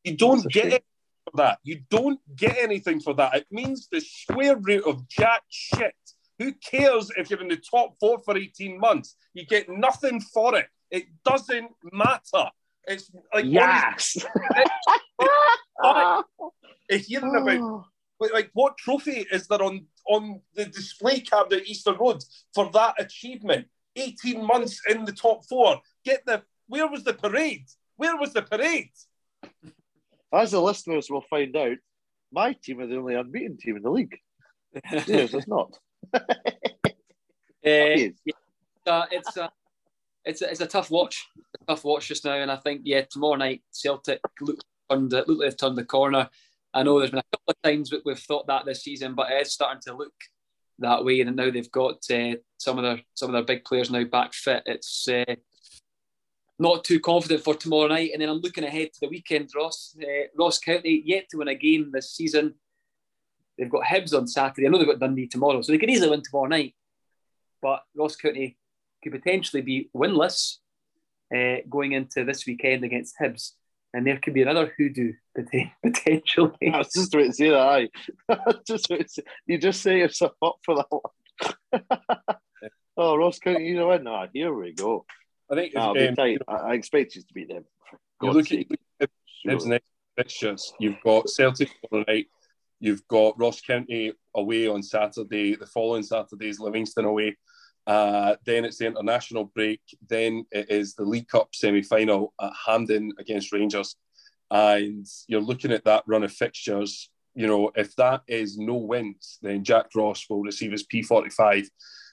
you 0.02 0.16
don't 0.16 0.50
get 0.50 0.72
it 0.72 0.84
for 1.24 1.36
that. 1.36 1.58
You 1.62 1.82
don't 1.90 2.20
get 2.34 2.56
anything 2.58 3.00
for 3.00 3.14
that. 3.14 3.34
It 3.34 3.46
means 3.50 3.88
the 3.90 4.00
square 4.00 4.56
root 4.56 4.84
of 4.86 5.08
jack 5.08 5.42
shit. 5.50 5.94
Who 6.38 6.52
cares 6.54 7.10
if 7.16 7.30
you're 7.30 7.40
in 7.40 7.48
the 7.48 7.56
top 7.70 7.94
four 8.00 8.18
for 8.18 8.36
18 8.36 8.80
months? 8.80 9.16
You 9.34 9.46
get 9.46 9.68
nothing 9.68 10.20
for 10.20 10.56
it. 10.56 10.66
It 10.94 11.06
doesn't 11.24 11.72
matter. 11.92 12.50
It's 12.86 13.10
like 13.34 13.46
yes. 13.46 14.16
If 16.88 17.06
hearing 17.06 17.34
about 17.34 17.86
like 18.32 18.50
what 18.52 18.78
trophy 18.78 19.26
is 19.32 19.48
there 19.48 19.60
on 19.60 19.86
on 20.08 20.40
the 20.54 20.66
display 20.66 21.18
cabinet 21.18 21.62
at 21.62 21.66
Easter 21.66 21.94
Road 21.94 22.22
for 22.54 22.70
that 22.70 22.94
achievement? 23.00 23.66
18 23.96 24.44
months 24.44 24.80
in 24.88 25.04
the 25.04 25.12
top 25.12 25.44
four. 25.46 25.80
Get 26.04 26.24
the 26.26 26.42
where 26.68 26.86
was 26.86 27.02
the 27.02 27.14
parade? 27.14 27.66
Where 27.96 28.16
was 28.16 28.32
the 28.32 28.42
parade? 28.42 28.92
As 30.32 30.52
the 30.52 30.60
listeners 30.60 31.10
will 31.10 31.24
find 31.28 31.56
out, 31.56 31.78
my 32.30 32.52
team 32.52 32.80
are 32.80 32.86
the 32.86 32.98
only 32.98 33.16
unbeaten 33.16 33.56
team 33.56 33.76
in 33.76 33.82
the 33.82 33.90
league. 33.90 34.16
yes, 34.92 35.34
it's 35.34 35.48
not. 35.48 35.76
uh, 36.14 36.20
yeah, 37.64 38.08
uh, 38.86 39.06
it's 39.10 39.36
a, 39.36 39.50
it's 40.24 40.42
a, 40.42 40.50
it's 40.50 40.60
a 40.60 40.66
tough 40.66 40.90
watch, 40.90 41.28
a 41.60 41.64
tough 41.66 41.84
watch 41.84 42.08
just 42.08 42.24
now, 42.24 42.34
and 42.34 42.50
I 42.50 42.56
think 42.56 42.82
yeah, 42.84 43.02
tomorrow 43.02 43.36
night 43.36 43.62
Celtic 43.70 44.20
look 44.40 44.58
turned 44.90 45.12
look 45.12 45.28
like 45.28 45.38
they've 45.40 45.56
turned 45.56 45.78
the 45.78 45.84
corner. 45.84 46.28
I 46.72 46.82
know 46.82 46.98
there's 46.98 47.10
been 47.10 47.20
a 47.20 47.36
couple 47.36 47.54
of 47.54 47.62
times 47.62 47.92
we've 48.04 48.18
thought 48.18 48.46
that 48.48 48.64
this 48.64 48.82
season, 48.82 49.14
but 49.14 49.30
it 49.30 49.42
is 49.42 49.52
starting 49.52 49.82
to 49.86 49.96
look 49.96 50.12
that 50.80 51.04
way. 51.04 51.20
And 51.20 51.36
now 51.36 51.50
they've 51.50 51.70
got 51.70 52.04
uh, 52.10 52.34
some 52.58 52.78
of 52.78 52.84
their 52.84 53.00
some 53.14 53.28
of 53.28 53.32
their 53.32 53.44
big 53.44 53.64
players 53.64 53.90
now 53.90 54.04
back 54.04 54.34
fit. 54.34 54.62
It's 54.66 55.06
uh, 55.08 55.36
not 56.58 56.84
too 56.84 57.00
confident 57.00 57.44
for 57.44 57.54
tomorrow 57.54 57.88
night. 57.88 58.10
And 58.12 58.20
then 58.20 58.28
I'm 58.28 58.40
looking 58.40 58.64
ahead 58.64 58.92
to 58.94 59.00
the 59.00 59.08
weekend, 59.08 59.50
Ross. 59.54 59.96
Uh, 60.00 60.26
Ross 60.36 60.58
County 60.58 61.02
yet 61.04 61.28
to 61.30 61.38
win 61.38 61.48
a 61.48 61.54
game 61.54 61.90
this 61.92 62.10
season. 62.10 62.54
They've 63.56 63.70
got 63.70 63.84
Hibs 63.84 64.16
on 64.16 64.26
Saturday. 64.26 64.66
I 64.66 64.70
know 64.70 64.78
they've 64.78 64.86
got 64.86 64.98
Dundee 64.98 65.28
tomorrow, 65.28 65.62
so 65.62 65.70
they 65.70 65.78
could 65.78 65.90
easily 65.90 66.10
win 66.10 66.22
tomorrow 66.22 66.48
night. 66.48 66.74
But 67.62 67.84
Ross 67.94 68.16
County 68.16 68.58
could 69.04 69.12
potentially 69.12 69.62
be 69.62 69.90
winless 69.94 70.56
uh, 71.34 71.56
going 71.68 71.92
into 71.92 72.24
this 72.24 72.46
weekend 72.46 72.84
against 72.84 73.14
Hibs. 73.20 73.52
And 73.92 74.04
there 74.04 74.18
could 74.18 74.34
be 74.34 74.42
another 74.42 74.72
hoodoo 74.76 75.12
potentially. 75.84 76.72
I 76.72 76.78
was 76.78 76.92
just 76.92 77.14
waiting 77.14 77.30
to 77.30 77.36
say 77.36 77.50
that. 77.50 77.88
I 78.28 78.54
just 78.66 78.88
waiting 78.90 79.06
to 79.06 79.12
say, 79.12 79.22
you 79.46 79.58
just 79.58 79.82
set 79.82 79.96
yourself 79.96 80.32
up 80.42 80.56
for 80.64 80.76
that 80.76 80.86
one. 80.90 81.82
oh, 82.96 83.16
Ross 83.16 83.38
County, 83.38 83.66
you 83.66 83.76
know 83.76 83.86
what? 83.86 84.02
Nah, 84.02 84.26
here 84.32 84.52
we 84.52 84.72
go. 84.72 85.04
I 85.50 85.54
think 85.54 85.74
nah, 85.74 85.90
um, 85.90 86.16
tight. 86.16 86.38
I, 86.48 86.54
I, 86.54 86.74
expect 86.74 87.14
you 87.14 87.22
to 87.22 87.34
beat 87.34 87.48
them. 87.48 87.64
You 88.22 88.32
look 88.32 88.50
at 88.50 88.66
Hibs 89.46 89.66
next 89.66 89.86
fixtures. 90.16 90.72
You've 90.80 91.00
got 91.04 91.28
Celtic 91.28 91.70
tomorrow 91.82 92.04
night. 92.08 92.26
You've 92.80 93.06
got 93.06 93.38
Ross 93.38 93.60
County 93.60 94.12
away 94.34 94.66
on 94.66 94.82
Saturday. 94.82 95.54
The 95.54 95.66
following 95.66 96.02
Saturday 96.02 96.48
is 96.48 96.58
Livingston 96.58 97.04
away. 97.04 97.36
Uh, 97.86 98.36
then 98.44 98.64
it's 98.64 98.78
the 98.78 98.86
international 98.86 99.44
break. 99.44 99.80
Then 100.08 100.46
it 100.50 100.70
is 100.70 100.94
the 100.94 101.04
League 101.04 101.28
Cup 101.28 101.54
semi 101.54 101.82
final 101.82 102.32
at 102.40 102.52
Hampden 102.66 103.12
against 103.18 103.52
Rangers. 103.52 103.96
And 104.50 105.06
you're 105.26 105.40
looking 105.40 105.72
at 105.72 105.84
that 105.84 106.04
run 106.06 106.22
of 106.22 106.32
fixtures. 106.32 107.10
You 107.34 107.46
know, 107.46 107.72
if 107.74 107.94
that 107.96 108.22
is 108.28 108.56
no 108.56 108.74
wins, 108.74 109.38
then 109.42 109.64
Jack 109.64 109.86
Ross 109.94 110.26
will 110.30 110.42
receive 110.42 110.72
his 110.72 110.86
P45 110.86 111.66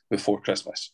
before 0.10 0.42
Christmas. 0.42 0.92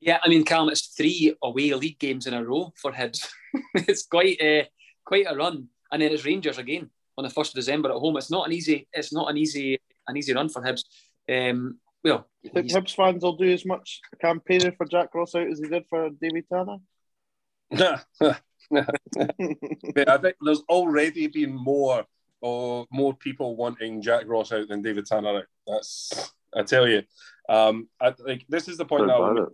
Yeah, 0.00 0.18
I 0.22 0.28
mean, 0.28 0.44
Callum, 0.44 0.68
it's 0.68 0.88
three 0.88 1.34
away 1.42 1.72
league 1.74 1.98
games 1.98 2.26
in 2.26 2.34
a 2.34 2.44
row 2.44 2.72
for 2.76 2.92
Hibs. 2.92 3.28
it's 3.74 4.04
quite 4.04 4.36
a 4.40 4.68
quite 5.04 5.26
a 5.28 5.36
run, 5.36 5.68
and 5.92 6.02
then 6.02 6.10
it's 6.10 6.24
Rangers 6.24 6.58
again 6.58 6.90
on 7.16 7.24
the 7.24 7.30
first 7.30 7.52
of 7.52 7.56
December 7.56 7.90
at 7.90 7.96
home. 7.96 8.16
It's 8.16 8.30
not 8.30 8.46
an 8.46 8.52
easy. 8.52 8.88
It's 8.92 9.12
not 9.12 9.30
an 9.30 9.36
easy 9.36 9.78
an 10.08 10.16
easy 10.16 10.34
run 10.34 10.48
for 10.48 10.60
Hibs. 10.60 10.82
Um, 11.30 11.78
well, 12.04 12.26
you 12.42 12.50
think 12.50 12.70
Hibs 12.70 12.94
fans 12.94 13.22
will 13.22 13.36
do 13.36 13.52
as 13.52 13.64
much 13.64 14.00
campaigning 14.20 14.74
for 14.76 14.86
Jack 14.86 15.14
Ross 15.14 15.34
out 15.34 15.46
as 15.46 15.60
he 15.60 15.68
did 15.68 15.84
for 15.88 16.10
David 16.10 16.44
Tanner? 16.52 16.78
but 18.70 20.08
I 20.08 20.18
think 20.18 20.36
there's 20.40 20.62
already 20.68 21.26
been 21.28 21.54
more 21.54 22.04
or 22.40 22.86
more 22.90 23.14
people 23.14 23.56
wanting 23.56 24.02
Jack 24.02 24.24
Ross 24.26 24.52
out 24.52 24.68
than 24.68 24.82
David 24.82 25.06
Tanner 25.06 25.38
out. 25.38 25.44
That's 25.66 26.32
I 26.54 26.62
tell 26.62 26.88
you. 26.88 27.02
Um, 27.48 27.88
I, 28.00 28.14
like 28.18 28.44
this 28.48 28.68
is 28.68 28.76
the 28.76 28.84
point 28.84 29.06
now. 29.06 29.46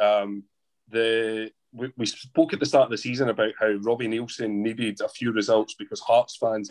Um, 0.00 0.44
the 0.90 1.50
we, 1.72 1.92
we 1.96 2.06
spoke 2.06 2.52
at 2.52 2.60
the 2.60 2.66
start 2.66 2.84
of 2.84 2.90
the 2.90 2.98
season 2.98 3.28
about 3.28 3.52
how 3.58 3.70
Robbie 3.82 4.08
Neilson 4.08 4.50
needed 4.50 5.00
a 5.00 5.08
few 5.08 5.32
results 5.32 5.74
because 5.74 6.00
Hearts 6.00 6.36
fans 6.36 6.70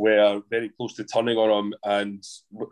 were 0.00 0.40
very 0.48 0.70
close 0.70 0.94
to 0.94 1.04
turning 1.04 1.36
on 1.36 1.50
him, 1.50 1.74
and 1.84 2.24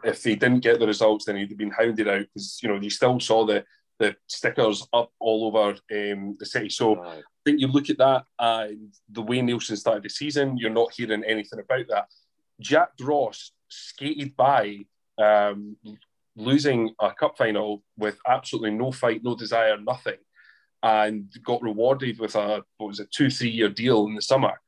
if 0.02 0.24
he 0.24 0.34
didn't 0.34 0.60
get 0.60 0.80
the 0.80 0.86
results, 0.86 1.26
then 1.26 1.36
he'd 1.36 1.50
have 1.50 1.58
been 1.58 1.70
hounded 1.70 2.08
out 2.08 2.20
because 2.20 2.58
you 2.62 2.68
know 2.68 2.80
you 2.80 2.88
still 2.88 3.20
saw 3.20 3.44
the 3.44 3.64
the 3.98 4.16
stickers 4.28 4.86
up 4.92 5.10
all 5.20 5.46
over 5.46 5.70
um, 5.70 6.36
the 6.38 6.46
city. 6.46 6.70
So 6.70 6.96
right. 6.96 7.18
I 7.18 7.22
think 7.44 7.60
you 7.60 7.66
look 7.66 7.90
at 7.90 7.98
that 7.98 8.24
and 8.38 8.94
the 9.10 9.22
way 9.22 9.40
Neilson 9.40 9.76
started 9.76 10.04
the 10.04 10.08
season, 10.08 10.56
you're 10.56 10.70
not 10.70 10.94
hearing 10.96 11.24
anything 11.24 11.58
about 11.58 11.84
that. 11.88 12.06
Jack 12.60 12.90
Ross 13.00 13.50
skated 13.68 14.36
by 14.36 14.86
um, 15.20 15.76
losing 16.36 16.94
a 17.00 17.12
cup 17.12 17.36
final 17.36 17.82
with 17.96 18.18
absolutely 18.26 18.70
no 18.70 18.92
fight, 18.92 19.22
no 19.24 19.34
desire, 19.34 19.76
nothing, 19.78 20.18
and 20.82 21.28
got 21.42 21.60
rewarded 21.60 22.20
with 22.20 22.36
a 22.36 22.62
what 22.76 22.86
was 22.86 23.00
it, 23.00 23.10
two, 23.10 23.30
three 23.30 23.50
year 23.50 23.68
deal 23.68 24.06
in 24.06 24.14
the 24.14 24.22
summer. 24.22 24.60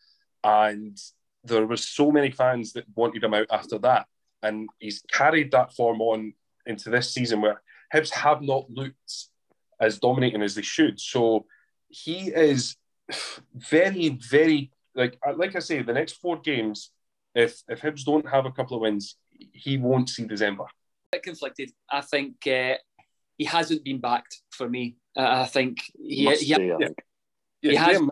And 0.43 0.99
there 1.45 1.66
was 1.66 1.86
so 1.86 2.11
many 2.11 2.30
fans 2.30 2.72
that 2.74 2.84
wanted 2.95 3.24
him 3.24 3.34
out 3.34 3.47
after 3.51 3.78
that. 3.78 4.07
And 4.43 4.68
he's 4.78 5.03
carried 5.12 5.51
that 5.53 5.74
form 5.74 6.01
on 6.01 6.34
into 6.66 6.91
this 6.91 7.12
season 7.12 7.41
where 7.41 7.62
Hibs 7.95 8.11
have 8.11 8.43
not 8.43 8.70
looked 8.70 9.28
as 9.80 9.99
dominating 9.99 10.43
as 10.43 10.55
they 10.55 10.62
should. 10.62 11.01
So 11.01 11.47
he 11.88 12.28
is 12.28 12.76
very, 13.55 14.11
very 14.30 14.70
like 14.95 15.18
like 15.36 15.57
I 15.57 15.61
say, 15.61 15.82
the 15.82 15.93
next 15.93 16.14
four 16.14 16.38
games, 16.41 16.91
if 17.34 17.62
if 17.68 17.80
Hibs 17.80 18.05
don't 18.05 18.28
have 18.28 18.47
a 18.47 18.51
couple 18.51 18.76
of 18.76 18.82
wins, 18.82 19.16
he 19.53 19.76
won't 19.76 20.09
see 20.09 20.24
December. 20.24 20.64
Bit 21.12 21.22
Conflicted. 21.22 21.72
I 21.91 22.01
think 22.03 22.47
uh, 22.47 22.74
he 23.36 23.45
hasn't 23.45 23.84
been 23.84 24.01
backed 24.01 24.41
for 24.51 24.68
me. 24.68 24.97
Uh, 25.16 25.43
I 25.43 25.47
think 25.47 25.78
he, 25.99 26.26
he, 26.26 26.34
he, 26.36 26.66
yeah. 26.66 26.76
Yeah, 27.62 27.70
he 27.70 27.76
has. 27.76 27.86
Graham, 27.88 28.11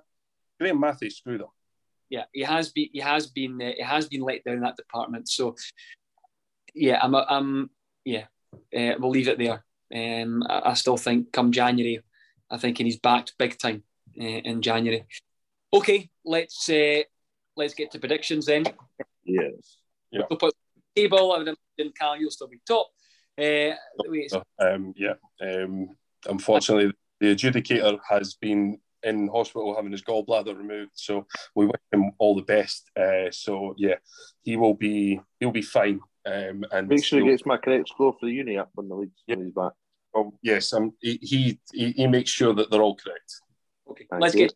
Graham 0.59 0.81
Matthews 0.81 1.19
screwed 1.19 1.43
up 1.43 1.53
yeah, 2.11 2.25
he 2.33 2.43
has 2.43 2.71
been 2.71 2.89
he 2.93 3.01
has 3.01 3.27
been 3.27 3.61
uh, 3.61 3.73
he 3.77 3.83
has 3.83 4.09
been 4.09 4.23
let 4.23 4.45
down 4.45 4.57
in 4.57 4.61
that 4.63 4.77
department. 4.77 5.29
So 5.29 5.57
yeah, 6.75 6.99
I'm 7.03 7.15
I'm 7.15 7.71
yeah, 8.05 8.25
uh, 8.77 8.95
we'll 8.99 9.11
leave 9.11 9.29
it 9.29 9.39
there. 9.39 9.65
Um, 9.95 10.43
I, 10.49 10.71
I, 10.71 10.75
still 10.75 10.99
think 10.99 11.33
come 11.33 11.51
January, 11.51 12.03
I 12.51 12.59
think 12.59 12.79
he's 12.79 12.99
backed 12.99 13.35
big 13.39 13.59
time 13.59 13.83
uh, 14.21 14.25
in 14.25 14.61
January. 14.61 15.07
Okay, 15.73 16.11
let's 16.25 16.69
uh, 16.69 17.03
let's 17.57 17.75
get 17.75 17.91
to 17.93 17.99
predictions 17.99 18.47
then. 18.47 18.65
Yes. 19.25 19.77
Yeah. 20.11 20.23
we'll 20.31 20.51
table. 20.97 21.33
I 21.33 21.39
would 21.39 21.49
imagine 21.49 21.93
Cal, 21.99 22.17
you'll 22.17 22.31
still 22.31 22.49
be 22.49 22.61
top. 22.67 22.89
Uh, 23.39 23.75
um, 24.59 24.95
yeah. 24.97 25.15
Um, 25.41 25.97
unfortunately, 26.27 26.93
the 27.21 27.35
adjudicator 27.35 27.99
has 28.09 28.35
been 28.35 28.79
in 29.03 29.29
hospital 29.29 29.75
having 29.75 29.93
his 29.93 30.03
gallbladder 30.03 30.57
removed. 30.57 30.93
So 30.95 31.27
we 31.55 31.67
wish 31.67 31.81
him 31.93 32.13
all 32.19 32.35
the 32.35 32.43
best. 32.43 32.91
Uh, 32.97 33.31
so 33.31 33.75
yeah, 33.77 33.97
he 34.43 34.57
will 34.57 34.75
be 34.75 35.21
he'll 35.41 35.51
be 35.51 35.63
fine. 35.63 36.01
Um, 36.27 36.65
and 36.73 36.89
make 36.89 37.05
sure 37.05 37.21
he 37.21 37.27
gets 37.27 37.47
my 37.47 37.57
correct 37.57 37.89
score 37.89 38.13
for 38.13 38.27
the 38.27 38.33
uni 38.33 38.59
up 38.59 38.71
when 38.75 38.89
the 38.89 38.95
league's 38.95 39.23
yeah. 39.27 39.37
when 39.37 39.47
he's 39.47 39.55
back. 39.55 39.73
Oh 40.15 40.35
yes, 40.43 40.73
um, 40.73 40.93
he, 41.01 41.19
he 41.23 41.61
he 41.73 42.07
makes 42.07 42.31
sure 42.31 42.55
that 42.55 42.71
they're 42.71 42.83
all 42.83 42.97
correct. 42.97 43.41
Okay, 43.91 44.07
Thank 44.11 44.23
let's 44.23 44.35
you. 44.35 44.41
get 44.49 44.55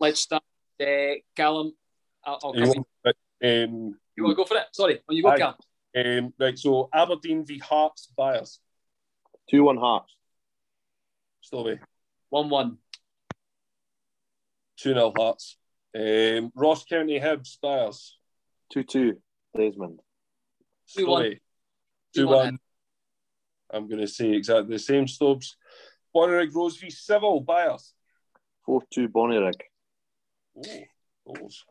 let's 0.00 0.20
start. 0.20 0.42
Uh, 0.80 1.14
Callum, 1.34 1.72
I'll, 2.24 2.38
I'll 2.42 2.56
you, 2.56 2.66
want, 2.66 3.16
um, 3.42 3.98
you 4.14 4.24
want 4.24 4.32
to 4.32 4.34
go 4.34 4.44
for 4.44 4.56
it? 4.58 4.66
Sorry, 4.72 5.00
when 5.06 5.16
you 5.16 5.22
go, 5.22 5.30
I, 5.30 5.38
Callum. 5.38 5.54
Um, 5.96 6.34
right, 6.38 6.58
so 6.58 6.88
Aberdeen 6.92 7.46
v 7.46 7.58
Hearts 7.58 8.12
Bears. 8.16 8.60
Two 9.48 9.62
one 9.62 9.76
Hearts. 9.76 10.14
Still 11.40 11.60
away. 11.60 11.80
One 12.30 12.50
one. 12.50 12.78
2 14.78 14.94
0 14.94 15.12
Hearts. 15.16 15.56
Um, 15.94 16.52
Ross 16.54 16.84
County 16.84 17.18
Hibs 17.18 17.58
Bears. 17.60 18.18
2 18.72 18.84
2 18.84 19.16
Desmond. 19.56 20.00
2 20.96 21.06
1. 21.06 21.34
2 22.14 22.28
1. 22.28 22.58
I'm 23.72 23.88
going 23.88 24.00
to 24.00 24.08
say 24.08 24.32
exactly 24.32 24.74
the 24.74 24.78
same. 24.78 25.06
Stubbs. 25.08 25.56
Bonnyrigg 26.14 26.54
Rose 26.54 26.76
v 26.76 26.90
Civil 26.90 27.40
Bears. 27.40 27.94
4 28.64 28.82
2 28.92 29.08
Bonnyrigg. 29.08 29.60
Oh, 30.56 31.34
those. 31.34 31.64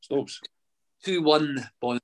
Stubbs. 0.00 0.40
2 1.04 1.22
1 1.22 1.68
Bonnyrigg. 1.82 2.00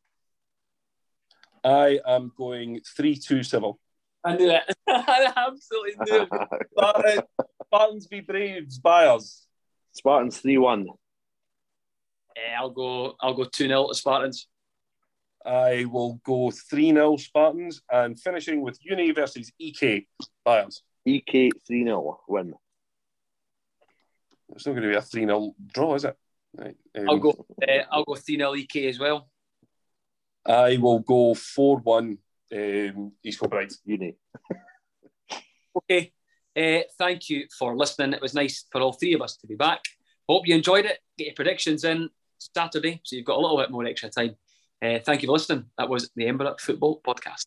I 1.63 2.01
am 2.07 2.33
going 2.37 2.81
3 2.97 3.17
2 3.17 3.43
Civil. 3.43 3.79
I 4.25 4.37
knew 4.37 4.51
it. 4.51 4.63
I 4.89 5.33
absolutely 5.37 5.93
knew 6.07 6.27
it. 6.31 7.25
Spartans 7.67 8.07
v 8.07 8.21
Braves 8.21 8.79
Bears. 8.79 9.47
Spartans 9.93 10.39
3 10.39 10.59
1. 10.59 10.87
Uh, 10.89 10.93
I'll 12.59 12.71
go 12.71 13.15
I'll 13.21 13.35
go 13.35 13.45
2 13.45 13.67
0 13.67 13.89
to 13.89 13.95
Spartans. 13.95 14.47
I 15.45 15.87
will 15.87 16.21
go 16.25 16.51
3 16.51 16.91
0 16.93 17.17
Spartans 17.17 17.83
and 17.91 18.19
finishing 18.19 18.61
with 18.61 18.79
Uni 18.83 19.11
versus 19.13 19.51
EK 19.59 20.07
Bears. 20.45 20.83
EK 21.07 21.51
3 21.67 21.85
0 21.85 22.21
win. 22.29 22.55
It's 24.55 24.67
not 24.67 24.73
going 24.73 24.83
to 24.83 24.89
be 24.89 24.97
a 24.97 25.03
3 25.03 25.23
0 25.23 25.55
draw, 25.73 25.95
is 25.95 26.05
it? 26.05 26.17
Right. 26.57 26.77
Um, 26.99 27.09
I'll 27.09 27.19
go 27.19 27.47
uh, 27.63 27.83
I'll 27.91 28.05
go 28.05 28.17
3 28.17 28.37
0 28.37 28.55
EK 28.57 28.89
as 28.89 28.99
well. 28.99 29.29
I 30.45 30.77
will 30.79 31.01
go 31.01 31.35
4 31.35 31.79
1 31.79 32.19
um, 32.53 33.13
East 33.23 33.41
Kilbride. 33.41 33.73
Uni. 33.85 34.17
okay. 35.77 36.13
Uh, 36.61 36.83
thank 36.99 37.31
you 37.31 37.47
for 37.59 37.75
listening. 37.75 38.13
It 38.13 38.21
was 38.21 38.35
nice 38.35 38.67
for 38.71 38.83
all 38.83 38.93
three 38.93 39.15
of 39.15 39.23
us 39.23 39.37
to 39.37 39.47
be 39.47 39.55
back. 39.55 39.83
Hope 40.29 40.47
you 40.47 40.55
enjoyed 40.55 40.85
it. 40.85 40.99
Get 41.17 41.29
your 41.29 41.35
predictions 41.35 41.85
in 41.85 42.11
Saturday, 42.55 43.01
so 43.03 43.17
you've 43.17 43.25
got 43.25 43.39
a 43.39 43.41
little 43.41 43.57
bit 43.57 43.71
more 43.71 43.87
extra 43.87 44.11
time. 44.11 44.37
Uh, 44.83 44.99
thank 44.99 45.23
you 45.23 45.29
for 45.29 45.33
listening. 45.33 45.65
That 45.79 45.89
was 45.89 46.11
the 46.17 46.25
Edinburgh 46.25 46.57
Football 46.59 47.01
Podcast. 47.07 47.47